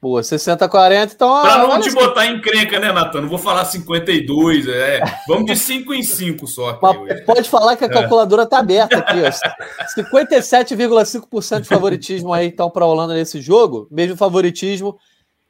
Pô, 0.01 0.13
60-40, 0.13 1.11
então. 1.13 1.41
Para 1.41 1.67
não 1.67 1.81
te 1.81 1.91
botar 1.91 2.25
em 2.25 2.39
crenca, 2.39 2.79
né, 2.79 2.89
Natan? 2.89 3.21
Não 3.21 3.27
vou 3.27 3.37
falar 3.37 3.65
52, 3.65 4.65
é. 4.69 5.01
Vamos 5.27 5.45
de 5.45 5.57
5 5.57 5.93
em 5.93 6.01
5 6.01 6.47
só. 6.47 6.69
Aqui, 6.69 7.21
pode 7.25 7.49
falar 7.49 7.75
que 7.75 7.83
a 7.83 7.87
é. 7.87 7.91
calculadora 7.91 8.43
está 8.43 8.59
aberta 8.59 8.97
aqui, 8.97 9.21
ó. 9.21 9.99
57,5% 10.01 11.61
de 11.61 11.67
favoritismo 11.67 12.31
aí, 12.31 12.47
então, 12.47 12.69
para 12.69 12.85
a 12.85 12.87
Holanda 12.87 13.13
nesse 13.13 13.41
jogo. 13.41 13.89
Mesmo 13.91 14.15
favoritismo 14.15 14.97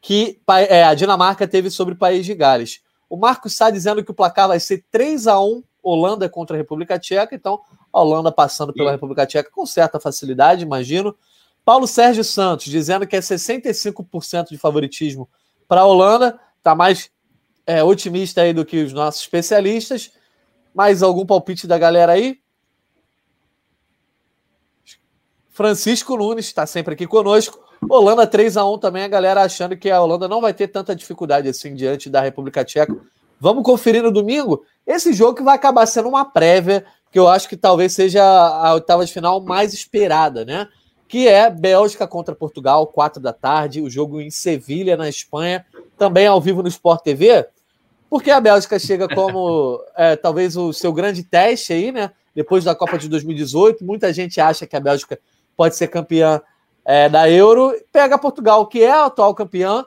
que 0.02 0.40
é, 0.68 0.84
a 0.84 0.96
Dinamarca 0.96 1.48
teve 1.48 1.70
sobre 1.70 1.94
o 1.94 1.98
país 1.98 2.26
de 2.26 2.34
Gales. 2.34 2.82
O 3.08 3.18
Marcos 3.18 3.52
está 3.52 3.70
dizendo 3.70 4.04
que 4.04 4.10
o 4.10 4.16
placar 4.16 4.48
vai 4.48 4.60
ser 4.60 4.84
3 4.90 5.28
a 5.28 5.40
1 5.40 5.64
Holanda 5.84 6.28
contra 6.28 6.56
a 6.56 6.58
República 6.58 7.00
Tcheca, 7.00 7.36
então 7.36 7.60
a 7.92 8.02
Holanda 8.02 8.32
passando 8.32 8.74
pela 8.74 8.92
República 8.92 9.26
Tcheca 9.26 9.50
com 9.52 9.66
certa 9.66 10.00
facilidade, 10.00 10.64
imagino. 10.64 11.16
Paulo 11.70 11.86
Sérgio 11.86 12.24
Santos 12.24 12.66
dizendo 12.66 13.06
que 13.06 13.16
é 13.16 13.20
65% 13.20 14.50
de 14.50 14.58
favoritismo 14.58 15.30
para 15.68 15.82
a 15.82 15.86
Holanda, 15.86 16.40
está 16.58 16.74
mais 16.74 17.12
é, 17.64 17.84
otimista 17.84 18.42
aí 18.42 18.54
do 18.54 18.66
que 18.66 18.82
os 18.82 18.92
nossos 18.92 19.22
especialistas. 19.22 20.12
Mais 20.74 21.04
algum 21.04 21.28
palpite 21.28 21.68
da 21.68 21.78
galera 21.78 22.14
aí? 22.14 22.40
Francisco 25.52 26.18
Nunes 26.18 26.48
está 26.48 26.66
sempre 26.66 26.96
aqui 26.96 27.06
conosco. 27.06 27.64
Holanda 27.88 28.26
3 28.26 28.58
a 28.58 28.66
1 28.66 28.80
também, 28.80 29.04
a 29.04 29.08
galera 29.08 29.44
achando 29.44 29.78
que 29.78 29.92
a 29.92 30.02
Holanda 30.02 30.28
não 30.28 30.42
vai 30.42 30.56
ter 30.56 30.70
tanta 30.70 30.96
dificuldade 30.96 31.48
assim 31.48 31.76
diante 31.76 32.10
da 32.10 32.20
República 32.20 32.66
Tcheca. 32.66 32.98
Vamos 33.40 33.64
conferir 33.64 34.02
no 34.02 34.12
domingo 34.12 34.66
esse 34.88 35.14
jogo 35.14 35.36
que 35.36 35.44
vai 35.44 35.54
acabar 35.54 35.86
sendo 35.86 36.10
uma 36.10 36.26
prévia, 36.26 36.84
que 37.12 37.20
eu 37.20 37.28
acho 37.28 37.48
que 37.48 37.56
talvez 37.56 37.94
seja 37.94 38.24
a 38.24 38.74
oitava 38.74 39.06
de 39.06 39.14
final 39.14 39.40
mais 39.40 39.72
esperada, 39.72 40.44
né? 40.44 40.68
Que 41.10 41.28
é 41.28 41.50
Bélgica 41.50 42.08
contra 42.08 42.36
Portugal, 42.36 42.86
4 42.86 43.20
da 43.20 43.34
tarde, 43.34 43.82
o 43.82 43.90
jogo 43.90 44.22
em 44.22 44.30
Sevilha, 44.30 44.96
na 44.96 45.10
Espanha, 45.10 45.66
também 45.98 46.28
ao 46.28 46.40
vivo 46.40 46.62
no 46.62 46.70
Sport 46.70 47.02
TV, 47.02 47.48
porque 48.08 48.30
a 48.30 48.40
Bélgica 48.40 48.78
chega 48.78 49.08
como 49.10 49.84
é, 49.98 50.16
talvez 50.16 50.56
o 50.56 50.72
seu 50.72 50.94
grande 50.94 51.24
teste 51.24 51.74
aí, 51.74 51.92
né? 51.92 52.12
Depois 52.36 52.64
da 52.64 52.76
Copa 52.76 52.96
de 52.96 53.10
2018, 53.10 53.84
muita 53.84 54.14
gente 54.14 54.40
acha 54.40 54.68
que 54.68 54.76
a 54.76 54.80
Bélgica 54.80 55.20
pode 55.58 55.76
ser 55.76 55.88
campeã 55.88 56.40
é, 56.86 57.10
da 57.10 57.28
Euro, 57.28 57.74
pega 57.92 58.16
Portugal, 58.20 58.68
que 58.68 58.84
é 58.84 58.92
a 58.92 59.06
atual 59.06 59.34
campeã, 59.34 59.84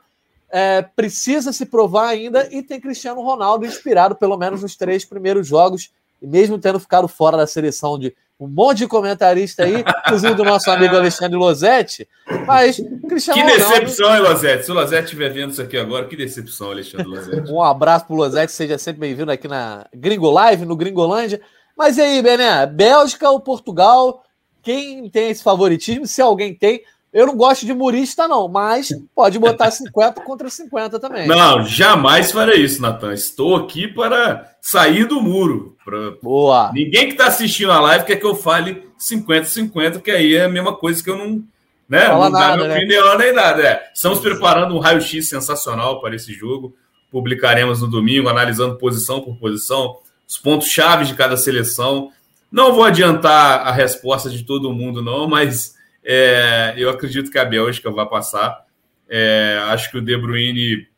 é, 0.51 0.83
precisa 0.83 1.53
se 1.53 1.67
provar 1.67 2.09
ainda 2.09 2.49
e 2.53 2.65
tem 2.65 2.81
Cristiano 2.81 3.23
Ronaldo 3.23 3.65
inspirado, 3.65 4.17
pelo 4.17 4.37
menos 4.37 4.63
nos 4.63 4.75
três 4.75 5.05
primeiros 5.05 5.47
jogos, 5.47 5.93
e 6.21 6.27
mesmo 6.27 6.59
tendo 6.59 6.81
ficado 6.81 7.07
fora 7.07 7.37
da 7.37 7.47
seleção 7.47 7.97
de 7.97 8.13
um 8.39 8.49
monte 8.49 8.79
de 8.79 8.89
comentarista 8.89 9.63
aí, 9.63 9.85
inclusive 10.05 10.35
do 10.35 10.45
nosso 10.45 10.71
amigo 10.71 10.97
Alexandre 10.97 11.37
Losetti. 11.37 12.09
Mas, 12.47 12.77
Cristiano 13.09 13.41
Que 13.41 13.47
decepção, 13.47 14.07
Ronaldo... 14.09 14.27
hein, 14.27 14.33
Losetti? 14.33 14.65
Se 14.65 14.71
o 14.73 14.75
Losetti 14.75 15.05
estiver 15.05 15.33
vendo 15.33 15.53
isso 15.53 15.63
aqui 15.63 15.77
agora, 15.77 16.07
que 16.07 16.17
decepção, 16.17 16.71
Alexandre 16.71 17.07
Losetti. 17.07 17.51
Um 17.53 17.63
abraço 17.63 18.07
pro 18.07 18.17
Losetti, 18.17 18.53
seja 18.53 18.79
sempre 18.79 19.01
bem-vindo 19.01 19.31
aqui 19.31 19.47
na 19.47 19.87
Gringo 19.95 20.31
Live, 20.31 20.65
no 20.65 20.77
Gringolândia. 20.77 21.41
Mas 21.77 21.99
e 21.99 22.01
aí, 22.01 22.23
Bené? 22.23 22.67
Bélgica 22.67 23.31
ou 23.31 23.41
Portugal? 23.41 24.25
Quem 24.63 25.09
tem 25.09 25.31
esse 25.31 25.43
favoritismo? 25.43 26.07
Se 26.07 26.21
alguém 26.21 26.55
tem, 26.55 26.83
eu 27.13 27.27
não 27.27 27.37
gosto 27.37 27.67
de 27.67 27.75
murista, 27.75 28.27
não, 28.27 28.49
mas 28.49 28.89
pode 29.15 29.39
botar 29.39 29.71
50 29.73 30.23
contra 30.23 30.49
50 30.49 30.99
também. 30.99 31.27
Não, 31.29 31.65
jamais 31.65 32.33
farei 32.33 32.63
isso, 32.63 32.81
Natan. 32.81 33.13
Estou 33.13 33.57
aqui 33.57 33.87
para 33.87 34.51
sair 34.63 35.05
do 35.05 35.21
muro. 35.21 35.77
Pra... 35.85 36.13
Boa. 36.23 36.71
Ninguém 36.73 37.07
que 37.07 37.13
está 37.13 37.27
assistindo 37.27 37.71
a 37.71 37.81
live 37.81 38.07
quer 38.07 38.17
que 38.17 38.25
eu 38.25 38.35
fale 38.35 38.87
50-50, 38.99 40.01
que 40.01 40.11
aí 40.11 40.37
é 40.37 40.45
a 40.45 40.49
mesma 40.49 40.75
coisa 40.75 41.03
que 41.03 41.11
eu 41.11 41.19
não, 41.19 41.45
né? 41.89 42.07
Fala 42.07 42.31
não 42.31 42.39
nada, 42.39 42.49
dá 42.49 42.57
minha 42.57 42.69
né? 42.69 42.77
opinião 42.77 43.19
nem 43.19 43.33
nada. 43.35 43.63
É. 43.63 43.91
Estamos 43.95 44.19
preparando 44.21 44.75
um 44.75 44.79
raio-x 44.79 45.29
sensacional 45.29 46.01
para 46.01 46.17
esse 46.17 46.33
jogo. 46.33 46.75
Publicaremos 47.11 47.83
no 47.83 47.89
domingo, 47.89 48.31
analisando 48.31 48.79
posição 48.79 49.21
por 49.21 49.37
posição, 49.37 49.99
os 50.27 50.39
pontos 50.39 50.69
chaves 50.69 51.09
de 51.09 51.15
cada 51.15 51.37
seleção. 51.37 52.11
Não 52.51 52.73
vou 52.73 52.85
adiantar 52.85 53.67
a 53.67 53.73
resposta 53.73 54.31
de 54.31 54.45
todo 54.45 54.73
mundo, 54.73 55.03
não, 55.03 55.29
mas 55.29 55.75
é, 56.05 56.75
eu 56.77 56.91
acredito 56.91 57.31
que 57.31 57.39
a 57.39 57.45
Bélgica 57.45 57.91
vai 57.91 58.07
passar. 58.07 58.65
É, 59.09 59.59
acho 59.67 59.91
que 59.91 59.99
o 59.99 60.03
De 60.03 60.17
Bruyne 60.17 60.73
está 60.73 60.89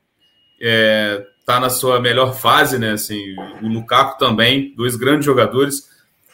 é, 0.61 1.27
tá 1.45 1.61
na 1.61 1.69
sua 1.69 2.01
melhor 2.01 2.35
fase, 2.35 2.79
né? 2.79 2.93
Assim, 2.93 3.35
o 3.63 3.69
Lukaku 3.69 4.19
também, 4.19 4.73
dois 4.77 4.97
grandes 4.97 5.27
jogadores. 5.27 5.89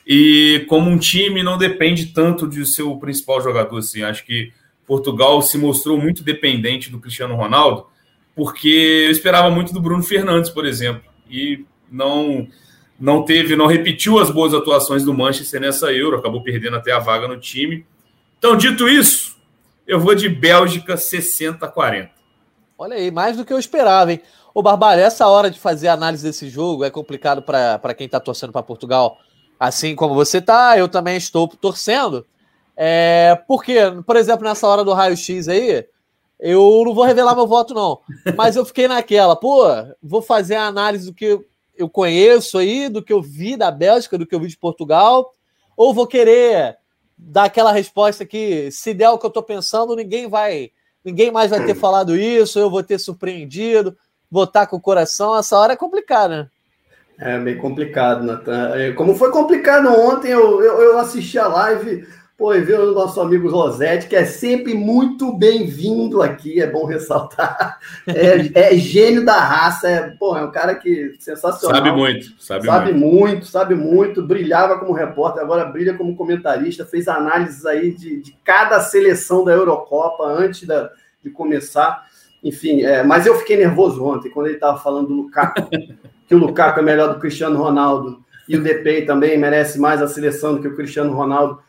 E 0.06 0.64
como 0.68 0.90
um 0.90 0.98
time 0.98 1.42
não 1.42 1.58
depende 1.58 2.06
tanto 2.06 2.48
de 2.48 2.64
seu 2.66 2.96
principal 2.96 3.40
jogador, 3.40 3.78
assim, 3.78 4.02
acho 4.02 4.24
que 4.24 4.52
Portugal 4.86 5.40
se 5.40 5.56
mostrou 5.56 5.96
muito 5.98 6.24
dependente 6.24 6.90
do 6.90 6.98
Cristiano 6.98 7.36
Ronaldo, 7.36 7.86
porque 8.34 9.04
eu 9.06 9.10
esperava 9.10 9.50
muito 9.50 9.72
do 9.72 9.80
Bruno 9.80 10.02
Fernandes, 10.02 10.50
por 10.50 10.66
exemplo, 10.66 11.02
e 11.30 11.64
não 11.90 12.48
não 12.98 13.22
teve, 13.22 13.56
não 13.56 13.66
repetiu 13.66 14.18
as 14.18 14.30
boas 14.30 14.52
atuações 14.52 15.04
do 15.04 15.14
Manchester 15.14 15.60
nessa 15.60 15.90
Euro, 15.90 16.18
acabou 16.18 16.42
perdendo 16.42 16.76
até 16.76 16.92
a 16.92 16.98
vaga 16.98 17.26
no 17.26 17.38
time. 17.38 17.86
Então, 18.40 18.56
dito 18.56 18.88
isso, 18.88 19.36
eu 19.86 20.00
vou 20.00 20.14
de 20.14 20.26
Bélgica 20.26 20.96
60 20.96 21.68
40. 21.68 22.10
Olha 22.78 22.96
aí, 22.96 23.10
mais 23.10 23.36
do 23.36 23.44
que 23.44 23.52
eu 23.52 23.58
esperava, 23.58 24.12
hein? 24.12 24.22
Ô, 24.54 24.62
Barbalho, 24.62 25.02
essa 25.02 25.28
hora 25.28 25.50
de 25.50 25.60
fazer 25.60 25.88
análise 25.88 26.22
desse 26.24 26.48
jogo 26.48 26.82
é 26.82 26.88
complicado 26.88 27.42
para 27.42 27.92
quem 27.94 28.06
está 28.06 28.18
torcendo 28.18 28.50
para 28.50 28.62
Portugal 28.62 29.18
assim 29.60 29.94
como 29.94 30.14
você 30.14 30.40
tá, 30.40 30.78
eu 30.78 30.88
também 30.88 31.18
estou 31.18 31.46
torcendo. 31.46 32.26
É, 32.74 33.38
porque, 33.46 33.76
por 34.06 34.16
exemplo, 34.16 34.42
nessa 34.42 34.66
hora 34.66 34.82
do 34.82 34.94
raio-x 34.94 35.48
aí, 35.48 35.86
eu 36.38 36.82
não 36.86 36.94
vou 36.94 37.04
revelar 37.04 37.34
meu 37.34 37.46
voto, 37.46 37.74
não. 37.74 38.00
Mas 38.34 38.56
eu 38.56 38.64
fiquei 38.64 38.88
naquela, 38.88 39.36
pô, 39.36 39.66
vou 40.02 40.22
fazer 40.22 40.54
a 40.54 40.66
análise 40.66 41.04
do 41.04 41.14
que 41.14 41.38
eu 41.76 41.90
conheço 41.90 42.56
aí, 42.56 42.88
do 42.88 43.02
que 43.02 43.12
eu 43.12 43.20
vi 43.20 43.54
da 43.54 43.70
Bélgica, 43.70 44.16
do 44.16 44.26
que 44.26 44.34
eu 44.34 44.40
vi 44.40 44.48
de 44.48 44.56
Portugal, 44.56 45.34
ou 45.76 45.92
vou 45.92 46.06
querer 46.06 46.79
dar 47.22 47.44
aquela 47.44 47.72
resposta 47.72 48.24
que, 48.24 48.70
se 48.70 48.94
der 48.94 49.10
o 49.10 49.18
que 49.18 49.26
eu 49.26 49.30
tô 49.30 49.42
pensando, 49.42 49.94
ninguém 49.94 50.28
vai, 50.28 50.70
ninguém 51.04 51.30
mais 51.30 51.50
vai 51.50 51.64
ter 51.64 51.74
falado 51.74 52.16
isso, 52.16 52.58
eu 52.58 52.70
vou 52.70 52.82
ter 52.82 52.98
surpreendido, 52.98 53.96
votar 54.30 54.66
com 54.66 54.76
o 54.76 54.80
coração. 54.80 55.36
Essa 55.36 55.58
hora 55.58 55.74
é 55.74 55.76
complicada, 55.76 56.42
né? 56.42 56.48
É 57.18 57.38
bem 57.38 57.58
complicado, 57.58 58.24
Natan. 58.24 58.74
É, 58.74 58.92
como 58.92 59.14
foi 59.14 59.30
complicado 59.30 59.88
ontem, 59.88 60.30
eu, 60.30 60.62
eu, 60.62 60.80
eu 60.80 60.98
assisti 60.98 61.38
a 61.38 61.46
live, 61.46 62.08
e 62.54 62.60
vi 62.62 62.72
o 62.72 62.92
nosso 62.92 63.20
amigo 63.20 63.50
Rosete, 63.50 64.08
que 64.08 64.16
é 64.16 64.24
sempre 64.24 64.72
muito 64.72 65.30
bem-vindo 65.30 66.22
aqui, 66.22 66.58
é 66.58 66.66
bom 66.66 66.86
ressaltar. 66.86 67.78
É, 68.06 68.72
é, 68.72 68.76
gênio 68.76 69.24
da 69.24 69.38
raça, 69.38 69.88
é, 69.88 70.10
pô, 70.18 70.34
é 70.34 70.42
um 70.42 70.50
cara 70.50 70.74
que 70.74 71.14
sensacional. 71.18 71.76
Sabe 71.76 71.92
muito, 71.92 72.32
sabe, 72.38 72.64
sabe 72.64 72.92
muito. 72.92 73.04
muito. 73.04 73.46
sabe 73.46 73.74
muito, 73.74 74.22
brilhava 74.22 74.78
como 74.78 74.94
repórter, 74.94 75.42
agora 75.42 75.66
brilha 75.66 75.92
como 75.94 76.16
comentarista, 76.16 76.86
fez 76.86 77.08
análises 77.08 77.66
aí 77.66 77.92
de, 77.92 78.22
de 78.22 78.32
cada 78.42 78.80
seleção 78.80 79.44
da 79.44 79.52
Eurocopa 79.52 80.24
antes 80.24 80.66
da, 80.66 80.90
de 81.22 81.28
começar. 81.28 82.06
Enfim, 82.42 82.82
é, 82.82 83.02
mas 83.02 83.26
eu 83.26 83.34
fiquei 83.38 83.58
nervoso 83.58 84.02
ontem, 84.02 84.30
quando 84.30 84.46
ele 84.46 84.54
estava 84.54 84.78
falando 84.78 85.08
do 85.08 85.14
Lukaku. 85.14 85.68
que 86.26 86.34
o 86.34 86.38
Lukaku 86.38 86.80
é 86.80 86.82
melhor 86.82 87.12
do 87.12 87.20
Cristiano 87.20 87.58
Ronaldo 87.62 88.24
e 88.48 88.56
o 88.56 88.62
Depay 88.62 89.04
também 89.04 89.36
merece 89.36 89.78
mais 89.78 90.00
a 90.00 90.08
seleção 90.08 90.54
do 90.54 90.60
que 90.60 90.68
o 90.68 90.74
Cristiano 90.74 91.12
Ronaldo. 91.12 91.60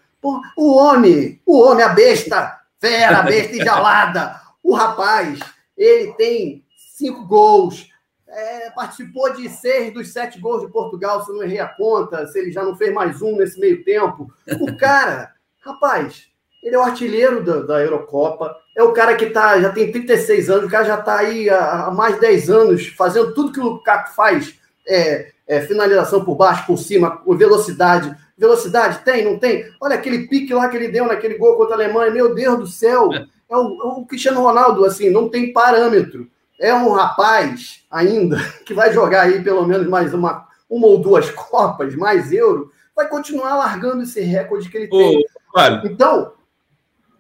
O 0.55 0.76
homem, 0.76 1.41
o 1.45 1.59
homem, 1.61 1.84
a 1.84 1.89
besta, 1.89 2.59
fera, 2.80 3.24
besta 3.24 3.55
enjalada, 3.55 4.39
o 4.63 4.74
rapaz, 4.74 5.39
ele 5.76 6.13
tem 6.13 6.63
cinco 6.95 7.26
gols, 7.26 7.89
é, 8.28 8.69
participou 8.72 9.34
de 9.34 9.49
seis 9.49 9.93
dos 9.93 10.13
sete 10.13 10.39
gols 10.39 10.61
de 10.61 10.72
Portugal, 10.72 11.26
se 11.26 11.32
não 11.32 11.43
errei 11.43 11.59
a 11.59 11.67
conta, 11.67 12.28
se 12.28 12.39
ele 12.39 12.51
já 12.51 12.63
não 12.63 12.76
fez 12.76 12.93
mais 12.93 13.22
um 13.22 13.36
nesse 13.36 13.59
meio 13.59 13.84
tempo. 13.84 14.32
O 14.59 14.78
cara, 14.78 15.34
rapaz, 15.65 16.28
ele 16.63 16.76
é 16.76 16.80
o 16.80 16.84
artilheiro 16.84 17.43
da, 17.43 17.61
da 17.61 17.82
Eurocopa, 17.82 18.55
é 18.78 18.84
o 18.84 18.93
cara 18.93 19.15
que 19.15 19.28
tá, 19.28 19.59
já 19.59 19.72
tem 19.72 19.91
36 19.91 20.49
anos, 20.49 20.65
o 20.65 20.69
cara 20.69 20.86
já 20.86 20.99
está 20.99 21.17
aí 21.17 21.49
há, 21.49 21.88
há, 21.88 21.91
mais 21.91 22.15
de 22.15 22.22
10 22.22 22.49
anos 22.49 22.88
fazendo 22.88 23.34
tudo 23.34 23.51
que 23.51 23.59
o 23.59 23.63
Lukaku 23.63 24.13
faz. 24.13 24.59
É, 24.88 25.32
é, 25.47 25.61
finalização 25.61 26.23
por 26.23 26.36
baixo, 26.36 26.65
por 26.65 26.77
cima, 26.77 27.17
com 27.17 27.36
velocidade. 27.36 28.15
Velocidade 28.38 28.99
tem, 29.03 29.25
não 29.25 29.38
tem? 29.38 29.65
Olha 29.79 29.95
aquele 29.95 30.27
pique 30.27 30.53
lá 30.53 30.69
que 30.69 30.77
ele 30.77 30.88
deu 30.88 31.05
naquele 31.05 31.38
gol 31.38 31.57
contra 31.57 31.75
a 31.75 31.77
Alemanha, 31.77 32.11
meu 32.11 32.34
Deus 32.34 32.59
do 32.59 32.67
céu! 32.67 33.09
É 33.13 33.57
o, 33.57 33.82
é 33.82 33.99
o 33.99 34.05
Cristiano 34.05 34.41
Ronaldo, 34.41 34.86
assim, 34.86 35.09
não 35.09 35.27
tem 35.27 35.51
parâmetro. 35.51 36.27
É 36.59 36.73
um 36.73 36.91
rapaz 36.91 37.84
ainda 37.91 38.38
que 38.65 38.73
vai 38.73 38.93
jogar 38.93 39.23
aí 39.23 39.43
pelo 39.43 39.67
menos 39.67 39.88
mais 39.88 40.13
uma, 40.13 40.47
uma 40.69 40.88
ou 40.88 40.99
duas 40.99 41.29
Copas, 41.29 41.95
mais 41.95 42.32
Euro, 42.32 42.71
vai 42.95 43.09
continuar 43.09 43.57
largando 43.57 44.03
esse 44.03 44.21
recorde 44.21 44.69
que 44.69 44.77
ele 44.77 44.88
tem. 44.88 45.23
Vale. 45.53 45.88
Então, 45.89 46.34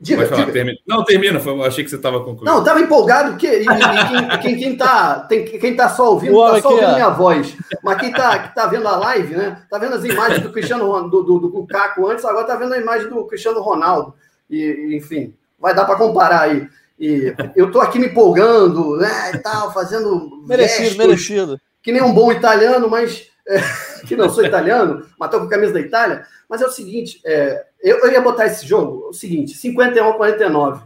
Diga, 0.01 0.25
falar, 0.25 0.51
termina. 0.51 0.79
Não, 0.87 1.05
termina, 1.05 1.39
foi, 1.39 1.61
achei 1.61 1.83
que 1.83 1.89
você 1.91 1.95
estava 1.95 2.17
concluindo. 2.21 2.45
Não, 2.45 2.59
estava 2.59 2.81
empolgado, 2.81 3.37
que, 3.37 3.45
e, 3.45 3.61
e, 3.61 4.37
quem, 4.41 4.57
quem, 4.57 4.75
tá, 4.75 5.19
tem, 5.19 5.45
quem 5.45 5.75
tá 5.75 5.89
só 5.89 6.09
ouvindo, 6.09 6.43
está 6.43 6.59
só 6.59 6.69
ouvindo 6.69 6.89
é. 6.89 6.95
minha 6.95 7.09
voz. 7.09 7.55
Mas 7.83 7.99
quem 7.99 8.09
está 8.09 8.39
que 8.39 8.55
tá 8.55 8.65
vendo 8.65 8.87
a 8.87 8.95
live, 8.97 9.35
né? 9.35 9.61
Tá 9.69 9.77
vendo 9.77 9.93
as 9.93 10.03
imagens 10.03 10.41
do 10.41 10.51
Cristiano 10.51 11.07
do, 11.07 11.21
do, 11.21 11.39
do 11.39 11.67
Caco 11.67 12.07
antes, 12.07 12.25
agora 12.25 12.47
tá 12.47 12.55
vendo 12.55 12.73
a 12.73 12.79
imagem 12.79 13.09
do 13.09 13.23
Cristiano 13.25 13.61
Ronaldo. 13.61 14.15
E, 14.49 14.97
enfim, 14.97 15.35
vai 15.59 15.75
dar 15.75 15.85
para 15.85 15.95
comparar 15.95 16.41
aí. 16.41 16.67
E 16.99 17.31
eu 17.55 17.71
tô 17.71 17.79
aqui 17.79 17.99
me 17.99 18.07
empolgando, 18.07 18.97
né? 18.97 19.33
E 19.35 19.37
tal, 19.37 19.71
fazendo. 19.71 20.43
Merecido, 20.47 20.79
gestos, 20.79 20.97
merecido. 20.97 21.61
Que 21.83 21.91
nem 21.91 22.01
um 22.01 22.13
bom 22.13 22.31
italiano, 22.31 22.89
mas. 22.89 23.27
É, 23.47 23.59
que 24.07 24.15
não 24.15 24.29
sou 24.31 24.43
italiano, 24.43 25.05
mas 25.19 25.29
tô 25.29 25.39
com 25.39 25.45
a 25.45 25.49
camisa 25.49 25.73
da 25.73 25.79
Itália. 25.79 26.23
Mas 26.49 26.59
é 26.59 26.65
o 26.65 26.71
seguinte, 26.71 27.21
é, 27.23 27.65
eu, 27.83 27.99
eu, 27.99 28.11
ia 28.11 28.21
botar 28.21 28.45
esse 28.45 28.65
jogo, 28.65 29.09
o 29.09 29.13
seguinte, 29.13 29.55
51 29.55 30.09
a 30.09 30.13
49. 30.13 30.83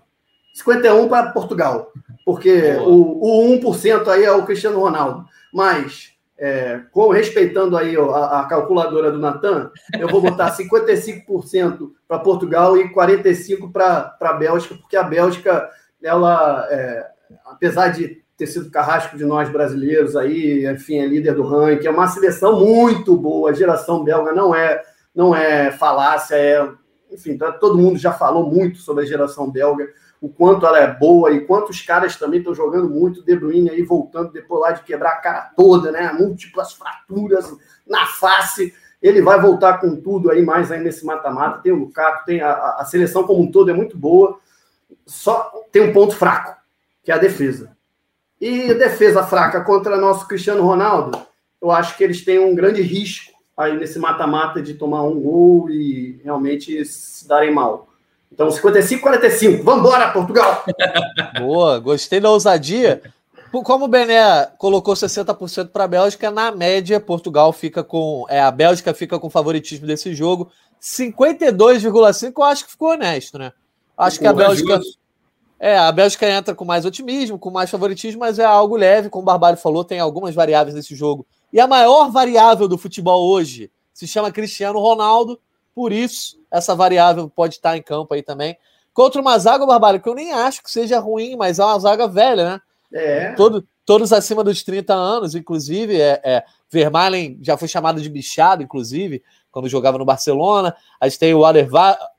51 0.54 1.10
para 1.10 1.32
Portugal, 1.32 1.92
porque 2.26 2.76
o, 2.86 3.52
o 3.52 3.60
1% 3.60 4.08
aí 4.08 4.24
é 4.24 4.32
o 4.32 4.46
Cristiano 4.46 4.80
Ronaldo. 4.80 5.26
Mas, 5.54 6.14
é, 6.38 6.82
com, 6.92 7.10
respeitando 7.10 7.78
aí 7.78 7.96
a, 7.98 8.40
a 8.40 8.46
calculadora 8.46 9.12
do 9.12 9.20
Natan, 9.20 9.70
eu 10.00 10.08
vou 10.08 10.22
botar 10.22 10.56
55% 10.56 11.92
para 12.08 12.20
Portugal 12.20 12.78
e 12.78 12.94
45% 12.94 13.72
para 13.72 14.16
a 14.22 14.34
Bélgica, 14.34 14.76
porque 14.76 14.96
a 14.96 15.04
Bélgica, 15.04 15.70
ela, 16.02 16.66
é, 16.72 17.06
apesar 17.46 17.90
de 17.90 18.24
ter 18.38 18.48
sido 18.48 18.70
carrasco 18.70 19.18
de 19.18 19.26
nós 19.26 19.50
brasileiros 19.50 20.16
aí, 20.16 20.68
enfim, 20.68 21.00
é 21.00 21.06
líder 21.06 21.36
do 21.36 21.44
ranking, 21.44 21.88
é 21.88 21.92
uma 21.92 22.08
seleção 22.08 22.60
muito 22.60 23.16
boa, 23.16 23.50
a 23.50 23.54
geração 23.54 24.04
belga 24.04 24.34
não 24.34 24.54
é, 24.54 24.82
não 25.14 25.34
é 25.36 25.72
falácia, 25.72 26.36
é 26.36 26.70
enfim, 27.16 27.38
tá, 27.38 27.52
todo 27.52 27.78
mundo 27.78 27.98
já 27.98 28.12
falou 28.12 28.50
muito 28.52 28.78
sobre 28.78 29.04
a 29.04 29.08
geração 29.08 29.50
belga, 29.50 29.88
o 30.22 30.30
quanto 30.30 30.66
ela 30.66 30.80
é 30.80 30.94
boa 30.94 31.32
e 31.32 31.46
quantos 31.46 31.82
caras 31.82 32.16
também 32.16 32.40
estão 32.40 32.54
jogando 32.54 32.90
muito. 32.90 33.24
De 33.24 33.36
Bruyne 33.36 33.70
aí 33.70 33.82
voltando 33.84 34.32
depois 34.32 34.62
lá 34.62 34.72
de 34.72 34.84
quebrar 34.84 35.12
a 35.12 35.18
cara 35.18 35.52
toda, 35.56 35.92
né? 35.92 36.12
Múltiplas 36.14 36.74
fraturas 36.74 37.54
na 37.86 38.06
face. 38.06 38.74
Ele 39.02 39.22
vai 39.22 39.40
voltar 39.40 39.80
com 39.80 39.96
tudo 39.96 40.32
aí 40.32 40.42
mais 40.42 40.72
aí 40.72 40.80
nesse 40.80 41.06
mata-mata. 41.06 41.62
Tem 41.62 41.72
o 41.72 41.76
Lukaku, 41.76 42.26
tem 42.26 42.42
a, 42.42 42.54
a 42.54 42.86
seleção 42.86 43.24
como 43.24 43.42
um 43.42 43.52
todo 43.52 43.70
é 43.70 43.74
muito 43.74 43.98
boa. 43.98 44.40
Só 45.06 45.52
tem 45.72 45.84
um 45.84 45.94
ponto 45.94 46.16
fraco, 46.16 46.56
que 47.04 47.12
é 47.12 47.16
a 47.16 47.20
defesa. 47.20 47.76
E 48.42 48.74
defesa 48.74 49.24
fraca 49.24 49.62
contra 49.62 49.98
nosso 49.98 50.28
Cristiano 50.28 50.64
Ronaldo, 50.64 51.20
eu 51.62 51.72
acho 51.72 51.96
que 51.96 52.04
eles 52.04 52.26
têm 52.26 52.40
um 52.40 52.56
grande 52.56 52.82
risco 52.82 53.35
aí 53.58 53.78
nesse 53.78 53.98
mata-mata 53.98 54.62
de 54.62 54.74
tomar 54.74 55.04
um 55.04 55.20
gol 55.20 55.70
e 55.70 56.20
realmente 56.24 56.84
se 56.86 57.28
darem 57.28 57.54
mal. 57.54 57.88
Então, 58.32 58.52
55, 58.52 59.02
45. 59.02 59.64
Vamos 59.64 59.80
embora, 59.80 60.12
Portugal! 60.12 60.66
Boa, 61.40 61.80
gostei 61.80 62.20
da 62.20 62.30
ousadia. 62.30 63.02
Como 63.64 63.86
o 63.86 63.88
Bené 63.88 64.48
colocou 64.58 64.94
60% 64.94 65.70
para 65.70 65.86
a 65.86 65.88
Bélgica, 65.88 66.30
na 66.30 66.52
média, 66.52 67.00
Portugal 67.00 67.54
fica 67.54 67.84
com. 67.84 68.26
É, 68.28 68.42
a 68.42 68.52
Bélgica 68.52 68.94
fica 68.94 69.18
com 69.18 69.30
favoritismo 69.30 69.88
desse 69.88 70.14
jogo. 70.14 70.52
52,5% 70.82 72.34
eu 72.36 72.44
acho 72.44 72.66
que 72.66 72.72
ficou 72.72 72.90
honesto, 72.90 73.38
né? 73.38 73.54
Acho 73.98 74.20
que 74.20 74.28
a 74.28 74.34
Bélgica. 74.34 74.82
É, 75.58 75.78
a 75.78 75.90
Bélgica 75.90 76.30
entra 76.30 76.54
com 76.54 76.66
mais 76.66 76.84
otimismo, 76.84 77.40
com 77.40 77.50
mais 77.50 77.70
favoritismo, 77.70 78.20
mas 78.20 78.38
é 78.38 78.44
algo 78.44 78.76
leve, 78.76 79.10
como 79.10 79.24
o 79.24 79.26
Barbalho 79.26 79.56
falou, 79.56 79.86
tem 79.86 80.02
algumas 80.02 80.36
variáveis 80.36 80.76
nesse 80.76 80.94
jogo 80.94 81.26
e 81.56 81.60
a 81.62 81.66
maior 81.66 82.12
variável 82.12 82.68
do 82.68 82.78
futebol 82.78 83.30
hoje 83.30 83.72
se 83.94 84.06
chama 84.06 84.30
Cristiano 84.30 84.78
Ronaldo, 84.78 85.40
por 85.74 85.94
isso 85.94 86.38
essa 86.52 86.76
variável 86.76 87.30
pode 87.30 87.54
estar 87.54 87.78
em 87.78 87.82
campo 87.82 88.14
aí 88.14 88.22
também. 88.22 88.58
Contra 88.94 89.22
uma 89.22 89.40
zaga, 89.40 89.66
Barbalho, 89.66 90.02
que 90.02 90.10
eu 90.10 90.14
nem 90.14 90.34
acho 90.34 90.62
que 90.62 90.70
seja 90.70 91.00
ruim, 91.00 91.38
mas 91.38 91.58
é 91.58 91.64
uma 91.64 91.80
zaga 91.80 92.10
velha, 92.10 92.44
né? 92.44 92.62
É. 92.94 93.32
Todo, 93.36 93.66
todos 93.86 94.12
acima 94.12 94.44
dos 94.44 94.64
30 94.64 94.94
anos, 94.94 95.34
inclusive. 95.34 95.98
É, 95.98 96.20
é, 96.26 96.44
Vermaelen 96.70 97.40
já 97.42 97.56
foi 97.56 97.70
chamado 97.70 98.02
de 98.02 98.10
bichado, 98.10 98.62
inclusive, 98.62 99.24
quando 99.50 99.70
jogava 99.70 99.98
no 99.98 100.04
Barcelona. 100.04 100.76
A 101.00 101.08
gente 101.08 101.20
tem 101.20 101.34
o 101.34 101.44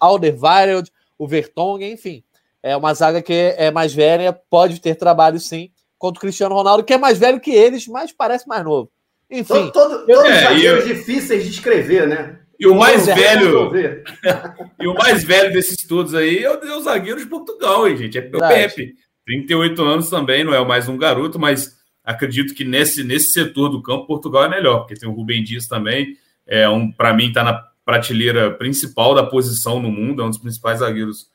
Alderweireld, 0.01 0.91
o 1.19 1.29
Vertonghen, 1.29 1.93
enfim. 1.93 2.25
é 2.63 2.75
uma 2.75 2.95
zaga 2.95 3.21
que 3.21 3.55
é 3.59 3.71
mais 3.71 3.93
velha, 3.93 4.33
pode 4.33 4.81
ter 4.81 4.95
trabalho 4.95 5.39
sim, 5.39 5.71
contra 5.99 6.17
o 6.17 6.21
Cristiano 6.23 6.55
Ronaldo, 6.55 6.85
que 6.85 6.95
é 6.95 6.99
mais 6.99 7.19
velho 7.19 7.39
que 7.39 7.51
eles, 7.51 7.87
mas 7.87 8.13
parece 8.13 8.49
mais 8.49 8.65
novo. 8.65 8.91
Enfim. 9.31 9.47
Todo, 9.47 9.73
todo, 9.73 10.07
todos 10.07 10.31
é, 10.31 10.41
zagueiros 10.43 10.87
eu... 10.87 10.95
difíceis 10.95 11.45
de 11.45 11.51
escrever, 11.51 12.07
né? 12.07 12.39
E 12.59 12.67
o 12.67 12.75
mais 12.75 13.07
velho. 13.07 13.71
e 14.81 14.87
o 14.87 14.95
mais 14.95 15.25
velho 15.25 15.53
desses 15.53 15.87
todos 15.87 16.15
aí 16.15 16.43
é 16.43 16.51
o, 16.51 16.65
é 16.65 16.77
o 16.77 16.81
zagueiro 16.81 17.21
de 17.21 17.27
Portugal, 17.27 17.87
hein, 17.87 17.97
gente. 17.97 18.19
É 18.19 18.31
o 18.33 18.39
Pepe. 18.39 18.95
38 19.27 19.83
anos 19.83 20.09
também, 20.09 20.45
não 20.45 20.55
é 20.55 20.65
mais 20.65 20.89
um 20.89 20.97
garoto, 20.97 21.39
mas 21.39 21.77
acredito 22.05 22.55
que 22.55 22.65
nesse, 22.65 23.03
nesse 23.03 23.33
setor 23.33 23.69
do 23.69 23.83
campo, 23.83 24.07
Portugal 24.07 24.45
é 24.45 24.49
melhor, 24.49 24.79
porque 24.79 24.95
tem 24.95 25.09
o 25.09 25.13
Rubem 25.13 25.43
Dias 25.43 25.67
também. 25.67 26.17
É 26.47 26.69
um, 26.69 26.91
para 26.93 27.13
mim, 27.13 27.29
está 27.29 27.43
na 27.43 27.61
prateleira 27.85 28.53
principal 28.53 29.15
da 29.15 29.25
posição 29.25 29.81
no 29.81 29.91
mundo, 29.91 30.23
é 30.23 30.25
um 30.25 30.31
dos 30.31 30.39
principais 30.39 30.79
zagueiros 30.79 31.29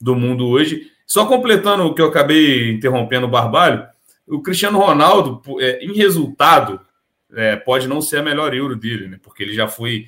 do 0.00 0.14
mundo 0.14 0.46
hoje. 0.46 0.90
Só 1.06 1.24
completando 1.24 1.84
o 1.84 1.94
que 1.94 2.02
eu 2.02 2.06
acabei 2.06 2.70
interrompendo 2.70 3.26
o 3.26 3.30
Barbalho, 3.30 3.86
o 4.26 4.42
Cristiano 4.42 4.78
Ronaldo, 4.78 5.40
é, 5.58 5.82
em 5.82 5.94
resultado, 5.94 6.80
é, 7.34 7.56
pode 7.56 7.86
não 7.86 8.00
ser 8.00 8.18
a 8.18 8.22
melhor 8.22 8.54
euro 8.54 8.76
dele, 8.76 9.08
né? 9.08 9.18
Porque 9.22 9.42
ele 9.42 9.54
já 9.54 9.68
foi 9.68 10.06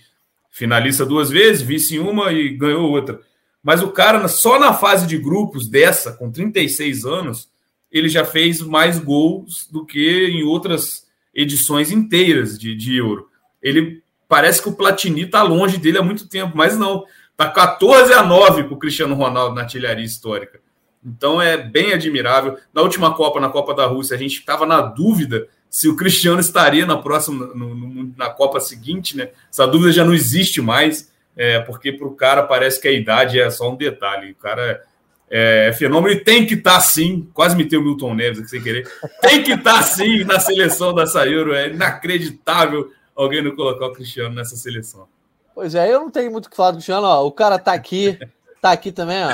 finalista 0.50 1.06
duas 1.06 1.30
vezes, 1.30 1.62
vice 1.62 1.96
em 1.96 1.98
uma 1.98 2.32
e 2.32 2.50
ganhou 2.50 2.90
outra. 2.90 3.20
Mas 3.62 3.82
o 3.82 3.90
cara, 3.90 4.26
só 4.26 4.58
na 4.58 4.72
fase 4.72 5.06
de 5.06 5.18
grupos 5.18 5.68
dessa, 5.68 6.12
com 6.12 6.30
36 6.30 7.04
anos, 7.04 7.48
ele 7.90 8.08
já 8.08 8.24
fez 8.24 8.60
mais 8.60 8.98
gols 8.98 9.68
do 9.70 9.84
que 9.84 10.26
em 10.26 10.42
outras 10.42 11.06
edições 11.34 11.90
inteiras 11.90 12.58
de, 12.58 12.74
de 12.74 12.96
Euro. 12.96 13.28
Ele 13.62 14.02
parece 14.28 14.62
que 14.62 14.68
o 14.68 14.74
Platini 14.74 15.22
está 15.22 15.42
longe 15.42 15.76
dele 15.76 15.98
há 15.98 16.02
muito 16.02 16.28
tempo, 16.28 16.56
mas 16.56 16.78
não. 16.78 17.04
Está 17.32 17.48
14 17.48 18.12
a 18.12 18.22
9 18.22 18.64
para 18.64 18.74
o 18.74 18.78
Cristiano 18.78 19.14
Ronaldo 19.14 19.54
na 19.54 19.62
artilharia 19.62 20.04
histórica. 20.04 20.60
Então 21.04 21.40
é 21.40 21.56
bem 21.56 21.92
admirável. 21.92 22.58
Na 22.72 22.82
última 22.82 23.14
Copa, 23.14 23.40
na 23.40 23.48
Copa 23.48 23.74
da 23.74 23.86
Rússia, 23.86 24.14
a 24.14 24.18
gente 24.18 24.38
estava 24.38 24.66
na 24.66 24.80
dúvida 24.82 25.48
se 25.70 25.88
o 25.88 25.94
Cristiano 25.94 26.40
estaria 26.40 26.84
na 26.84 26.98
próxima, 26.98 27.46
no, 27.54 27.74
no, 27.74 28.12
na 28.16 28.28
Copa 28.28 28.58
seguinte, 28.58 29.16
né? 29.16 29.30
Essa 29.50 29.66
dúvida 29.66 29.92
já 29.92 30.04
não 30.04 30.12
existe 30.12 30.60
mais, 30.60 31.12
é, 31.36 31.60
porque 31.60 31.92
para 31.92 32.08
o 32.08 32.14
cara 32.14 32.42
parece 32.42 32.80
que 32.80 32.88
a 32.88 32.92
idade 32.92 33.40
é 33.40 33.48
só 33.48 33.70
um 33.70 33.76
detalhe. 33.76 34.32
O 34.32 34.34
cara 34.34 34.82
é, 35.30 35.68
é 35.68 35.72
fenômeno 35.72 36.12
e 36.12 36.24
tem 36.24 36.44
que 36.44 36.54
estar 36.54 36.74
tá, 36.74 36.80
sim. 36.80 37.30
Quase 37.32 37.56
meteu 37.56 37.80
o 37.80 37.84
Milton 37.84 38.14
Neves 38.14 38.40
aqui 38.40 38.50
sem 38.50 38.60
querer. 38.60 38.90
Tem 39.22 39.44
que 39.44 39.52
estar 39.52 39.74
tá, 39.74 39.82
sim 39.82 40.24
na 40.24 40.40
seleção 40.40 40.92
da 40.92 41.06
Sayuro. 41.06 41.54
É 41.54 41.68
inacreditável 41.68 42.90
alguém 43.14 43.40
não 43.40 43.54
colocar 43.54 43.86
o 43.86 43.92
Cristiano 43.92 44.34
nessa 44.34 44.56
seleção. 44.56 45.06
Pois 45.54 45.76
é, 45.76 45.92
eu 45.92 46.00
não 46.00 46.10
tenho 46.10 46.32
muito 46.32 46.46
o 46.46 46.50
que 46.50 46.56
falar 46.56 46.72
do 46.72 46.78
Cristiano. 46.78 47.06
Ó, 47.06 47.26
o 47.26 47.32
cara 47.32 47.60
tá 47.60 47.72
aqui. 47.72 48.18
Tá 48.60 48.72
aqui 48.72 48.92
também, 48.92 49.24
ó. 49.24 49.28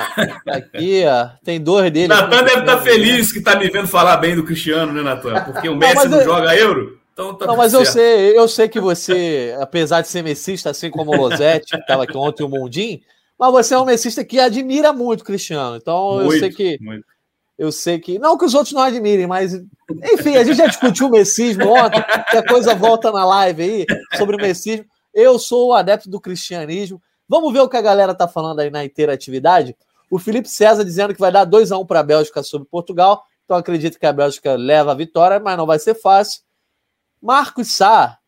Tá 0.44 0.56
aqui, 0.56 1.04
ó. 1.04 1.28
Tem 1.44 1.60
dois 1.60 1.90
dele. 1.90 2.08
Natan 2.08 2.44
deve 2.44 2.60
estar 2.60 2.76
tá 2.76 2.82
feliz 2.82 3.32
que 3.32 3.40
tá 3.40 3.56
me 3.56 3.68
vendo 3.68 3.88
falar 3.88 4.16
bem 4.18 4.36
do 4.36 4.44
Cristiano, 4.44 4.92
né, 4.92 5.02
Natan? 5.02 5.42
Porque 5.44 5.68
o 5.68 5.74
Messi 5.74 6.04
não, 6.04 6.10
não 6.10 6.18
eu... 6.18 6.24
joga 6.24 6.56
euro. 6.56 7.00
Então 7.12 7.34
tá 7.34 7.46
não, 7.46 7.56
mas 7.56 7.72
certo. 7.72 7.86
eu 7.86 7.92
sei, 7.92 8.38
eu 8.38 8.48
sei 8.48 8.68
que 8.68 8.78
você, 8.78 9.56
apesar 9.58 10.02
de 10.02 10.08
ser 10.08 10.22
messista, 10.22 10.70
assim 10.70 10.90
como 10.90 11.12
o 11.12 11.16
Losetti, 11.16 11.70
que 11.70 11.80
estava 11.80 12.04
aqui 12.04 12.16
ontem, 12.16 12.44
o 12.44 12.48
Mundim, 12.48 13.00
mas 13.38 13.52
você 13.52 13.74
é 13.74 13.78
um 13.78 13.86
messista 13.86 14.22
que 14.22 14.38
admira 14.38 14.92
muito 14.92 15.22
o 15.22 15.24
Cristiano. 15.24 15.76
Então 15.76 16.16
muito, 16.16 16.34
eu 16.34 16.38
sei 16.38 16.50
que. 16.50 16.78
Muito. 16.80 17.04
Eu 17.58 17.72
sei 17.72 17.98
que. 17.98 18.18
Não 18.18 18.36
que 18.36 18.44
os 18.44 18.54
outros 18.54 18.74
não 18.74 18.82
admirem, 18.82 19.26
mas. 19.26 19.54
Enfim, 20.12 20.36
a 20.36 20.44
gente 20.44 20.56
já 20.56 20.66
discutiu 20.66 21.06
o 21.06 21.10
messismo 21.10 21.68
ontem, 21.68 22.04
que 22.30 22.36
a 22.36 22.46
coisa 22.46 22.74
volta 22.74 23.10
na 23.10 23.24
live 23.24 23.62
aí 23.62 23.86
sobre 24.16 24.36
o 24.36 24.38
messismo. 24.38 24.84
Eu 25.14 25.38
sou 25.38 25.68
o 25.68 25.74
adepto 25.74 26.10
do 26.10 26.20
cristianismo. 26.20 27.00
Vamos 27.28 27.52
ver 27.52 27.60
o 27.60 27.68
que 27.68 27.76
a 27.76 27.82
galera 27.82 28.14
tá 28.14 28.28
falando 28.28 28.60
aí 28.60 28.70
na 28.70 28.84
interatividade. 28.84 29.76
O 30.10 30.18
Felipe 30.18 30.48
César 30.48 30.84
dizendo 30.84 31.12
que 31.14 31.20
vai 31.20 31.32
dar 31.32 31.44
2 31.44 31.72
a 31.72 31.78
1 31.78 31.86
para 31.86 32.00
a 32.00 32.04
Bélgica 32.04 32.42
sobre 32.42 32.68
Portugal. 32.68 33.24
Então 33.44 33.56
acredito 33.56 33.98
que 33.98 34.06
a 34.06 34.12
Bélgica 34.12 34.54
leva 34.54 34.92
a 34.92 34.94
vitória, 34.94 35.40
mas 35.40 35.56
não 35.56 35.66
vai 35.66 35.78
ser 35.78 35.94
fácil. 35.94 36.42
Marcos 37.20 37.72
Sá 37.72 38.18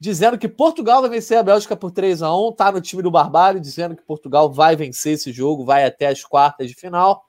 dizendo 0.00 0.38
que 0.38 0.48
Portugal 0.48 1.00
vai 1.00 1.10
vencer 1.10 1.38
a 1.38 1.42
Bélgica 1.42 1.76
por 1.76 1.90
3 1.90 2.22
a 2.22 2.34
1 2.34 2.52
Tá 2.52 2.70
no 2.70 2.80
time 2.80 3.02
do 3.02 3.10
Barbalho, 3.10 3.60
dizendo 3.60 3.96
que 3.96 4.02
Portugal 4.02 4.50
vai 4.50 4.76
vencer 4.76 5.14
esse 5.14 5.32
jogo, 5.32 5.64
vai 5.64 5.84
até 5.84 6.06
as 6.06 6.24
quartas 6.24 6.68
de 6.68 6.74
final. 6.74 7.26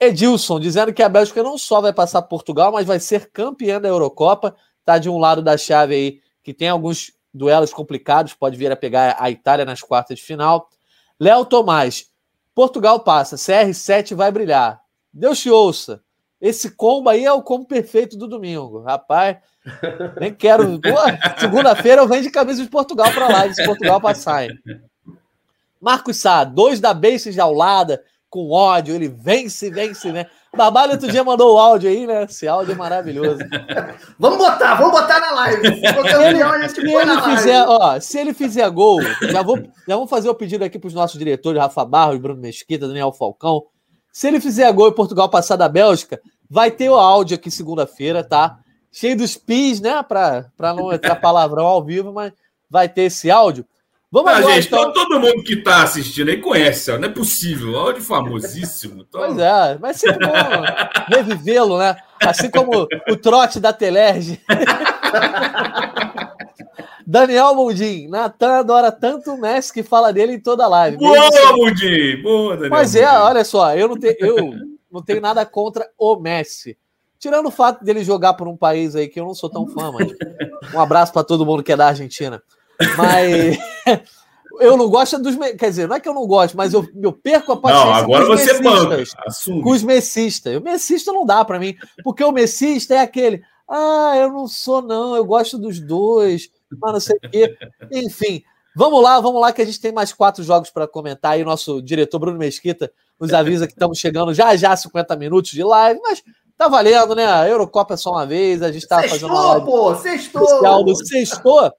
Edilson 0.00 0.60
dizendo 0.60 0.92
que 0.92 1.02
a 1.02 1.08
Bélgica 1.08 1.42
não 1.42 1.58
só 1.58 1.80
vai 1.80 1.92
passar 1.92 2.22
Portugal, 2.22 2.70
mas 2.70 2.86
vai 2.86 3.00
ser 3.00 3.30
campeã 3.30 3.80
da 3.80 3.88
Eurocopa. 3.88 4.54
Tá 4.84 4.98
de 4.98 5.10
um 5.10 5.18
lado 5.18 5.42
da 5.42 5.56
chave 5.56 5.94
aí 5.94 6.20
que 6.42 6.54
tem 6.54 6.68
alguns 6.68 7.12
duelos 7.38 7.72
complicados, 7.72 8.34
pode 8.34 8.56
vir 8.56 8.70
a 8.70 8.76
pegar 8.76 9.16
a 9.18 9.30
Itália 9.30 9.64
nas 9.64 9.80
quartas 9.80 10.18
de 10.18 10.24
final. 10.24 10.68
Léo 11.18 11.44
Tomás, 11.44 12.06
Portugal 12.54 13.00
passa, 13.00 13.36
CR7 13.36 14.14
vai 14.14 14.30
brilhar. 14.30 14.80
Deus 15.12 15.38
te 15.40 15.48
ouça. 15.48 16.02
Esse 16.40 16.70
combo 16.70 17.08
aí 17.08 17.24
é 17.24 17.32
o 17.32 17.42
combo 17.42 17.66
perfeito 17.66 18.16
do 18.16 18.28
domingo. 18.28 18.82
Rapaz, 18.82 19.38
nem 20.20 20.32
quero. 20.34 20.80
Segunda-feira 21.38 22.02
eu 22.02 22.08
venho 22.08 22.22
de 22.22 22.30
camisa 22.30 22.62
de 22.62 22.68
Portugal 22.68 23.12
para 23.12 23.28
lá, 23.28 23.46
de 23.46 23.64
Portugal 23.64 24.00
passar. 24.00 24.44
Hein? 24.44 24.58
Marcos 25.80 26.20
Sá, 26.20 26.44
dois 26.44 26.80
da 26.80 26.92
Base 26.92 27.32
de 27.32 27.40
aulada, 27.40 28.02
com 28.30 28.50
ódio, 28.50 28.94
ele 28.94 29.08
vence, 29.08 29.70
vence, 29.70 30.12
né? 30.12 30.26
Babalho 30.56 30.92
outro 30.92 31.10
dia 31.10 31.22
mandou 31.22 31.54
o 31.54 31.58
áudio 31.58 31.90
aí, 31.90 32.06
né? 32.06 32.24
Esse 32.24 32.48
áudio 32.48 32.72
é 32.72 32.76
maravilhoso. 32.76 33.38
vamos 34.18 34.38
botar, 34.38 34.74
vamos 34.74 34.92
botar 34.92 35.20
na 35.20 35.30
live. 35.32 35.62
Se, 35.62 36.16
ele, 36.22 36.68
se 36.68 36.80
ele 36.80 37.22
fizer, 37.22 37.64
ó, 37.66 38.00
se 38.00 38.18
ele 38.18 38.34
fizer 38.34 38.70
gol, 38.70 39.00
já 39.30 39.42
vou, 39.42 39.58
já 39.58 39.94
vamos 39.94 40.10
fazer 40.10 40.28
o 40.28 40.34
pedido 40.34 40.64
aqui 40.64 40.78
para 40.78 40.88
os 40.88 40.94
nossos 40.94 41.18
diretores, 41.18 41.60
Rafa 41.60 41.84
Barros, 41.84 42.18
Bruno 42.18 42.40
Mesquita, 42.40 42.88
Daniel 42.88 43.12
Falcão. 43.12 43.64
Se 44.12 44.26
ele 44.26 44.40
fizer 44.40 44.70
gol 44.72 44.88
e 44.88 44.94
Portugal 44.94 45.28
passar 45.28 45.56
da 45.56 45.68
Bélgica, 45.68 46.20
vai 46.48 46.70
ter 46.70 46.88
o 46.88 46.94
áudio 46.94 47.36
aqui 47.36 47.50
segunda-feira, 47.50 48.24
tá? 48.24 48.58
Cheio 48.90 49.16
dos 49.16 49.36
pis, 49.36 49.80
né? 49.80 50.02
Para 50.02 50.50
não 50.74 50.92
entrar 50.92 51.16
palavrão 51.16 51.66
ao 51.66 51.84
vivo, 51.84 52.12
mas 52.12 52.32
vai 52.68 52.88
ter 52.88 53.02
esse 53.02 53.30
áudio. 53.30 53.66
Vamos 54.10 54.32
ah, 54.32 54.40
gente, 54.40 54.68
então... 54.68 54.90
todo 54.90 55.20
mundo 55.20 55.42
que 55.42 55.52
está 55.52 55.82
assistindo 55.82 56.30
aí 56.30 56.38
conhece, 56.38 56.96
não 56.96 57.08
é 57.08 57.12
possível, 57.12 57.78
áudio 57.78 58.02
famosíssimo. 58.02 59.04
Então... 59.06 59.20
Pois 59.20 59.38
é, 59.38 59.78
mas 59.78 59.98
sempre 59.98 60.26
bom 60.26 60.32
revivê-lo, 61.14 61.78
né? 61.78 61.94
Assim 62.22 62.50
como 62.50 62.88
o 63.08 63.16
trote 63.16 63.60
da 63.60 63.70
Telerge. 63.70 64.40
Daniel 67.06 67.54
Mundim, 67.54 68.08
Natan 68.08 68.58
adora 68.58 68.90
tanto 68.90 69.32
o 69.32 69.40
Messi 69.40 69.72
que 69.72 69.82
fala 69.82 70.12
dele 70.12 70.34
em 70.34 70.40
toda 70.40 70.66
live. 70.68 70.96
Boa. 70.96 71.30
Mundim! 71.56 72.22
Boa, 72.22 72.54
Daniel 72.54 72.70
Mas 72.70 72.94
é, 72.94 73.06
olha 73.06 73.44
só, 73.44 73.74
eu 73.74 73.88
não, 73.88 73.98
tenho, 73.98 74.16
eu 74.18 74.52
não 74.90 75.02
tenho 75.02 75.20
nada 75.20 75.44
contra 75.44 75.86
o 75.98 76.16
Messi. 76.16 76.78
Tirando 77.18 77.46
o 77.46 77.50
fato 77.50 77.84
dele 77.84 78.04
jogar 78.04 78.34
por 78.34 78.46
um 78.48 78.56
país 78.56 78.94
aí 78.94 79.08
que 79.08 79.20
eu 79.20 79.24
não 79.24 79.34
sou 79.34 79.50
tão 79.50 79.66
fã, 79.66 79.90
mas 79.92 80.12
um 80.72 80.80
abraço 80.80 81.12
para 81.12 81.24
todo 81.24 81.44
mundo 81.44 81.62
que 81.62 81.72
é 81.72 81.76
da 81.76 81.88
Argentina. 81.88 82.42
Mas 82.96 83.58
eu 84.60 84.76
não 84.76 84.88
gosto 84.88 85.18
dos. 85.18 85.36
Quer 85.36 85.70
dizer, 85.70 85.88
não 85.88 85.96
é 85.96 86.00
que 86.00 86.08
eu 86.08 86.14
não 86.14 86.26
gosto, 86.26 86.56
mas 86.56 86.72
eu, 86.72 86.86
eu 87.00 87.12
perco 87.12 87.52
a 87.52 87.56
paciência 87.56 87.86
não, 87.86 87.94
agora 87.94 88.26
com 88.26 88.32
os 88.32 88.40
você 88.40 88.52
messistas. 88.60 89.44
Com 89.44 89.70
os 89.70 89.82
messistas. 89.82 90.56
O 90.56 90.60
messista 90.60 91.12
não 91.12 91.24
dá 91.24 91.44
para 91.44 91.58
mim, 91.58 91.76
porque 92.02 92.22
o 92.24 92.32
messista 92.32 92.94
é 92.94 93.00
aquele. 93.00 93.42
Ah, 93.68 94.14
eu 94.16 94.32
não 94.32 94.48
sou, 94.48 94.80
não, 94.80 95.14
eu 95.14 95.24
gosto 95.24 95.58
dos 95.58 95.78
dois, 95.78 96.48
mas 96.80 96.92
não 96.92 97.00
sei 97.00 97.16
o 97.16 97.30
quê. 97.30 97.56
Enfim, 97.92 98.42
vamos 98.74 99.02
lá, 99.02 99.20
vamos 99.20 99.40
lá, 99.40 99.52
que 99.52 99.60
a 99.60 99.64
gente 99.64 99.80
tem 99.80 99.92
mais 99.92 100.12
quatro 100.12 100.42
jogos 100.42 100.70
para 100.70 100.88
comentar. 100.88 101.32
Aí, 101.32 101.44
nosso 101.44 101.82
diretor 101.82 102.18
Bruno 102.18 102.38
Mesquita 102.38 102.90
nos 103.20 103.32
avisa 103.32 103.66
que 103.66 103.74
estamos 103.74 103.98
chegando 103.98 104.32
já 104.32 104.56
já 104.56 104.74
50 104.74 105.16
minutos 105.16 105.50
de 105.50 105.62
live, 105.62 106.00
mas 106.02 106.22
tá 106.56 106.66
valendo, 106.66 107.14
né? 107.14 107.26
A 107.26 107.46
Eurocopa 107.46 107.94
é 107.94 107.96
só 107.96 108.12
uma 108.12 108.24
vez, 108.24 108.62
a 108.62 108.72
gente 108.72 108.88
tá 108.88 109.02
fazendo 109.02 109.26
uma 109.26 109.52
live 109.52 109.66
pô, 109.66 109.94
sextou. 109.96 110.42
especial 110.42 110.84
do 110.84 111.06
sextou. 111.06 111.72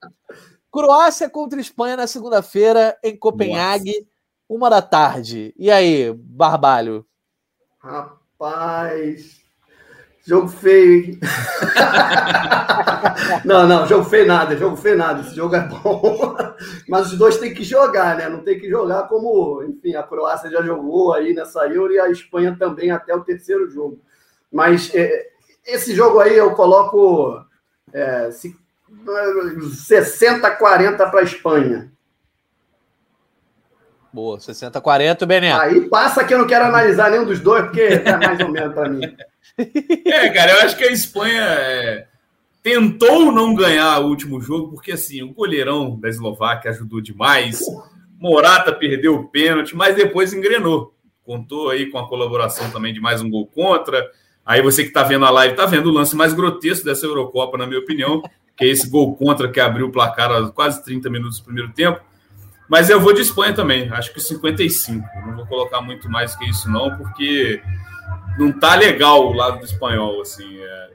Croácia 0.71 1.29
contra 1.29 1.59
Espanha 1.59 1.97
na 1.97 2.07
segunda-feira 2.07 2.97
em 3.03 3.17
Copenhague, 3.17 3.91
Nossa. 3.91 4.05
uma 4.47 4.69
da 4.69 4.81
tarde. 4.81 5.53
E 5.57 5.71
aí, 5.71 6.13
Barbalho? 6.13 7.05
Rapaz, 7.79 9.41
jogo 10.25 10.47
feio. 10.47 11.19
não, 13.43 13.67
não, 13.67 13.87
jogo 13.87 14.03
feio 14.03 14.27
nada, 14.27 14.55
jogo 14.55 14.75
feio 14.75 14.97
nada. 14.97 15.21
Esse 15.21 15.35
jogo 15.35 15.55
é 15.55 15.67
bom. 15.67 16.35
Mas 16.87 17.11
os 17.11 17.17
dois 17.17 17.37
têm 17.37 17.53
que 17.53 17.63
jogar, 17.63 18.15
né? 18.15 18.29
Não 18.29 18.43
tem 18.43 18.59
que 18.59 18.69
jogar 18.69 19.07
como, 19.07 19.63
enfim, 19.63 19.95
a 19.95 20.03
Croácia 20.03 20.51
já 20.51 20.61
jogou 20.61 21.13
aí 21.13 21.33
nessa 21.33 21.67
Euro 21.67 21.93
e 21.93 21.99
a 21.99 22.09
Espanha 22.09 22.55
também 22.57 22.91
até 22.91 23.15
o 23.15 23.23
terceiro 23.23 23.69
jogo. 23.69 23.99
Mas 24.51 24.93
é, 24.93 25.29
esse 25.65 25.95
jogo 25.95 26.19
aí 26.19 26.37
eu 26.37 26.53
coloco. 26.53 27.43
É, 27.91 28.29
se 28.29 28.55
60-40 29.05 30.97
para 30.97 31.19
a 31.19 31.23
Espanha. 31.23 31.91
Boa, 34.11 34.37
60-40, 34.37 35.25
Bené. 35.25 35.53
Aí 35.53 35.87
passa 35.87 36.23
que 36.23 36.33
eu 36.33 36.39
não 36.39 36.47
quero 36.47 36.65
analisar 36.65 37.11
nenhum 37.11 37.25
dos 37.25 37.39
dois, 37.39 37.63
porque 37.63 37.81
é 37.81 38.17
mais 38.17 38.39
ou 38.39 38.49
menos 38.49 38.73
para 38.73 38.89
mim. 38.89 39.01
É, 40.05 40.29
cara, 40.29 40.53
eu 40.53 40.59
acho 40.59 40.77
que 40.77 40.85
a 40.85 40.91
Espanha 40.91 41.41
é... 41.41 42.07
tentou 42.63 43.29
não 43.29 43.53
ganhar 43.53 43.99
o 43.99 44.07
último 44.07 44.39
jogo, 44.39 44.71
porque 44.71 44.93
assim, 44.93 45.21
o 45.21 45.33
goleirão 45.33 45.99
da 45.99 46.07
Eslováquia 46.07 46.71
ajudou 46.71 47.01
demais. 47.01 47.59
Morata 48.17 48.71
perdeu 48.71 49.15
o 49.15 49.27
pênalti, 49.27 49.75
mas 49.75 49.97
depois 49.97 50.33
engrenou 50.33 50.93
contou 51.29 51.69
aí 51.69 51.91
com 51.91 51.99
a 51.99 52.09
colaboração 52.09 52.71
também 52.71 52.91
de 52.91 52.99
mais 52.99 53.21
um 53.21 53.29
gol 53.29 53.45
contra. 53.45 54.03
Aí 54.43 54.63
você 54.63 54.81
que 54.81 54.87
está 54.87 55.03
vendo 55.03 55.25
a 55.25 55.29
live 55.29 55.53
está 55.53 55.67
vendo 55.67 55.87
o 55.87 55.93
lance 55.93 56.15
mais 56.15 56.33
grotesco 56.33 56.83
dessa 56.83 57.05
Eurocopa, 57.05 57.55
na 57.55 57.67
minha 57.67 57.79
opinião, 57.79 58.23
que 58.59 58.65
é 58.65 58.67
esse 58.67 58.89
gol 58.89 59.15
contra 59.15 59.49
que 59.49 59.59
abriu 59.59 59.87
o 59.87 59.91
placar 59.91 60.29
a 60.29 60.49
quase 60.49 60.83
30 60.83 61.09
minutos 61.09 61.39
do 61.39 61.45
primeiro 61.45 61.71
tempo. 61.71 62.01
Mas 62.67 62.89
eu 62.89 62.99
vou 62.99 63.13
de 63.13 63.21
Espanha 63.21 63.53
também, 63.53 63.89
acho 63.89 64.13
que 64.13 64.19
55. 64.19 65.07
Não 65.25 65.37
vou 65.37 65.47
colocar 65.47 65.81
muito 65.81 66.09
mais 66.09 66.35
que 66.35 66.47
isso, 66.47 66.69
não, 66.69 66.95
porque 66.97 67.63
não 68.37 68.51
tá 68.51 68.75
legal 68.75 69.27
o 69.27 69.33
lado 69.33 69.59
do 69.59 69.65
espanhol, 69.65 70.21
assim. 70.21 70.59
É, 70.59 70.89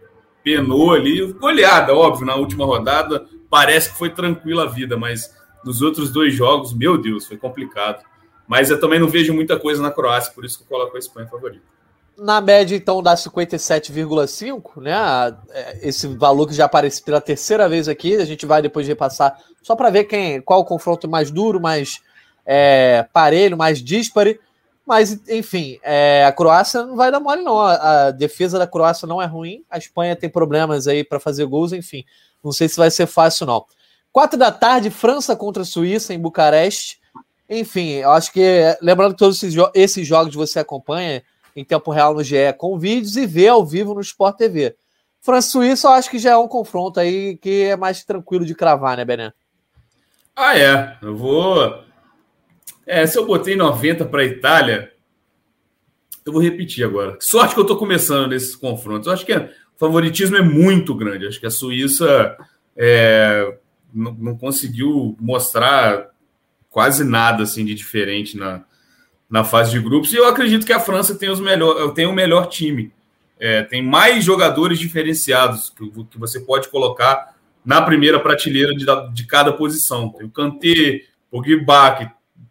penou 0.45 0.93
ali, 0.93 1.33
goleada, 1.33 1.95
óbvio, 1.95 2.27
na 2.27 2.37
última 2.37 2.67
rodada. 2.67 3.27
Parece 3.49 3.91
que 3.91 3.99
foi 3.99 4.11
tranquila 4.11 4.65
a 4.65 4.69
vida, 4.69 4.97
mas 4.97 5.35
nos 5.65 5.81
outros 5.81 6.13
dois 6.13 6.35
jogos, 6.35 6.75
meu 6.75 6.99
Deus, 6.99 7.27
foi 7.27 7.39
complicado. 7.39 8.05
Mas 8.47 8.71
eu 8.71 8.79
também 8.79 9.01
não 9.01 9.09
vejo 9.09 9.33
muita 9.33 9.59
coisa 9.59 9.83
na 9.83 9.91
Croácia, 9.91 10.35
por 10.35 10.45
isso 10.45 10.59
que 10.59 10.65
eu 10.65 10.69
coloco 10.69 10.95
a 10.95 10.99
Espanha 10.99 11.27
favorita. 11.27 11.74
Na 12.17 12.41
média, 12.41 12.77
então, 12.77 13.03
dá 13.03 13.15
57,5, 13.15 14.81
né? 14.81 15.37
É, 15.51 15.89
esse 15.89 16.07
valor 16.07 16.47
que 16.47 16.55
já 16.55 16.67
aparece 16.67 17.03
pela 17.03 17.21
terceira 17.21 17.69
vez 17.69 17.89
aqui. 17.89 18.17
A 18.17 18.25
gente 18.25 18.47
vai 18.47 18.63
depois 18.63 18.87
repassar 18.87 19.37
só 19.63 19.75
para 19.75 19.91
ver 19.91 20.05
quem, 20.05 20.41
qual 20.41 20.61
o 20.61 20.65
confronto 20.65 21.09
mais 21.09 21.31
duro, 21.31 21.61
mais 21.61 22.01
é, 22.47 23.07
parelho, 23.13 23.57
mais 23.57 23.83
dispare. 23.83 24.39
Mas, 24.87 25.19
enfim, 25.29 25.79
é, 25.83 26.25
a 26.27 26.33
Croácia 26.33 26.85
não 26.85 26.95
vai 26.95 27.11
dar 27.11 27.19
mole, 27.19 27.43
não. 27.43 27.59
A, 27.59 28.07
a, 28.07 28.11
defesa 28.11 28.59
da 28.59 28.67
Croácia 28.67 29.09
não 29.09 29.21
é 29.21 29.27
ruim. 29.27 29.65
A 29.69 29.79
Espanha 29.79 30.15
tem 30.15 30.29
problemas 30.29 30.87
aí 30.87 31.03
para 31.03 31.19
fazer 31.19 31.47
gols, 31.47 31.73
enfim. 31.73 32.05
Não 32.43 32.53
sei 32.53 32.69
se 32.69 32.77
vai 32.77 32.91
ser 32.91 33.07
fácil, 33.07 33.47
não. 33.47 33.65
Quatro 34.13 34.39
da 34.39 34.53
tarde, 34.53 34.91
França 34.91 35.35
contra 35.35 35.65
Suíça 35.65 36.15
em 36.15 36.19
Bucareste. 36.19 37.01
Enfim, 37.49 37.89
eu 37.95 38.11
acho 38.11 38.33
que, 38.33 38.77
lembrando 38.81 39.13
que 39.13 39.19
todos 39.19 39.43
esses, 39.43 39.61
esses 39.75 40.07
jogos 40.07 40.35
você 40.35 40.59
acompanha 40.59 41.23
em 41.55 41.65
tempo 41.65 41.91
real 41.91 42.15
no 42.15 42.23
GE 42.23 42.53
com 42.59 42.79
vídeos 42.79 43.17
e 43.17 43.27
vê 43.27 43.49
ao 43.49 43.65
vivo 43.65 43.95
no 43.95 44.01
Sport 44.01 44.37
TV. 44.37 44.77
França 45.21 45.51
Suíça, 45.51 45.89
eu 45.89 45.93
acho 45.93 46.11
que 46.11 46.19
já 46.19 46.33
é 46.33 46.37
um 46.37 46.49
confronto 46.49 47.01
aí 47.01 47.37
que 47.37 47.63
é 47.63 47.77
mais 47.77 48.05
tranquilo 48.05 48.45
de 48.45 48.55
cravar, 48.55 48.97
né, 48.97 49.05
Bené? 49.05 49.33
Ah, 50.37 50.59
é. 50.59 50.99
Eu 51.01 51.17
vou 51.17 51.85
é, 52.87 53.07
se 53.07 53.19
eu 53.19 53.27
botei 53.27 53.57
90 53.57 54.05
para 54.07 54.23
a 54.23 54.25
Itália, 54.25 54.93
eu 56.25 56.33
vou 56.33 56.43
repetir 56.43 56.85
agora. 56.85 57.17
Sorte 57.21 57.55
que 57.55 57.61
eu 57.61 57.65
estou 57.65 57.77
começando 57.77 58.29
nesses 58.29 58.55
confrontos. 58.55 59.07
Eu 59.07 59.13
acho 59.13 59.27
que 59.27 59.35
o 59.35 59.49
favoritismo 59.79 60.37
é 60.37 60.43
muito 60.43 60.95
grande. 60.95 61.27
Acho 61.27 61.41
que 61.41 61.47
a 61.47 61.51
Suíça 61.51 62.37
é, 62.77 63.57
não, 63.93 64.13
não, 64.15 64.37
conseguiu 64.37 65.17
mostrar 65.19 66.11
quase 66.69 67.05
nada 67.05 67.43
assim 67.43 67.65
de 67.65 67.75
diferente 67.75 68.37
na, 68.37 68.65
na 69.35 69.43
fase 69.43 69.73
de 69.73 69.81
grupos. 69.81 70.13
E 70.13 70.17
eu 70.17 70.29
acredito 70.29 70.65
que 70.65 70.73
a 70.73 70.79
França 70.79 71.17
tem, 71.17 71.29
os 71.29 71.41
melhor, 71.41 71.93
tem 71.93 72.07
o 72.07 72.13
melhor 72.13 72.47
time. 72.47 72.93
É, 73.37 73.65
tem 73.65 73.83
mais 73.83 74.25
jogadores 74.25 74.79
diferenciados 74.79 75.71
que, 75.71 75.91
que 76.09 76.19
você 76.21 76.39
pode 76.39 76.69
colocar 76.69 77.35
na 77.65 77.83
primeira 77.83 78.21
prateleira 78.21 78.73
de, 78.73 78.87
de 79.13 79.27
cada 79.27 79.53
posição. 79.53 80.09
Tem 80.11 80.25
o 80.25 80.31
Kanté, 80.31 81.01
o 81.33 81.43
Pogba, 81.43 81.97
que 81.97 82.09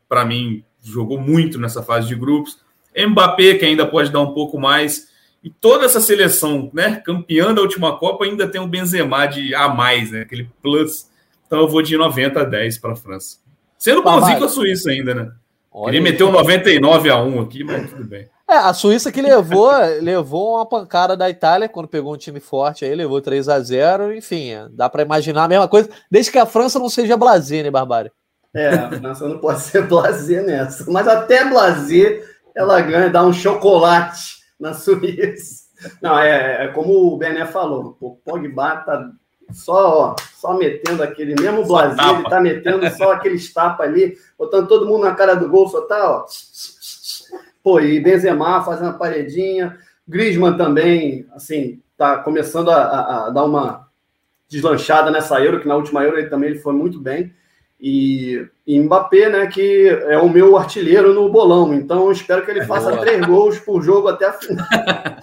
para 0.10 0.26
mim, 0.26 0.62
jogou 0.82 1.18
muito 1.18 1.58
nessa 1.58 1.82
fase 1.82 2.06
de 2.06 2.16
grupos. 2.16 2.60
Mbappé, 2.94 3.54
que 3.54 3.64
ainda 3.64 3.88
pode 3.88 4.12
dar 4.12 4.20
um 4.20 4.34
pouco 4.34 4.60
mais. 4.60 5.08
E 5.42 5.50
toda 5.50 5.86
essa 5.86 6.02
seleção, 6.02 6.70
né, 6.74 6.98
campeã 6.98 7.54
da 7.54 7.62
última 7.62 7.98
Copa, 7.98 8.26
ainda 8.26 8.46
tem 8.46 8.60
um 8.60 8.68
Benzema 8.68 9.26
de 9.26 9.56
a 9.56 9.70
mais, 9.70 10.12
né, 10.12 10.24
aquele 10.24 10.50
plus. 10.62 11.10
Então 11.48 11.60
eu 11.60 11.68
vou 11.70 11.82
de 11.82 11.96
90 11.96 12.42
a 12.42 12.44
10 12.44 12.78
para 12.80 12.92
a 12.92 12.98
França. 12.98 13.38
Sendo 13.78 14.04
bonzinho 14.04 14.38
com 14.38 14.44
a 14.44 14.50
Suíça 14.50 14.92
ainda, 14.92 15.16
né? 15.16 15.32
Olha 15.74 15.86
Queria 15.86 16.01
meter 16.01 16.24
um 16.24 16.32
99 16.32 17.09
a 17.09 17.21
1 17.21 17.41
aqui, 17.41 17.63
mas 17.63 17.89
tudo 17.89 18.03
bem. 18.03 18.30
É, 18.47 18.55
a 18.57 18.74
Suíça 18.74 19.11
que 19.11 19.21
levou, 19.21 19.71
levou 20.01 20.55
uma 20.55 20.65
pancada 20.65 21.17
da 21.17 21.30
Itália 21.30 21.67
quando 21.67 21.88
pegou 21.88 22.13
um 22.13 22.17
time 22.17 22.39
forte 22.39 22.86
aí, 22.86 22.93
levou 22.93 23.19
3 23.19 23.49
a 23.49 23.59
0 23.59 24.13
enfim, 24.13 24.51
dá 24.71 24.88
para 24.88 25.01
imaginar 25.01 25.45
a 25.45 25.47
mesma 25.47 25.67
coisa, 25.67 25.89
desde 26.11 26.32
que 26.32 26.38
a 26.38 26.45
França 26.45 26.78
não 26.78 26.89
seja 26.89 27.17
blazer, 27.17 27.63
né, 27.63 27.71
Barbário? 27.71 28.11
É, 28.53 28.67
a 28.69 28.91
França 28.91 29.28
não 29.28 29.39
pode 29.39 29.61
ser 29.65 29.88
blazer 29.88 30.45
nessa. 30.45 30.89
Mas 30.91 31.07
até 31.07 31.43
blazer 31.49 32.24
ela 32.55 32.80
ganha, 32.82 33.09
dá 33.09 33.24
um 33.24 33.34
chocolate 33.34 34.36
na 34.59 34.76
Suíça. 34.76 35.63
Não, 36.01 36.17
é, 36.19 36.65
é 36.65 36.67
como 36.67 36.93
o 36.93 37.17
Bené 37.17 37.47
falou, 37.47 37.97
o 37.99 38.11
Pogba 38.17 38.78
tá 38.78 39.09
só, 39.54 40.16
só 40.36 40.58
metendo 40.58 41.04
aquele 41.04 41.36
mesmo 41.39 41.66
blazer, 41.66 42.04
ele 42.04 42.30
tá 42.30 42.41
metendo 42.41 42.89
só 42.91 43.14
aqueles 43.14 43.54
tapas 43.54 43.88
ali, 43.88 44.18
botando 44.38 44.68
todo 44.68 44.88
mundo 44.88 45.04
na 45.04 45.16
cara 45.16 45.36
do 45.36 45.47
gol, 45.47 45.68
só 45.68 45.82
tá, 45.82 46.10
ó. 46.10 46.26
Pô, 47.64 47.80
e 47.80 47.99
Benzema 47.99 48.64
fazendo 48.64 48.89
a 48.89 48.93
paredinha, 48.93 49.78
Griezmann 50.08 50.58
também, 50.58 51.26
assim, 51.34 51.82
tá 51.97 52.18
começando 52.18 52.70
a, 52.70 52.84
a, 52.84 53.28
a 53.28 53.30
dar 53.30 53.45
uma 53.45 53.88
deslanchada 54.49 55.10
nessa 55.10 55.39
Euro, 55.41 55.60
que 55.60 55.68
na 55.68 55.76
última 55.76 56.04
Euro 56.04 56.18
ele 56.18 56.30
também 56.30 56.49
ele 56.49 56.60
foi 56.60 56.74
muito 56.74 56.99
bem. 56.99 57.34
E, 57.80 58.47
e 58.66 58.80
Mbappé, 58.80 59.30
né, 59.30 59.47
que 59.47 59.88
é 60.07 60.18
o 60.18 60.30
meu 60.30 60.57
artilheiro 60.57 61.14
no 61.14 61.30
bolão. 61.30 61.74
Então, 61.74 62.11
espero 62.11 62.45
que 62.45 62.51
ele 62.51 62.61
é 62.61 62.66
faça 62.66 62.91
boa. 62.91 63.01
três 63.01 63.26
gols 63.26 63.59
por 63.59 63.82
jogo 63.82 64.07
até 64.07 64.26
a 64.26 64.34
final. 64.34 64.66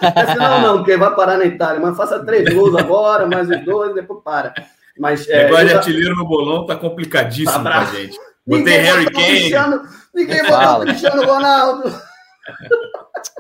até 0.01 0.21
a 0.21 0.27
final 0.27 0.61
não, 0.61 0.77
porque 0.79 0.97
vai 0.97 1.15
parar 1.15 1.39
na 1.39 1.47
Itália, 1.47 1.81
mas 1.81 1.97
faça 1.97 2.25
três 2.25 2.53
gols 2.55 2.77
agora, 2.77 3.27
mais 3.27 3.49
os 3.49 3.65
dois, 3.65 3.95
depois 3.95 4.23
para. 4.23 4.53
Mas, 4.99 5.27
é, 5.29 5.45
Negócio 5.45 5.69
de 5.69 5.75
artilheiro 5.75 6.15
no 6.15 6.27
bolão 6.27 6.67
tá 6.67 6.77
complicadíssimo 6.77 7.53
tá 7.53 7.61
pra 7.61 7.85
gente. 7.87 8.19
Botei 8.47 8.77
Harry 8.79 9.11
Kane. 9.11 9.81
Ninguém 10.15 10.43
botou 10.43 10.77
o 10.77 10.81
Cristiano 10.81 11.25
Ronaldo. 11.25 11.95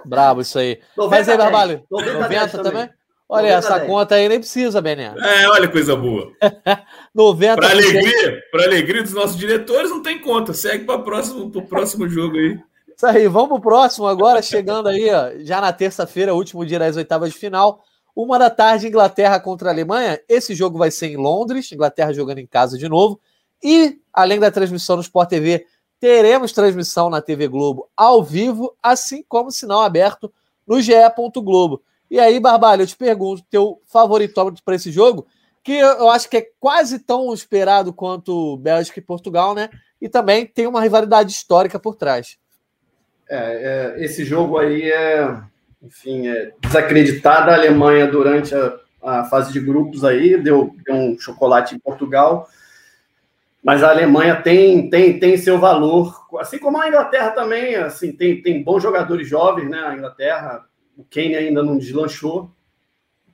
Bravo 0.07 0.40
isso 0.40 0.59
aí. 0.59 0.80
Mas 0.96 1.28
aí, 1.28 1.36
Barbalho, 1.36 1.82
90, 1.90 2.12
90 2.20 2.48
também? 2.48 2.72
também? 2.72 2.90
Olha, 3.31 3.47
essa 3.47 3.78
10. 3.78 3.89
conta 3.89 4.16
aí 4.16 4.28
nem 4.28 4.41
precisa, 4.41 4.83
Bené. 4.83 5.14
É, 5.16 5.49
olha 5.49 5.68
coisa 5.68 5.95
boa. 5.95 6.33
90 7.14 7.57
Para 7.57 7.70
alegria, 7.70 8.43
para 8.51 8.64
alegria 8.64 9.03
dos 9.05 9.12
nossos 9.12 9.37
diretores, 9.37 9.89
não 9.89 10.03
tem 10.03 10.18
conta. 10.20 10.53
Segue 10.53 10.85
para 10.85 10.97
o 10.97 11.05
próximo, 11.05 11.49
próximo 11.68 12.09
jogo 12.09 12.37
aí. 12.37 12.59
Isso 12.97 13.07
aí, 13.07 13.28
vamos 13.28 13.49
para 13.51 13.57
o 13.57 13.61
próximo 13.61 14.07
agora, 14.09 14.43
chegando 14.43 14.89
aí, 14.89 15.09
ó, 15.11 15.31
já 15.39 15.61
na 15.61 15.72
terça-feira, 15.72 16.35
último 16.35 16.66
dia 16.66 16.81
das 16.81 16.97
oitavas 16.97 17.33
de 17.33 17.39
final. 17.39 17.85
Uma 18.16 18.37
da 18.37 18.51
tarde, 18.51 18.89
Inglaterra 18.89 19.39
contra 19.39 19.68
a 19.68 19.72
Alemanha. 19.72 20.20
Esse 20.28 20.53
jogo 20.53 20.76
vai 20.76 20.91
ser 20.91 21.07
em 21.07 21.16
Londres, 21.16 21.70
Inglaterra 21.70 22.12
jogando 22.12 22.39
em 22.39 22.47
casa 22.47 22.76
de 22.76 22.89
novo. 22.89 23.20
E, 23.62 24.01
além 24.12 24.41
da 24.41 24.51
transmissão 24.51 24.97
no 24.97 25.03
Sport 25.03 25.28
TV, 25.31 25.64
teremos 26.01 26.51
transmissão 26.51 27.09
na 27.09 27.22
TV 27.22 27.47
Globo 27.47 27.89
ao 27.97 28.24
vivo, 28.24 28.74
assim 28.83 29.24
como 29.28 29.53
sinal 29.53 29.83
aberto 29.83 30.33
no 30.66 30.81
GE. 30.83 30.93
Globo. 31.37 31.81
E 32.11 32.18
aí, 32.18 32.40
Barbalho, 32.40 32.82
eu 32.82 32.86
te 32.86 32.96
pergunto, 32.96 33.44
teu 33.48 33.80
favoritômetro 33.86 34.62
para 34.64 34.74
esse 34.74 34.90
jogo, 34.90 35.26
que 35.62 35.72
eu 35.72 36.08
acho 36.11 36.28
que 36.28 36.38
é 36.38 36.46
quase 36.58 36.98
tão 36.98 37.32
esperado 37.32 37.92
quanto 37.92 38.56
Bélgica 38.56 38.98
e 38.98 39.02
Portugal, 39.02 39.54
né? 39.54 39.70
E 40.00 40.08
também 40.08 40.46
tem 40.46 40.66
uma 40.66 40.80
rivalidade 40.80 41.30
histórica 41.30 41.78
por 41.78 41.94
trás. 41.94 42.36
É, 43.28 43.94
é, 43.96 44.04
esse 44.04 44.24
jogo 44.24 44.58
aí 44.58 44.90
é, 44.90 45.40
enfim, 45.82 46.26
é 46.26 46.52
desacreditada 46.61 47.52
a 47.52 47.54
Alemanha 47.54 48.06
durante 48.06 48.54
a, 48.54 48.76
a 49.02 49.24
fase 49.24 49.52
de 49.52 49.61
grupos 49.61 50.04
aí, 50.04 50.36
deu, 50.36 50.74
deu, 50.84 50.94
um 50.94 51.18
chocolate 51.18 51.74
em 51.74 51.78
Portugal, 51.78 52.48
mas 53.62 53.82
a 53.82 53.90
Alemanha 53.90 54.36
tem, 54.42 54.90
tem, 54.90 55.18
tem 55.18 55.36
seu 55.36 55.58
valor, 55.58 56.26
assim 56.38 56.58
como 56.58 56.80
a 56.80 56.88
Inglaterra 56.88 57.30
também, 57.30 57.76
assim, 57.76 58.12
tem, 58.12 58.42
tem 58.42 58.62
bons 58.62 58.82
jogadores 58.82 59.28
jovens, 59.28 59.68
né? 59.68 59.78
A 59.78 59.94
Inglaterra 59.94 60.66
o 61.01 61.07
Kane 61.11 61.34
ainda 61.34 61.62
não 61.62 61.78
deslanchou, 61.78 62.51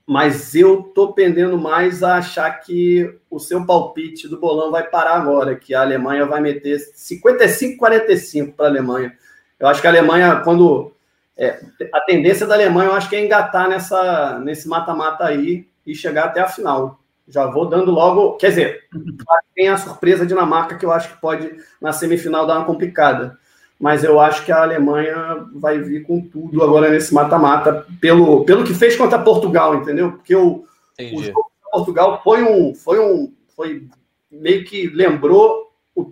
mas 0.06 0.54
eu 0.54 0.84
tô 0.84 1.12
pendendo 1.12 1.58
mais 1.58 2.04
a 2.04 2.18
achar 2.18 2.48
que 2.60 3.12
o 3.28 3.40
seu 3.40 3.66
palpite 3.66 4.28
do 4.28 4.38
bolão 4.38 4.70
vai 4.70 4.84
parar 4.84 5.16
agora, 5.16 5.56
que 5.56 5.74
a 5.74 5.80
Alemanha 5.80 6.24
vai 6.24 6.40
meter 6.40 6.78
55-45 6.78 8.54
para 8.54 8.66
a 8.66 8.68
Alemanha. 8.68 9.16
Eu 9.58 9.66
acho 9.66 9.80
que 9.80 9.86
a 9.86 9.90
Alemanha, 9.90 10.40
quando. 10.44 10.92
É, 11.36 11.60
a 11.92 12.00
tendência 12.02 12.46
da 12.46 12.54
Alemanha, 12.54 12.90
eu 12.90 12.94
acho 12.94 13.10
que 13.10 13.16
é 13.16 13.24
engatar 13.24 13.68
nessa, 13.68 14.38
nesse 14.38 14.68
mata-mata 14.68 15.24
aí 15.24 15.68
e 15.84 15.94
chegar 15.94 16.26
até 16.26 16.40
a 16.40 16.48
final. 16.48 17.00
Já 17.26 17.46
vou 17.46 17.68
dando 17.68 17.90
logo. 17.90 18.36
Quer 18.36 18.50
dizer, 18.50 18.84
tem 19.56 19.68
a 19.68 19.76
surpresa 19.76 20.24
Dinamarca, 20.24 20.78
que 20.78 20.86
eu 20.86 20.92
acho 20.92 21.12
que 21.12 21.20
pode, 21.20 21.52
na 21.82 21.92
semifinal, 21.92 22.46
dar 22.46 22.58
uma 22.58 22.64
complicada 22.64 23.36
mas 23.78 24.02
eu 24.02 24.18
acho 24.18 24.44
que 24.44 24.50
a 24.50 24.62
Alemanha 24.62 25.46
vai 25.54 25.78
vir 25.78 26.02
com 26.02 26.20
tudo 26.20 26.62
agora 26.62 26.88
nesse 26.88 27.12
mata-mata, 27.12 27.86
pelo, 28.00 28.44
pelo 28.44 28.64
que 28.64 28.74
fez 28.74 28.96
contra 28.96 29.18
Portugal, 29.18 29.74
entendeu? 29.74 30.12
Porque 30.12 30.34
o, 30.34 30.64
o 30.98 31.22
jogo 31.22 31.50
Portugal 31.70 32.20
foi 32.24 32.42
um, 32.42 32.74
foi 32.74 32.98
um, 32.98 33.32
foi 33.54 33.86
meio 34.30 34.64
que 34.64 34.88
lembrou 34.88 35.70
o, 35.94 36.10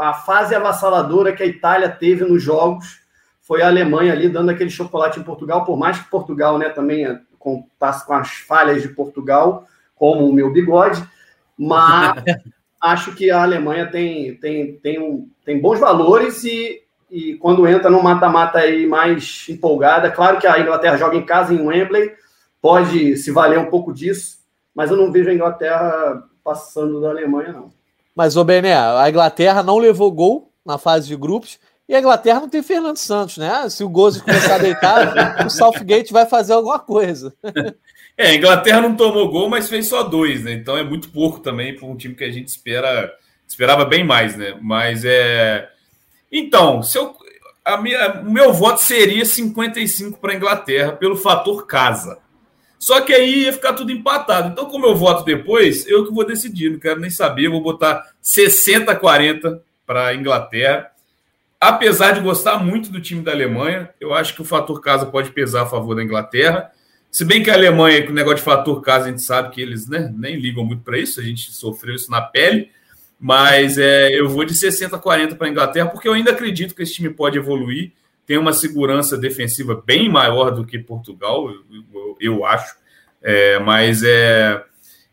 a 0.00 0.14
fase 0.14 0.54
avassaladora 0.54 1.32
que 1.32 1.42
a 1.42 1.46
Itália 1.46 1.88
teve 1.88 2.24
nos 2.24 2.40
jogos, 2.42 3.00
foi 3.40 3.60
a 3.60 3.66
Alemanha 3.66 4.12
ali 4.12 4.28
dando 4.28 4.50
aquele 4.50 4.70
chocolate 4.70 5.18
em 5.18 5.24
Portugal, 5.24 5.64
por 5.64 5.76
mais 5.76 5.98
que 5.98 6.08
Portugal, 6.08 6.58
né, 6.58 6.68
também 6.68 7.04
é, 7.04 7.20
contasse 7.38 8.06
com 8.06 8.14
as 8.14 8.30
falhas 8.30 8.82
de 8.82 8.88
Portugal, 8.88 9.66
como 9.96 10.28
o 10.28 10.32
meu 10.32 10.52
bigode, 10.52 11.04
mas 11.58 12.22
acho 12.80 13.14
que 13.16 13.30
a 13.32 13.42
Alemanha 13.42 13.86
tem, 13.86 14.36
tem, 14.36 14.76
tem, 14.76 14.98
um, 15.00 15.28
tem 15.44 15.60
bons 15.60 15.80
valores 15.80 16.44
e 16.44 16.83
e 17.10 17.34
quando 17.34 17.66
entra 17.66 17.90
no 17.90 18.02
mata-mata 18.02 18.58
aí 18.58 18.86
mais 18.86 19.46
empolgada, 19.48 20.10
claro 20.10 20.38
que 20.38 20.46
a 20.46 20.58
Inglaterra 20.58 20.96
joga 20.96 21.16
em 21.16 21.24
casa 21.24 21.54
em 21.54 21.60
Wembley, 21.60 22.12
pode 22.60 23.16
se 23.16 23.30
valer 23.30 23.58
um 23.58 23.70
pouco 23.70 23.92
disso, 23.92 24.38
mas 24.74 24.90
eu 24.90 24.96
não 24.96 25.12
vejo 25.12 25.30
a 25.30 25.34
Inglaterra 25.34 26.24
passando 26.42 27.00
da 27.00 27.10
Alemanha, 27.10 27.52
não. 27.52 27.70
Mas, 28.14 28.36
o 28.36 28.44
Bené, 28.44 28.74
a 28.74 29.08
Inglaterra 29.08 29.62
não 29.62 29.78
levou 29.78 30.10
gol 30.12 30.52
na 30.64 30.78
fase 30.78 31.08
de 31.08 31.16
grupos, 31.16 31.58
e 31.88 31.94
a 31.94 31.98
Inglaterra 31.98 32.40
não 32.40 32.48
tem 32.48 32.62
Fernando 32.62 32.96
Santos, 32.96 33.36
né? 33.36 33.68
Se 33.68 33.84
o 33.84 33.88
Gozo 33.88 34.24
começar 34.24 34.54
a 34.54 34.58
deitar, 34.58 35.46
o 35.46 35.50
Southgate 35.50 36.12
vai 36.12 36.24
fazer 36.24 36.52
alguma 36.52 36.78
coisa. 36.78 37.34
É, 38.16 38.28
a 38.28 38.34
Inglaterra 38.36 38.80
não 38.80 38.94
tomou 38.94 39.28
gol, 39.28 39.48
mas 39.48 39.68
fez 39.68 39.88
só 39.88 40.04
dois, 40.04 40.44
né? 40.44 40.52
Então 40.52 40.76
é 40.76 40.84
muito 40.84 41.10
pouco 41.10 41.40
também 41.40 41.74
para 41.74 41.84
um 41.84 41.96
time 41.96 42.14
que 42.14 42.22
a 42.22 42.30
gente 42.30 42.46
espera, 42.46 43.12
esperava 43.44 43.84
bem 43.84 44.04
mais, 44.04 44.36
né? 44.36 44.56
Mas 44.62 45.04
é. 45.04 45.68
Então, 46.36 46.82
se 46.82 46.98
eu, 46.98 47.14
a 47.64 47.76
minha, 47.76 48.20
o 48.20 48.30
meu 48.30 48.52
voto 48.52 48.80
seria 48.80 49.24
55 49.24 50.18
para 50.18 50.32
a 50.32 50.36
Inglaterra 50.36 50.90
pelo 50.90 51.16
fator 51.16 51.64
casa. 51.64 52.18
Só 52.76 53.00
que 53.00 53.14
aí 53.14 53.44
ia 53.44 53.52
ficar 53.52 53.74
tudo 53.74 53.92
empatado. 53.92 54.48
Então, 54.48 54.66
como 54.66 54.84
eu 54.84 54.96
voto 54.96 55.24
depois, 55.24 55.86
eu 55.86 56.04
que 56.04 56.12
vou 56.12 56.26
decidir, 56.26 56.72
não 56.72 56.80
quero 56.80 56.98
nem 56.98 57.08
saber, 57.08 57.48
vou 57.48 57.62
botar 57.62 58.04
60-40 58.20 59.60
para 59.86 60.08
a 60.08 60.14
Inglaterra. 60.14 60.90
Apesar 61.60 62.10
de 62.10 62.20
gostar 62.20 62.58
muito 62.58 62.90
do 62.90 63.00
time 63.00 63.22
da 63.22 63.30
Alemanha, 63.30 63.88
eu 64.00 64.12
acho 64.12 64.34
que 64.34 64.42
o 64.42 64.44
fator 64.44 64.80
casa 64.80 65.06
pode 65.06 65.30
pesar 65.30 65.62
a 65.62 65.66
favor 65.66 65.94
da 65.94 66.02
Inglaterra. 66.02 66.72
Se 67.12 67.24
bem 67.24 67.44
que 67.44 67.50
a 67.50 67.54
Alemanha, 67.54 68.04
com 68.04 68.10
o 68.10 68.14
negócio 68.14 68.38
de 68.38 68.42
fator 68.42 68.82
casa, 68.82 69.06
a 69.06 69.10
gente 69.10 69.22
sabe 69.22 69.54
que 69.54 69.62
eles 69.62 69.88
né, 69.88 70.12
nem 70.12 70.34
ligam 70.34 70.64
muito 70.64 70.82
para 70.82 70.98
isso, 70.98 71.20
a 71.20 71.22
gente 71.22 71.52
sofreu 71.52 71.94
isso 71.94 72.10
na 72.10 72.20
pele. 72.20 72.70
Mas 73.18 73.78
é, 73.78 74.18
eu 74.18 74.28
vou 74.28 74.44
de 74.44 74.54
60 74.54 74.96
a 74.96 74.98
40 74.98 75.36
para 75.36 75.46
a 75.46 75.50
Inglaterra, 75.50 75.88
porque 75.88 76.08
eu 76.08 76.12
ainda 76.12 76.32
acredito 76.32 76.74
que 76.74 76.82
esse 76.82 76.94
time 76.94 77.10
pode 77.10 77.38
evoluir 77.38 77.92
tem 78.26 78.38
uma 78.38 78.52
segurança 78.52 79.16
defensiva 79.16 79.82
bem 79.84 80.08
maior 80.08 80.50
do 80.50 80.64
que 80.64 80.78
Portugal, 80.78 81.50
eu, 81.50 81.62
eu, 81.92 82.16
eu 82.20 82.46
acho. 82.46 82.74
É, 83.22 83.58
mas 83.58 84.02
é. 84.02 84.62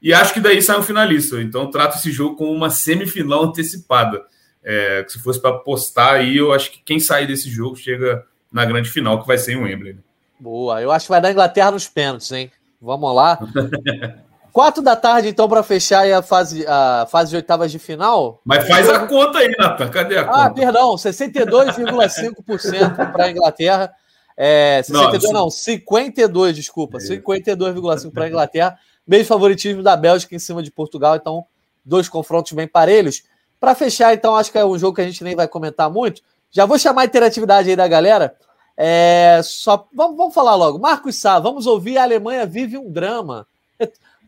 E 0.02 0.14
acho 0.14 0.34
que 0.34 0.40
daí 0.40 0.62
sai 0.62 0.80
um 0.80 0.84
finalista. 0.84 1.42
Então 1.42 1.70
trato 1.70 1.98
esse 1.98 2.12
jogo 2.12 2.36
como 2.36 2.52
uma 2.52 2.70
semifinal 2.70 3.44
antecipada. 3.44 4.24
É, 4.64 5.06
se 5.08 5.20
fosse 5.20 5.42
para 5.42 5.52
apostar 5.52 6.16
aí, 6.16 6.38
eu 6.38 6.54
acho 6.54 6.72
que 6.72 6.82
quem 6.84 7.00
sair 7.00 7.28
desse 7.28 7.50
jogo 7.50 7.76
chega 7.76 8.26
na 8.52 8.66
grande 8.66 8.90
final, 8.90 9.20
que 9.22 9.28
vai 9.28 9.38
ser 9.38 9.54
em 9.54 9.64
Wembley. 9.64 9.98
Boa, 10.40 10.82
eu 10.82 10.92
acho 10.92 11.06
que 11.06 11.12
vai 11.12 11.22
dar 11.22 11.32
Inglaterra 11.32 11.72
nos 11.72 11.88
pênaltis, 11.88 12.32
hein? 12.32 12.52
Vamos 12.82 13.16
lá. 13.16 13.40
Quatro 14.52 14.84
da 14.84 14.98
tarde, 14.98 15.30
então, 15.30 15.48
para 15.48 15.64
fechar 15.64 16.06
a 16.12 16.22
fase, 16.22 16.66
a 16.68 17.08
fase 17.10 17.30
de 17.30 17.38
oitavas 17.38 17.72
de 17.72 17.80
final. 17.80 18.42
Mas 18.44 18.68
faz 18.68 18.90
a 18.90 19.08
conta 19.08 19.40
aí, 19.40 19.50
Natan. 19.58 19.88
Cadê 19.90 20.18
a 20.18 20.22
ah, 20.22 20.26
conta? 20.26 20.44
Ah, 20.44 20.50
perdão, 20.50 20.96
62,5% 20.96 23.12
para 23.14 23.26
a 23.26 23.32
Inglaterra. 23.32 23.94
É, 24.36 24.82
62, 24.84 25.24
não, 25.24 25.44
não 25.44 25.50
52, 25.50 26.56
desculpa. 26.56 26.98
52,5% 26.98 28.12
para 28.12 28.26
a 28.26 28.28
Inglaterra. 28.28 28.78
Mesmo 29.08 29.26
favoritismo 29.26 29.82
da 29.82 29.96
Bélgica 29.96 30.36
em 30.36 30.40
cima 30.40 30.62
de 30.62 30.70
Portugal. 30.70 31.16
Então, 31.16 31.46
dois 31.86 32.10
confrontos 32.10 32.52
bem 32.52 32.68
parelhos. 32.68 33.24
Para 33.60 33.74
fechar, 33.74 34.14
então, 34.14 34.36
acho 34.36 34.52
que 34.52 34.58
é 34.58 34.66
um 34.66 34.78
jogo 34.78 34.96
que 34.96 35.02
a 35.02 35.06
gente 35.06 35.24
nem 35.24 35.36
vai 35.36 35.48
comentar 35.48 35.90
muito. 35.90 36.22
Já 36.50 36.66
vou 36.66 36.78
chamar 36.78 37.04
a 37.04 37.06
interatividade 37.06 37.70
aí 37.70 37.76
da 37.76 37.88
galera. 37.88 38.36
É, 38.76 39.40
só 39.44 39.88
vamos, 39.94 40.18
vamos 40.18 40.34
falar 40.34 40.56
logo. 40.56 40.80
Marcos 40.80 41.16
Sá, 41.16 41.40
vamos 41.40 41.68
ouvir 41.68 41.98
a 41.98 42.04
Alemanha 42.04 42.46
vive 42.46 42.78
um 42.78 42.92
drama. 42.92 43.48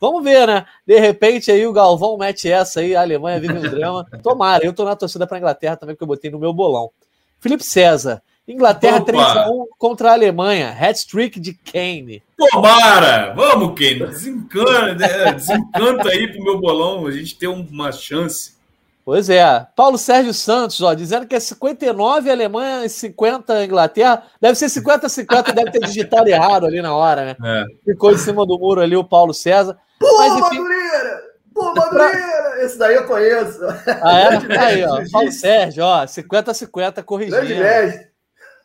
Vamos 0.03 0.21
ver, 0.21 0.45
né? 0.45 0.65
De 0.85 0.99
repente 0.99 1.49
aí 1.49 1.65
o 1.65 1.71
Galvão 1.71 2.17
mete 2.17 2.51
essa 2.51 2.81
aí, 2.81 2.93
a 2.93 2.99
Alemanha 2.99 3.39
vive 3.39 3.57
um 3.57 3.61
drama. 3.61 4.05
Tomara, 4.21 4.65
eu 4.65 4.73
tô 4.73 4.83
na 4.83 4.97
torcida 4.97 5.25
para 5.25 5.37
Inglaterra 5.37 5.77
também, 5.77 5.95
que 5.95 6.03
eu 6.03 6.07
botei 6.07 6.29
no 6.29 6.37
meu 6.37 6.51
bolão. 6.51 6.91
Felipe 7.39 7.63
César, 7.63 8.21
Inglaterra 8.45 8.99
3x1 8.99 9.65
contra 9.77 10.09
a 10.09 10.11
Alemanha, 10.11 10.75
hat-trick 10.77 11.39
de 11.39 11.53
Kane. 11.53 12.21
Tomara! 12.51 13.33
Vamos, 13.33 13.79
Kane, 13.79 14.07
desencanta, 14.07 14.95
né? 14.95 15.33
desencanta 15.35 16.09
aí 16.09 16.27
pro 16.33 16.43
meu 16.43 16.59
bolão, 16.59 17.07
a 17.07 17.11
gente 17.11 17.37
ter 17.37 17.47
uma 17.47 17.89
chance. 17.93 18.57
Pois 19.05 19.29
é. 19.29 19.67
Paulo 19.75 19.97
Sérgio 19.97 20.33
Santos, 20.33 20.81
ó, 20.81 20.93
dizendo 20.93 21.27
que 21.27 21.35
é 21.35 21.39
59 21.39 22.31
Alemanha 22.31 22.85
e 22.85 22.89
50 22.89 23.65
Inglaterra. 23.65 24.23
Deve 24.39 24.55
ser 24.55 24.67
50-50, 24.67 25.53
deve 25.53 25.71
ter 25.71 25.79
digitado 25.79 26.29
errado 26.29 26.65
ali 26.65 26.81
na 26.81 26.95
hora, 26.95 27.25
né? 27.25 27.35
É. 27.43 27.65
Ficou 27.91 28.11
em 28.11 28.17
cima 28.17 28.45
do 28.45 28.57
muro 28.57 28.79
ali 28.79 28.95
o 28.95 29.03
Paulo 29.03 29.33
César. 29.33 29.77
Pô, 29.99 30.17
Mas, 30.17 30.31
enfim... 30.31 30.41
Madureira! 30.41 31.21
Pô, 31.53 31.75
Madureira! 31.75 32.63
Esse 32.63 32.77
daí 32.77 32.95
eu 32.95 33.05
conheço. 33.05 33.59
Ah, 34.01 34.19
é? 34.19 34.27
Aí, 34.57 34.85
ó. 34.85 35.01
Paulo 35.11 35.31
Sérgio, 35.31 35.83
ó, 35.83 36.05
50-50 36.05 37.03
corrigindo. 37.03 37.41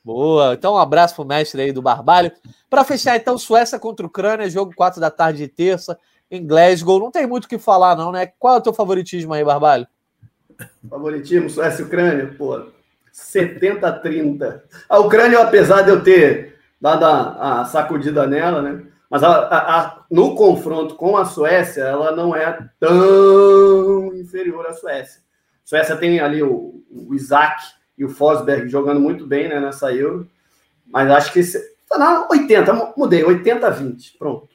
Boa. 0.04 0.54
Então, 0.54 0.74
um 0.74 0.78
abraço 0.78 1.16
pro 1.16 1.24
mestre 1.24 1.60
aí 1.60 1.72
do 1.72 1.82
Barbalho. 1.82 2.30
Para 2.70 2.84
fechar, 2.84 3.16
então, 3.16 3.36
Suécia 3.36 3.78
contra 3.78 4.06
Ucrânia, 4.06 4.48
jogo 4.48 4.72
4 4.74 5.00
da 5.00 5.10
tarde 5.10 5.38
de 5.38 5.48
terça, 5.48 5.98
em 6.30 6.46
Glasgow. 6.46 6.98
Não 7.00 7.10
tem 7.10 7.26
muito 7.26 7.44
o 7.44 7.48
que 7.48 7.58
falar, 7.58 7.96
não, 7.96 8.12
né? 8.12 8.30
Qual 8.38 8.54
é 8.54 8.58
o 8.58 8.62
teu 8.62 8.72
favoritismo 8.72 9.34
aí, 9.34 9.44
Barbalho? 9.44 9.86
Favoritismo, 10.88 11.50
Suécia 11.50 11.82
e 11.82 11.84
Ucrânia, 11.84 12.34
pô, 12.36 12.66
70-30. 13.12 14.62
A 14.88 14.98
Ucrânia, 14.98 15.40
apesar 15.40 15.82
de 15.82 15.90
eu 15.90 16.02
ter 16.02 16.56
dado 16.80 17.04
a, 17.04 17.60
a 17.60 17.64
sacudida 17.64 18.26
nela, 18.26 18.62
né? 18.62 18.84
Mas 19.10 19.22
a, 19.22 19.38
a, 19.38 20.04
no 20.10 20.34
confronto 20.34 20.94
com 20.94 21.16
a 21.16 21.24
Suécia, 21.24 21.82
ela 21.82 22.14
não 22.14 22.36
é 22.36 22.68
tão 22.78 24.14
inferior 24.14 24.66
à 24.66 24.72
Suécia. 24.74 25.20
A 25.20 25.68
Suécia 25.68 25.96
tem 25.96 26.20
ali 26.20 26.42
o, 26.42 26.84
o 26.90 27.14
Isaac 27.14 27.62
e 27.96 28.04
o 28.04 28.08
Fosberg 28.08 28.68
jogando 28.68 29.00
muito 29.00 29.26
bem 29.26 29.48
né, 29.48 29.58
nessa 29.58 29.92
Euro. 29.92 30.28
Mas 30.86 31.10
acho 31.10 31.32
que 31.32 31.40
está 31.40 31.98
na 31.98 32.28
80, 32.28 32.92
mudei, 32.96 33.22
80-20. 33.22 34.18
Pronto. 34.18 34.48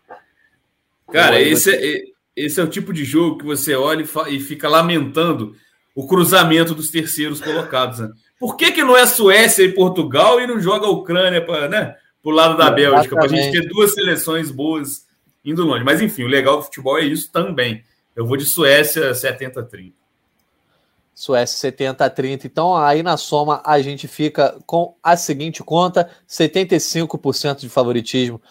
Cara, 1.12 1.40
esse 1.40 1.76
é, 1.76 2.04
esse 2.36 2.60
é 2.60 2.64
o 2.64 2.70
tipo 2.70 2.94
de 2.94 3.04
jogo 3.04 3.40
que 3.40 3.46
você 3.46 3.76
olha 3.76 4.04
e, 4.04 4.36
e 4.36 4.40
fica 4.40 4.70
lamentando 4.70 5.56
o 5.96 6.08
cruzamento 6.08 6.74
dos 6.74 6.90
terceiros 6.90 7.40
colocados. 7.40 8.00
Né? 8.00 8.10
Por 8.40 8.56
que, 8.56 8.72
que 8.72 8.84
não 8.84 8.98
é 8.98 9.06
Suécia 9.06 9.64
e 9.64 9.74
Portugal 9.74 10.40
e 10.40 10.48
não 10.48 10.60
joga 10.60 10.88
a 10.88 10.92
Ucrânia 10.92 11.44
para 11.46 11.68
né, 11.68 11.96
o 12.24 12.32
lado 12.32 12.58
da 12.58 12.72
Bélgica, 12.72 13.16
para 13.16 13.26
a 13.26 13.28
gente 13.28 13.52
ter 13.52 13.68
duas 13.68 13.94
seleções 13.94 14.50
boas 14.50 15.06
indo 15.46 15.64
longe? 15.64 15.84
Mas 15.84 16.02
enfim, 16.02 16.24
o 16.24 16.28
legal 16.28 16.58
do 16.58 16.64
futebol 16.64 16.98
é 16.98 17.04
isso 17.04 17.32
também. 17.32 17.84
Eu 18.16 18.26
vou 18.26 18.38
de 18.38 18.46
Suécia 18.46 19.12
70-30. 19.12 19.94
Suécia 21.16 21.58
70 21.58 22.06
a 22.06 22.10
30. 22.10 22.48
Então, 22.48 22.76
aí 22.76 23.04
na 23.04 23.18
soma, 23.18 23.62
a 23.64 23.80
gente 23.80 24.08
fica 24.08 24.58
com 24.66 24.96
a 25.02 25.16
seguinte 25.16 25.64
conta: 25.64 26.10
75% 26.28 27.60
de 27.60 27.70
favoritismo 27.70 28.42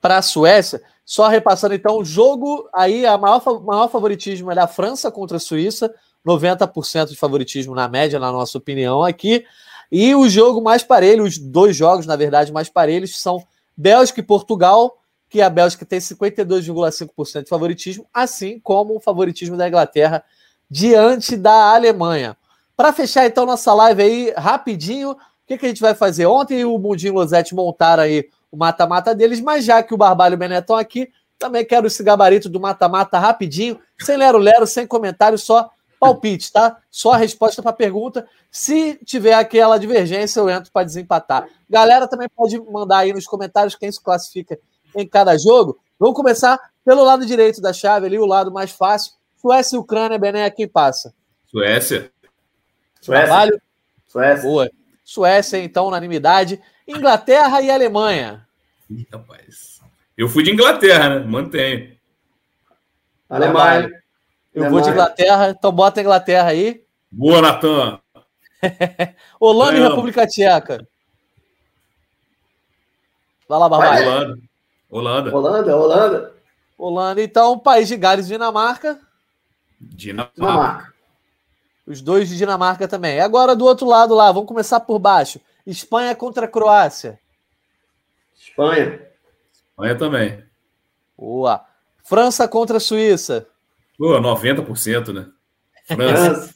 para 0.00 0.18
a 0.18 0.22
Suécia. 0.22 0.82
Só 1.04 1.28
repassando, 1.28 1.74
então, 1.74 1.98
o 1.98 2.04
jogo 2.04 2.68
aí, 2.74 3.06
a 3.06 3.16
maior, 3.16 3.42
maior 3.62 3.88
favoritismo 3.88 4.50
é 4.50 4.54
da 4.54 4.66
França 4.66 5.10
contra 5.10 5.36
a 5.36 5.40
Suíça, 5.40 5.94
90% 6.26 7.10
de 7.10 7.16
favoritismo 7.16 7.74
na 7.74 7.88
média, 7.88 8.18
na 8.18 8.32
nossa 8.32 8.58
opinião 8.58 9.02
aqui. 9.02 9.44
E 9.90 10.14
o 10.14 10.28
jogo 10.28 10.60
mais 10.60 10.82
parelho, 10.82 11.24
os 11.24 11.38
dois 11.38 11.76
jogos, 11.76 12.06
na 12.06 12.16
verdade, 12.16 12.52
mais 12.52 12.68
parelhos, 12.68 13.20
são 13.20 13.42
Bélgica 13.76 14.20
e 14.20 14.22
Portugal, 14.22 14.98
que 15.28 15.40
a 15.40 15.48
Bélgica 15.48 15.86
tem 15.86 16.00
52,5% 16.00 17.44
de 17.44 17.48
favoritismo, 17.48 18.06
assim 18.12 18.58
como 18.58 18.96
o 18.96 19.00
favoritismo 19.00 19.56
da 19.56 19.68
Inglaterra 19.68 20.24
diante 20.68 21.36
da 21.36 21.74
Alemanha. 21.74 22.36
Para 22.76 22.92
fechar 22.92 23.26
então 23.26 23.46
nossa 23.46 23.72
live 23.72 24.02
aí, 24.02 24.34
rapidinho, 24.36 25.12
o 25.12 25.16
que, 25.46 25.56
que 25.56 25.66
a 25.66 25.68
gente 25.68 25.80
vai 25.80 25.94
fazer? 25.94 26.26
Ontem 26.26 26.64
o 26.64 26.76
Mundinho 26.78 27.14
Losetti 27.14 27.54
montaram 27.54 28.02
aí 28.02 28.28
o 28.50 28.56
mata-mata 28.56 29.14
deles, 29.14 29.40
mas 29.40 29.64
já 29.64 29.82
que 29.82 29.94
o 29.94 29.96
Barbalho 29.96 30.36
Benetton 30.36 30.74
aqui, 30.74 31.08
também 31.38 31.64
quero 31.64 31.86
esse 31.86 32.02
gabarito 32.02 32.48
do 32.48 32.58
mata-mata 32.58 33.18
rapidinho, 33.18 33.78
sem 34.00 34.16
lero-lero, 34.16 34.66
sem 34.66 34.86
comentário, 34.86 35.38
só 35.38 35.70
palpite, 35.98 36.52
tá? 36.52 36.78
Só 36.90 37.12
a 37.12 37.16
resposta 37.16 37.62
para 37.62 37.70
a 37.70 37.74
pergunta. 37.74 38.26
Se 38.50 38.98
tiver 39.04 39.34
aquela 39.34 39.78
divergência, 39.78 40.40
eu 40.40 40.48
entro 40.48 40.70
para 40.72 40.84
desempatar. 40.84 41.48
Galera 41.68 42.06
também 42.06 42.28
pode 42.28 42.58
mandar 42.60 42.98
aí 42.98 43.12
nos 43.12 43.26
comentários 43.26 43.74
quem 43.74 43.90
se 43.90 44.02
classifica 44.02 44.58
em 44.94 45.06
cada 45.06 45.36
jogo. 45.36 45.78
Vamos 45.98 46.16
começar 46.16 46.58
pelo 46.84 47.04
lado 47.04 47.26
direito 47.26 47.60
da 47.60 47.72
chave 47.72 48.06
ali, 48.06 48.18
o 48.18 48.26
lado 48.26 48.52
mais 48.52 48.70
fácil. 48.70 49.12
Suécia 49.36 49.76
e 49.76 49.78
Ucrânia, 49.78 50.18
Bené, 50.18 50.48
quem 50.50 50.68
passa? 50.68 51.14
Suécia. 51.46 52.10
Suécia. 53.00 53.26
Trabalho? 53.26 53.60
Suécia. 54.08 54.42
Boa. 54.42 54.70
Suécia, 55.04 55.58
então, 55.58 55.86
unanimidade. 55.86 56.60
Inglaterra 56.86 57.60
e 57.60 57.70
Alemanha. 57.70 58.46
Ih, 58.90 59.06
rapaz. 59.12 59.80
Eu 60.16 60.28
fui 60.28 60.42
de 60.42 60.50
Inglaterra, 60.50 61.20
né? 61.20 61.26
Mantenho. 61.26 61.96
Alemanha. 63.28 63.90
Eu 64.56 64.62
Alemanha. 64.62 64.70
vou 64.70 64.80
de 64.80 64.90
Inglaterra, 64.90 65.50
então 65.50 65.70
bota 65.70 66.00
a 66.00 66.02
Inglaterra 66.02 66.48
aí. 66.48 66.82
Boa, 67.12 67.42
Natan. 67.42 68.00
Holanda 69.38 69.76
e 69.76 69.82
República 69.82 70.26
Tcheca. 70.26 70.88
Vai 73.46 73.58
lá, 73.58 73.68
Barbalho. 73.68 74.06
Holanda. 74.06 74.40
Holanda. 74.90 75.36
Holanda, 75.36 75.76
Holanda. 75.76 76.34
Holanda, 76.78 77.22
então, 77.22 77.58
país 77.58 77.86
de 77.86 77.98
Gales 77.98 78.24
e 78.24 78.28
Dinamarca. 78.30 78.98
Dinamarca. 79.78 80.94
Os 81.86 82.00
dois 82.00 82.30
de 82.30 82.38
Dinamarca 82.38 82.88
também. 82.88 83.20
Agora 83.20 83.54
do 83.54 83.66
outro 83.66 83.86
lado 83.86 84.14
lá, 84.14 84.32
vamos 84.32 84.48
começar 84.48 84.80
por 84.80 84.98
baixo. 84.98 85.38
Espanha 85.66 86.16
contra 86.16 86.46
a 86.46 86.48
Croácia. 86.48 87.20
Espanha. 88.34 89.06
Espanha 89.52 89.98
também. 89.98 90.42
Boa. 91.16 91.62
França 92.02 92.48
contra 92.48 92.78
a 92.78 92.80
Suíça. 92.80 93.46
Pô, 93.98 94.20
90%, 94.20 95.12
né? 95.12 95.26
França. 95.86 96.54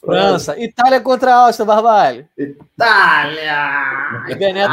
França. 0.00 0.60
Itália 0.60 1.00
contra 1.00 1.32
a 1.32 1.46
Áustria, 1.46 1.64
Barbalho. 1.64 2.28
Itália! 2.36 3.54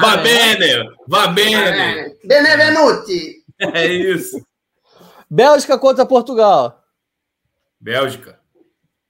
Va 0.02 0.18
né? 0.18 0.24
bene! 0.24 0.90
Va 1.08 1.28
bene! 1.28 2.16
Benevenuti! 2.24 3.44
É 3.60 3.86
isso. 3.86 4.44
Bélgica 5.30 5.78
contra 5.78 6.06
Portugal. 6.06 6.84
Bélgica. 7.80 8.40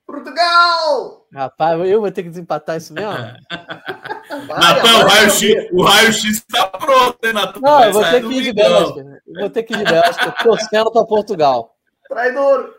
Portugal! 0.05 1.27
Rapaz, 1.33 1.79
eu 1.87 2.01
vou 2.01 2.11
ter 2.11 2.23
que 2.23 2.29
desempatar 2.29 2.77
isso 2.77 2.93
mesmo? 2.93 3.11
Natan, 3.11 4.97
o 4.97 5.07
raio-x 5.07 5.69
o 5.71 5.83
raio-x 5.83 6.45
tá 6.49 6.67
pronto, 6.67 7.17
hein, 7.23 7.33
Natan? 7.33 7.59
Não, 7.59 7.77
Vai 7.77 7.89
eu 7.89 7.93
vou 7.93 8.03
ter 8.03 8.21
que 8.21 8.33
ir 8.33 8.43
de. 8.43 8.53
Bélgica. 8.53 9.21
Vou 9.39 9.49
ter 9.49 9.63
que 9.63 9.73
ir 9.73 9.77
de 9.77 9.83
Bélgica, 9.83 10.31
torcendo 10.43 10.91
para 10.91 11.05
Portugal. 11.05 11.76
Traidor! 12.07 12.73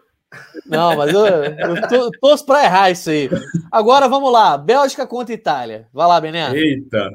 Não, 0.66 0.94
mas 0.96 1.12
eu, 1.12 1.24
eu 1.26 1.88
to- 1.88 2.10
torço 2.20 2.44
para 2.44 2.64
errar 2.64 2.90
isso 2.90 3.08
aí. 3.10 3.30
Agora 3.72 4.08
vamos 4.08 4.30
lá, 4.32 4.58
Bélgica 4.58 5.06
contra 5.06 5.32
Itália. 5.34 5.88
Vai 5.92 6.06
lá, 6.06 6.20
Bené. 6.20 6.52
Eita. 6.54 7.08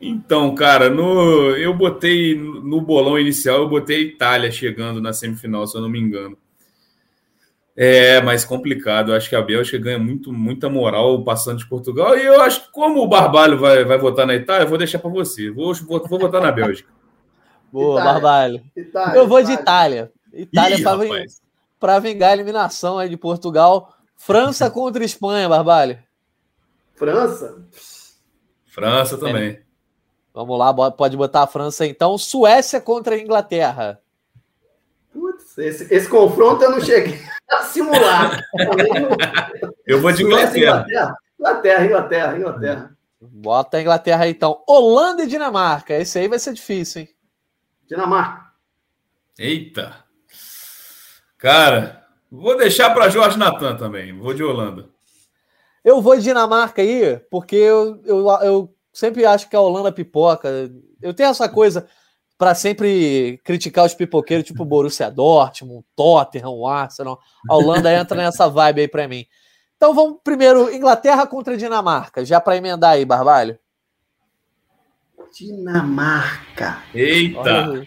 Então, 0.00 0.54
cara, 0.54 0.90
no, 0.90 1.56
eu 1.56 1.72
botei 1.72 2.34
no 2.36 2.80
bolão 2.82 3.18
inicial, 3.18 3.60
eu 3.62 3.68
botei 3.68 3.96
a 3.96 4.00
Itália 4.00 4.50
chegando 4.50 5.00
na 5.00 5.14
semifinal, 5.14 5.66
se 5.66 5.76
eu 5.78 5.80
não 5.80 5.88
me 5.88 5.98
engano. 5.98 6.36
É 7.76 8.20
mais 8.20 8.44
complicado. 8.44 9.10
Eu 9.10 9.16
acho 9.16 9.28
que 9.28 9.34
a 9.34 9.42
Bélgica 9.42 9.78
ganha 9.78 9.98
muito, 9.98 10.32
muita 10.32 10.68
moral 10.68 11.24
passando 11.24 11.58
de 11.58 11.66
Portugal. 11.68 12.16
E 12.16 12.24
eu 12.24 12.40
acho 12.42 12.66
que, 12.66 12.72
como 12.72 13.02
o 13.02 13.08
Barbalho 13.08 13.58
vai, 13.58 13.82
vai 13.84 13.98
votar 13.98 14.26
na 14.26 14.34
Itália, 14.34 14.64
eu 14.64 14.68
vou 14.68 14.78
deixar 14.78 14.98
para 14.98 15.10
você. 15.10 15.50
Vou, 15.50 15.74
vou, 15.74 16.06
vou 16.06 16.18
votar 16.18 16.40
na 16.40 16.52
Bélgica. 16.52 16.88
Boa, 17.72 17.98
Itália. 18.00 18.12
Barbalho. 18.12 18.62
Itália, 18.76 19.16
Eu 19.18 19.26
vou 19.26 19.42
de 19.42 19.52
Itália. 19.52 20.12
Itália 20.34 20.76
Ih, 20.76 21.26
para 21.78 21.98
vingar 21.98 22.30
a 22.30 22.32
eliminação 22.32 22.98
aí 22.98 23.08
de 23.08 23.16
Portugal. 23.16 23.94
França 24.16 24.68
contra 24.70 25.04
Espanha, 25.04 25.48
Barbalho. 25.48 25.98
França? 26.94 27.62
França 28.66 29.18
também. 29.18 29.60
Vamos 30.32 30.58
lá, 30.58 30.90
pode 30.90 31.16
botar 31.16 31.42
a 31.42 31.46
França 31.46 31.86
então. 31.86 32.18
Suécia 32.18 32.80
contra 32.80 33.14
a 33.14 33.18
Inglaterra. 33.18 34.00
Putz, 35.12 35.56
esse, 35.58 35.94
esse 35.94 36.08
confronto 36.08 36.64
eu 36.64 36.72
não 36.72 36.80
cheguei 36.80 37.20
a 37.48 37.62
simular. 37.62 38.42
Eu 39.86 40.00
vou 40.00 40.10
de 40.10 40.22
Suécia, 40.22 40.58
Inglaterra. 40.58 41.16
Inglaterra, 41.38 41.84
Inglaterra, 41.84 42.38
Inglaterra. 42.38 42.96
Bota 43.20 43.76
a 43.76 43.80
Inglaterra 43.80 44.24
aí, 44.24 44.30
então. 44.30 44.62
Holanda 44.66 45.22
e 45.22 45.26
Dinamarca. 45.26 45.94
Esse 45.94 46.18
aí 46.18 46.26
vai 46.26 46.38
ser 46.38 46.52
difícil, 46.52 47.02
hein? 47.02 47.08
Dinamarca. 47.86 48.52
Eita. 49.38 50.03
Cara, 51.44 52.02
vou 52.32 52.56
deixar 52.56 52.94
para 52.94 53.10
Jorge 53.10 53.38
Natan 53.38 53.76
também. 53.76 54.18
Vou 54.18 54.32
de 54.32 54.42
Holanda. 54.42 54.88
Eu 55.84 56.00
vou 56.00 56.16
de 56.16 56.22
Dinamarca 56.22 56.80
aí, 56.80 57.18
porque 57.30 57.54
eu, 57.54 58.00
eu, 58.06 58.26
eu 58.40 58.74
sempre 58.90 59.26
acho 59.26 59.50
que 59.50 59.54
a 59.54 59.60
Holanda 59.60 59.92
pipoca. 59.92 60.48
Eu 61.02 61.12
tenho 61.12 61.28
essa 61.28 61.46
coisa 61.46 61.86
para 62.38 62.54
sempre 62.54 63.38
criticar 63.44 63.84
os 63.84 63.92
pipoqueiros, 63.92 64.46
tipo 64.46 64.64
Borussia 64.64 65.10
Dortmund, 65.10 65.84
Tottenham, 65.94 66.66
Arsenal. 66.66 67.20
A 67.46 67.54
Holanda 67.54 67.92
entra 67.92 68.16
nessa 68.16 68.48
vibe 68.48 68.80
aí 68.80 68.88
para 68.88 69.06
mim. 69.06 69.26
Então 69.76 69.92
vamos 69.92 70.20
primeiro 70.24 70.74
Inglaterra 70.74 71.26
contra 71.26 71.58
Dinamarca, 71.58 72.24
já 72.24 72.40
para 72.40 72.56
emendar 72.56 72.92
aí, 72.92 73.04
Barbalho. 73.04 73.58
Dinamarca. 75.30 76.82
Eita. 76.94 77.86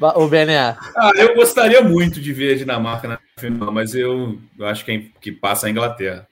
O 0.00 0.28
Bené. 0.28 0.76
Ah, 0.96 1.10
eu 1.16 1.34
gostaria 1.34 1.82
muito 1.82 2.20
de 2.20 2.32
ver 2.32 2.54
a 2.54 2.58
Dinamarca 2.58 3.08
na 3.08 3.18
final, 3.36 3.72
mas 3.72 3.94
eu, 3.94 4.38
eu 4.58 4.66
acho 4.66 4.84
que, 4.84 4.92
é- 4.92 5.02
que 5.20 5.32
passa 5.32 5.66
a 5.66 5.70
Inglaterra. 5.70 6.26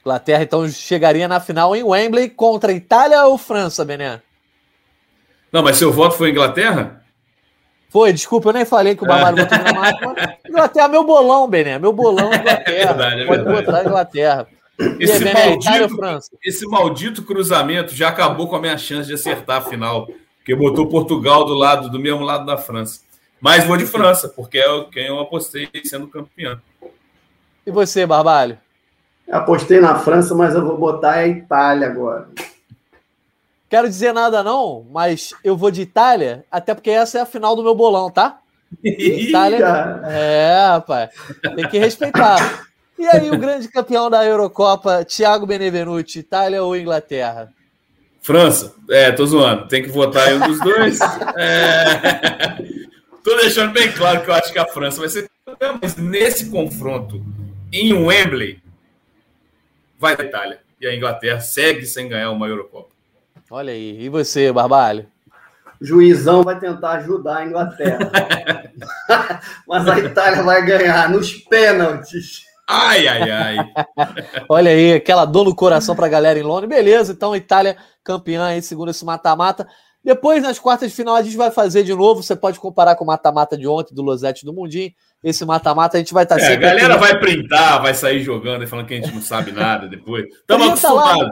Inglaterra 0.00 0.42
então 0.42 0.66
chegaria 0.68 1.26
na 1.28 1.40
final 1.40 1.74
em 1.76 1.82
Wembley 1.82 2.30
contra 2.30 2.72
Itália 2.72 3.24
ou 3.26 3.36
França, 3.36 3.84
Bené? 3.84 4.22
Não, 5.52 5.62
mas 5.62 5.76
seu 5.76 5.92
voto 5.92 6.16
foi 6.16 6.30
Inglaterra? 6.30 7.02
Foi, 7.90 8.12
desculpa, 8.12 8.48
eu 8.48 8.52
nem 8.52 8.64
falei 8.64 8.94
que 8.96 9.04
o 9.04 9.06
Barbalho 9.06 9.36
votou 9.38 9.58
Dinamarca. 9.58 10.06
mas 10.16 10.36
Inglaterra, 10.48 10.88
meu 10.88 11.04
bolão, 11.04 11.48
Bené. 11.48 11.78
Meu 11.78 11.92
bolão 11.92 12.30
é 12.32 12.36
Inglaterra. 12.36 12.64
É 12.66 12.86
verdade, 12.86 13.20
é 13.22 13.26
Pode 13.26 13.44
verdade. 13.44 13.66
botar 13.66 13.84
Inglaterra. 13.84 14.46
Esse 15.00 15.12
aí, 15.12 15.18
Bené, 15.18 15.30
Itália 15.54 15.80
maldito, 15.80 15.96
França? 15.96 16.30
esse 16.44 16.66
maldito 16.66 17.22
cruzamento 17.22 17.94
já 17.94 18.08
acabou 18.08 18.48
com 18.48 18.56
a 18.56 18.60
minha 18.60 18.76
chance 18.78 19.08
de 19.08 19.14
acertar 19.14 19.58
a 19.58 19.60
final, 19.62 20.06
porque 20.46 20.54
botou 20.54 20.86
Portugal 20.86 21.44
do 21.44 21.54
lado 21.54 21.90
do 21.90 21.98
mesmo 21.98 22.20
lado 22.20 22.46
da 22.46 22.56
França. 22.56 23.00
Mas 23.40 23.64
vou 23.64 23.76
de 23.76 23.84
França, 23.84 24.28
porque 24.28 24.58
é 24.58 24.70
o- 24.70 24.84
quem 24.84 25.08
eu 25.08 25.18
apostei 25.18 25.68
sendo 25.84 26.06
campeão. 26.06 26.60
E 27.66 27.70
você, 27.72 28.06
Barbalho? 28.06 28.56
Apostei 29.28 29.80
na 29.80 29.98
França, 29.98 30.36
mas 30.36 30.54
eu 30.54 30.64
vou 30.64 30.78
botar 30.78 31.14
a 31.14 31.26
Itália 31.26 31.88
agora. 31.88 32.28
Quero 33.68 33.88
dizer 33.88 34.12
nada 34.14 34.44
não, 34.44 34.86
mas 34.92 35.34
eu 35.42 35.56
vou 35.56 35.72
de 35.72 35.82
Itália, 35.82 36.44
até 36.48 36.72
porque 36.72 36.90
essa 36.90 37.18
é 37.18 37.20
a 37.22 37.26
final 37.26 37.56
do 37.56 37.64
meu 37.64 37.74
bolão, 37.74 38.08
tá? 38.08 38.38
Itália. 38.84 40.00
É, 40.04 40.68
rapaz. 40.68 41.10
Tem 41.56 41.68
que 41.68 41.76
respeitar. 41.78 42.66
E 42.96 43.04
aí, 43.08 43.30
o 43.32 43.36
grande 43.36 43.66
campeão 43.68 44.08
da 44.08 44.24
Eurocopa, 44.24 45.04
Thiago 45.04 45.44
Benevenuti, 45.44 46.20
Itália 46.20 46.62
ou 46.62 46.76
Inglaterra? 46.76 47.52
França, 48.26 48.74
é, 48.90 49.12
tô 49.12 49.24
zoando, 49.24 49.68
tem 49.68 49.84
que 49.84 49.88
votar 49.88 50.32
em 50.32 50.34
um 50.34 50.48
dos 50.48 50.58
dois. 50.58 50.98
É... 51.38 52.56
Tô 53.22 53.36
deixando 53.36 53.72
bem 53.72 53.92
claro 53.92 54.22
que 54.22 54.30
eu 54.30 54.34
acho 54.34 54.52
que 54.52 54.58
a 54.58 54.66
França 54.66 54.98
vai 54.98 55.08
ser 55.08 55.30
mas 55.80 55.94
nesse 55.94 56.50
confronto 56.50 57.24
em 57.72 57.92
Wembley, 57.92 58.60
vai 59.96 60.16
da 60.16 60.24
Itália. 60.24 60.60
E 60.80 60.88
a 60.88 60.94
Inglaterra 60.94 61.38
segue 61.38 61.86
sem 61.86 62.08
ganhar 62.08 62.32
uma 62.32 62.48
Eurocopa. 62.48 62.90
Olha 63.48 63.72
aí. 63.72 64.04
E 64.04 64.08
você, 64.08 64.52
Barbalho? 64.52 65.06
o 65.80 65.84
juizão 65.84 66.42
vai 66.42 66.58
tentar 66.58 66.92
ajudar 66.94 67.38
a 67.38 67.46
Inglaterra. 67.46 68.10
mas 69.68 69.88
a 69.88 69.98
Itália 70.00 70.42
vai 70.42 70.64
ganhar 70.64 71.10
nos 71.10 71.32
pênaltis. 71.32 72.45
Ai, 72.68 73.06
ai, 73.06 73.30
ai. 73.30 73.56
Olha 74.48 74.70
aí, 74.70 74.94
aquela 74.94 75.24
dor 75.24 75.44
no 75.44 75.54
coração 75.54 75.94
pra 75.94 76.08
galera 76.08 76.38
em 76.38 76.42
Londres. 76.42 76.68
Beleza, 76.68 77.12
então 77.12 77.34
Itália 77.36 77.76
campeã 78.02 78.44
aí, 78.46 78.62
segundo 78.62 78.90
esse 78.90 79.04
mata-mata. 79.04 79.66
Depois, 80.02 80.42
nas 80.42 80.58
quartas 80.58 80.90
de 80.90 80.96
final, 80.96 81.16
a 81.16 81.22
gente 81.22 81.36
vai 81.36 81.50
fazer 81.50 81.82
de 81.82 81.92
novo. 81.94 82.22
Você 82.22 82.36
pode 82.36 82.60
comparar 82.60 82.94
com 82.94 83.02
o 83.04 83.06
mata-mata 83.06 83.56
de 83.56 83.66
ontem, 83.66 83.92
do 83.94 84.02
Losete 84.02 84.44
do 84.44 84.52
Mundinho. 84.52 84.92
Esse 85.22 85.44
mata-mata 85.44 85.96
a 85.96 86.00
gente 86.00 86.14
vai 86.14 86.22
estar 86.22 86.38
É, 86.38 86.42
a 86.42 86.46
sempre. 86.46 86.66
galera 86.66 86.94
aqui. 86.94 87.02
vai 87.04 87.18
printar, 87.18 87.82
vai 87.82 87.92
sair 87.94 88.22
jogando 88.22 88.62
e 88.62 88.66
falando 88.68 88.86
que 88.86 88.94
a 88.94 88.96
gente 89.00 89.12
não 89.12 89.20
sabe 89.22 89.50
nada 89.50 89.88
depois. 89.88 90.24
Estamos 90.26 90.68
acostumados. 90.68 91.28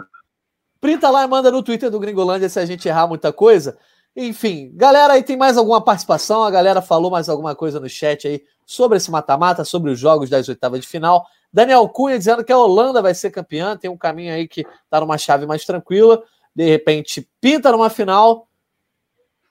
Printa 0.81 1.09
lá 1.09 1.25
e 1.25 1.27
manda 1.29 1.51
no 1.53 1.63
Twitter 1.63 1.89
do 1.91 2.01
Gringolândia 2.01 2.49
se 2.49 2.59
a 2.59 2.67
gente 2.67 2.87
errar 2.89 3.07
muita 3.07 3.33
coisa. 3.33 3.79
Enfim, 4.17 4.71
galera, 4.75 5.15
aí 5.15 5.23
tem 5.23 5.37
mais 5.37 5.57
alguma 5.57 5.81
participação? 5.81 6.43
A 6.43 6.51
galera 6.51 6.83
falou 6.83 7.11
mais 7.11 7.29
alguma 7.29 7.55
coisa 7.55 7.79
no 7.81 7.89
chat 7.89 8.27
aí 8.27 8.43
sobre 8.67 8.97
esse 8.97 9.11
mata-mata, 9.11 9.65
sobre 9.65 9.91
os 9.91 9.99
jogos 9.99 10.31
das 10.31 10.49
oitavas 10.49 10.81
de 10.81 10.87
final. 10.87 11.27
Daniel 11.53 11.89
Cunha 11.89 12.19
dizendo 12.19 12.45
que 12.45 12.53
a 12.53 12.59
Holanda 12.59 13.01
vai 13.01 13.15
ser 13.15 13.31
campeã, 13.31 13.77
tem 13.77 13.91
um 13.91 13.97
caminho 13.97 14.33
aí 14.33 14.49
que 14.49 14.67
tá 14.91 15.01
numa 15.01 15.19
chave 15.19 15.47
mais 15.47 15.65
tranquila. 15.65 16.23
De 16.55 16.65
repente, 16.69 17.29
pinta 17.41 17.71
numa 17.71 17.91
final. 17.91 18.49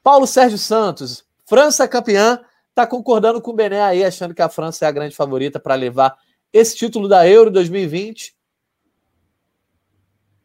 Paulo 0.01 0.27
Sérgio 0.27 0.57
Santos, 0.57 1.25
França 1.45 1.87
campeã, 1.87 2.39
tá 2.73 2.87
concordando 2.87 3.41
com 3.41 3.51
o 3.51 3.53
Bené 3.53 3.81
aí, 3.81 4.03
achando 4.03 4.33
que 4.33 4.41
a 4.41 4.49
França 4.49 4.85
é 4.85 4.87
a 4.87 4.91
grande 4.91 5.15
favorita 5.15 5.59
para 5.59 5.75
levar 5.75 6.17
esse 6.51 6.75
título 6.75 7.07
da 7.07 7.27
Euro 7.27 7.49
2020. 7.51 8.35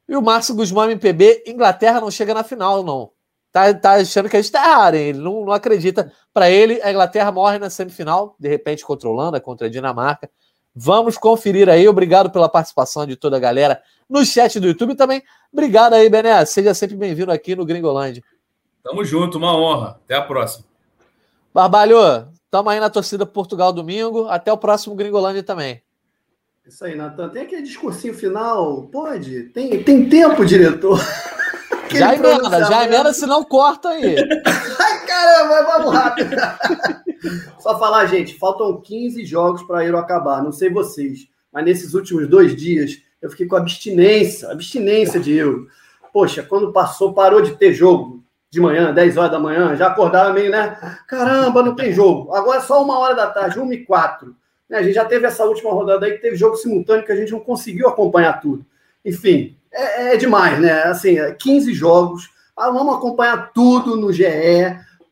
E 0.09 0.17
o 0.17 0.23
Márcio 0.23 0.55
Guzmão 0.55 0.91
MPB, 0.91 1.45
Inglaterra 1.47 2.01
não 2.01 2.11
chega 2.11 2.33
na 2.33 2.43
final, 2.43 2.83
não. 2.83 3.11
Tá, 3.59 3.75
tá 3.75 3.93
achando 3.95 4.29
que 4.29 4.37
a 4.37 4.41
gente 4.41 4.53
tá 4.53 4.65
errado, 4.65 4.95
hein? 4.95 5.09
Ele 5.09 5.19
não, 5.19 5.45
não 5.45 5.53
acredita. 5.53 6.13
Para 6.33 6.49
ele, 6.49 6.81
a 6.83 6.91
Inglaterra 6.91 7.33
morre 7.33 7.59
na 7.59 7.69
semifinal, 7.69 8.37
de 8.39 8.49
repente 8.49 8.85
contra 8.85 9.09
a 9.09 9.13
Holanda, 9.13 9.41
contra 9.41 9.67
a 9.67 9.71
Dinamarca. 9.71 10.31
Vamos 10.75 11.19
conferir 11.19 11.69
aí. 11.69 11.89
Obrigado 11.89 12.31
pela 12.31 12.49
participação 12.49 13.05
de 13.05 13.17
toda 13.17 13.37
a 13.37 13.41
galera 13.41 13.83
no 14.09 14.25
chat 14.25 14.61
do 14.61 14.69
YouTube 14.69 14.95
também. 14.95 15.23
Obrigado 15.53 15.95
aí, 15.95 16.09
Bené. 16.09 16.45
Seja 16.45 16.73
sempre 16.73 16.97
bem-vindo 16.97 17.33
aqui 17.33 17.57
no 17.57 17.67
Gringolândia. 17.67 18.23
Tamo 18.85 19.05
junto, 19.05 19.39
uma 19.39 19.57
honra. 19.57 19.99
Até 20.05 20.15
a 20.15 20.23
próxima. 20.23 20.65
Barbalho, 21.53 21.99
tamo 22.49 22.71
aí 22.71 22.79
na 22.79 22.89
torcida 22.89 23.27
Portugal 23.27 23.73
domingo. 23.73 24.29
Até 24.29 24.53
o 24.53 24.59
próximo 24.59 24.95
Gringolândia 24.95 25.43
também. 25.43 25.83
Isso 26.65 26.85
aí, 26.85 26.95
Natan. 26.95 27.31
Tem 27.31 27.43
aquele 27.43 27.63
discursinho 27.63 28.15
final? 28.15 28.83
Pode? 28.83 29.45
Tem, 29.55 29.83
tem 29.83 30.09
tempo, 30.09 30.45
diretor? 30.45 31.01
Aquele 31.89 32.01
Já 32.01 32.15
emenda, 32.15 32.65
já 32.65 32.85
emenda, 32.85 33.13
senão 33.15 33.43
corta 33.43 33.89
aí. 33.89 34.17
Ai, 34.45 35.07
caramba, 35.07 35.63
vamos 35.63 35.95
rápido. 35.95 36.37
Só 37.59 37.79
falar, 37.79 38.05
gente, 38.07 38.39
faltam 38.39 38.79
15 38.81 39.25
jogos 39.25 39.63
para 39.63 39.85
Euro 39.85 39.97
acabar. 39.97 40.43
Não 40.43 40.53
sei 40.53 40.71
vocês. 40.71 41.27
mas 41.51 41.65
nesses 41.65 41.95
últimos 41.95 42.29
dois 42.29 42.55
dias 42.55 42.99
eu 43.23 43.31
fiquei 43.31 43.47
com 43.47 43.57
abstinência, 43.57 44.51
abstinência 44.51 45.19
de 45.19 45.35
euro. 45.35 45.67
Poxa, 46.13 46.43
quando 46.43 46.73
passou, 46.73 47.13
parou 47.13 47.43
de 47.43 47.57
ter 47.57 47.73
jogo 47.73 48.23
de 48.51 48.61
manhã, 48.61 48.95
10 48.95 49.17
horas 49.17 49.31
da 49.33 49.39
manhã, 49.41 49.75
já 49.75 49.89
acordava 49.89 50.33
meio, 50.33 50.51
né? 50.51 50.79
Caramba, 51.07 51.63
não 51.63 51.75
tem 51.75 51.93
jogo. 51.93 52.33
Agora 52.33 52.59
é 52.59 52.63
só 52.63 52.83
uma 52.83 52.99
hora 52.99 53.15
da 53.15 53.27
tarde, 53.27 53.59
1 53.59 53.73
e 53.73 53.85
4. 53.85 54.35
Né? 54.69 54.79
A 54.79 54.83
gente 54.83 54.95
já 54.95 55.05
teve 55.05 55.27
essa 55.27 55.45
última 55.45 55.73
rodada 55.73 56.07
aí 56.07 56.13
que 56.13 56.23
teve 56.23 56.37
jogo 56.37 56.57
simultâneo 56.57 57.05
que 57.05 57.13
a 57.13 57.17
gente 57.17 57.33
não 57.33 57.41
conseguiu 57.41 57.89
acompanhar 57.89 58.41
tudo. 58.41 58.65
Enfim, 59.05 59.58
é, 59.73 60.15
é 60.15 60.17
demais, 60.17 60.61
né? 60.61 60.83
Assim, 60.85 61.17
15 61.39 61.71
é 61.71 61.75
jogos. 61.75 62.31
Ah, 62.57 62.71
vamos 62.71 62.97
acompanhar 62.97 63.53
tudo 63.53 63.97
no 63.97 64.13
GE, 64.13 64.25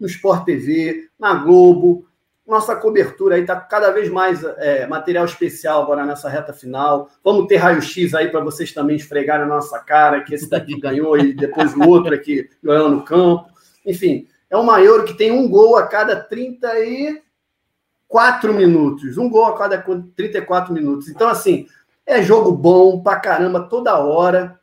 no 0.01 0.07
Sport 0.07 0.45
TV, 0.45 1.09
na 1.19 1.35
Globo. 1.35 2.07
Nossa 2.47 2.77
cobertura 2.77 3.35
aí 3.35 3.41
está 3.41 3.57
cada 3.57 3.91
vez 3.91 4.09
mais 4.09 4.45
é, 4.45 4.87
material 4.87 5.25
especial 5.25 5.83
agora 5.83 6.07
nessa 6.07 6.29
reta 6.29 6.53
final. 6.53 7.11
Vamos 7.25 7.47
ter 7.47 7.57
raio-x 7.57 8.15
aí 8.15 8.29
para 8.29 8.41
vocês 8.41 8.73
também 8.73 8.97
esfregarem 8.97 9.45
a 9.45 9.49
nossa 9.49 9.79
cara, 9.81 10.23
que 10.23 10.35
esse 10.35 10.49
daqui 10.49 10.79
ganhou 10.79 11.19
e 11.19 11.35
depois 11.35 11.75
o 11.75 11.89
outro 11.89 12.15
aqui 12.15 12.49
ganhou 12.63 12.89
no 12.89 13.03
campo. 13.03 13.47
Enfim, 13.85 14.29
é 14.49 14.57
uma 14.57 14.81
Euro 14.81 15.05
que 15.05 15.15
tem 15.15 15.33
um 15.33 15.49
gol 15.49 15.77
a 15.77 15.89
cada 15.89 16.15
34 16.17 18.55
minutos. 18.55 19.19
Um 19.19 19.29
gol 19.29 19.47
a 19.47 19.59
cada 19.59 19.85
34 20.17 20.73
minutos. 20.73 21.09
Então, 21.09 21.29
assim, 21.29 21.67
é 22.07 22.23
jogo 22.23 22.53
bom 22.53 23.03
pra 23.03 23.17
caramba 23.17 23.69
toda 23.69 23.99
hora. 23.99 24.59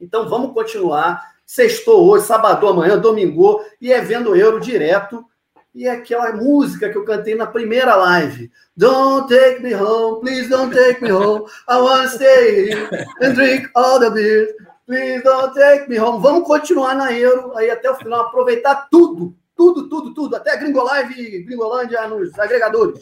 Então 0.00 0.28
vamos 0.28 0.52
continuar. 0.52 1.30
Sextou 1.46 2.08
hoje, 2.08 2.26
sábado 2.26 2.66
amanhã, 2.66 2.98
domingo, 2.98 3.64
e 3.80 3.92
é 3.92 4.00
vendo 4.00 4.36
Euro 4.36 4.60
direto. 4.60 5.24
E 5.72 5.86
é 5.86 5.92
aquela 5.92 6.32
música 6.32 6.88
que 6.88 6.98
eu 6.98 7.04
cantei 7.04 7.36
na 7.36 7.46
primeira 7.46 7.94
live. 7.94 8.50
Don't 8.76 9.28
take 9.28 9.62
me 9.62 9.72
home, 9.72 10.20
please 10.20 10.48
don't 10.48 10.74
take 10.74 11.00
me 11.00 11.12
home. 11.12 11.44
I 11.68 11.76
wanna 11.76 12.08
stay 12.08 12.70
here 12.70 12.88
and 13.22 13.34
drink 13.34 13.68
all 13.76 14.00
the 14.00 14.10
beer. 14.10 14.48
Please 14.86 15.22
don't 15.22 15.54
take 15.54 15.88
me 15.88 15.96
home. 15.96 16.20
Vamos 16.20 16.44
continuar 16.44 16.96
na 16.96 17.12
Euro 17.12 17.56
aí 17.56 17.70
até 17.70 17.88
o 17.88 17.94
final, 17.94 18.22
aproveitar 18.22 18.88
tudo, 18.90 19.32
tudo, 19.56 19.88
tudo, 19.88 20.12
tudo, 20.12 20.36
até 20.36 20.56
Gringolive 20.56 21.14
e 21.20 21.42
Gringolândia 21.44 22.08
nos 22.08 22.36
agregadores. 22.36 23.00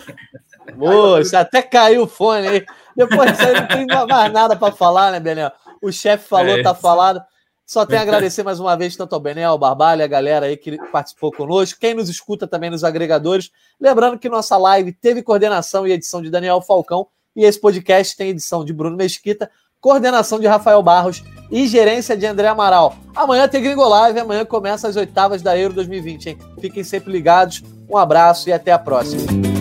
Moça, 0.76 1.40
até 1.40 1.62
caiu 1.62 2.02
o 2.02 2.06
fone 2.06 2.48
aí. 2.48 2.66
Depois 2.98 3.30
disso 3.30 3.46
aí 3.46 3.54
não 3.54 3.68
tem 3.68 3.86
mais 4.08 4.32
nada 4.32 4.56
para 4.56 4.72
falar, 4.72 5.12
né, 5.12 5.20
Benel? 5.20 5.52
O 5.80 5.92
chefe 5.92 6.28
falou, 6.28 6.58
é. 6.58 6.62
tá 6.64 6.74
falado. 6.74 7.22
Só 7.64 7.86
tenho 7.86 8.00
a 8.00 8.02
agradecer 8.02 8.42
mais 8.42 8.58
uma 8.58 8.76
vez 8.76 8.96
tanto 8.96 9.14
ao 9.14 9.20
Benel, 9.20 9.52
ao 9.52 9.58
Barbalho, 9.58 10.02
a 10.02 10.06
galera 10.08 10.46
aí 10.46 10.56
que 10.56 10.76
participou 10.90 11.30
conosco, 11.30 11.78
quem 11.78 11.94
nos 11.94 12.08
escuta 12.08 12.46
também 12.48 12.70
nos 12.70 12.82
agregadores. 12.82 13.52
Lembrando 13.80 14.18
que 14.18 14.28
nossa 14.28 14.56
live 14.56 14.90
teve 14.90 15.22
coordenação 15.22 15.86
e 15.86 15.92
edição 15.92 16.20
de 16.20 16.28
Daniel 16.28 16.60
Falcão 16.60 17.06
e 17.36 17.44
esse 17.44 17.60
podcast 17.60 18.16
tem 18.16 18.30
edição 18.30 18.64
de 18.64 18.72
Bruno 18.72 18.96
Mesquita, 18.96 19.48
coordenação 19.80 20.40
de 20.40 20.46
Rafael 20.46 20.82
Barros 20.82 21.22
e 21.52 21.68
gerência 21.68 22.16
de 22.16 22.26
André 22.26 22.48
Amaral. 22.48 22.96
Amanhã 23.14 23.46
tem 23.46 23.62
Gringo 23.62 23.86
Live, 23.86 24.18
amanhã 24.18 24.44
começa 24.44 24.88
as 24.88 24.96
oitavas 24.96 25.40
da 25.40 25.56
Euro 25.56 25.74
2020, 25.74 26.30
hein? 26.30 26.38
Fiquem 26.60 26.82
sempre 26.82 27.12
ligados. 27.12 27.62
Um 27.88 27.96
abraço 27.96 28.48
e 28.48 28.52
até 28.52 28.72
a 28.72 28.78
próxima. 28.78 29.57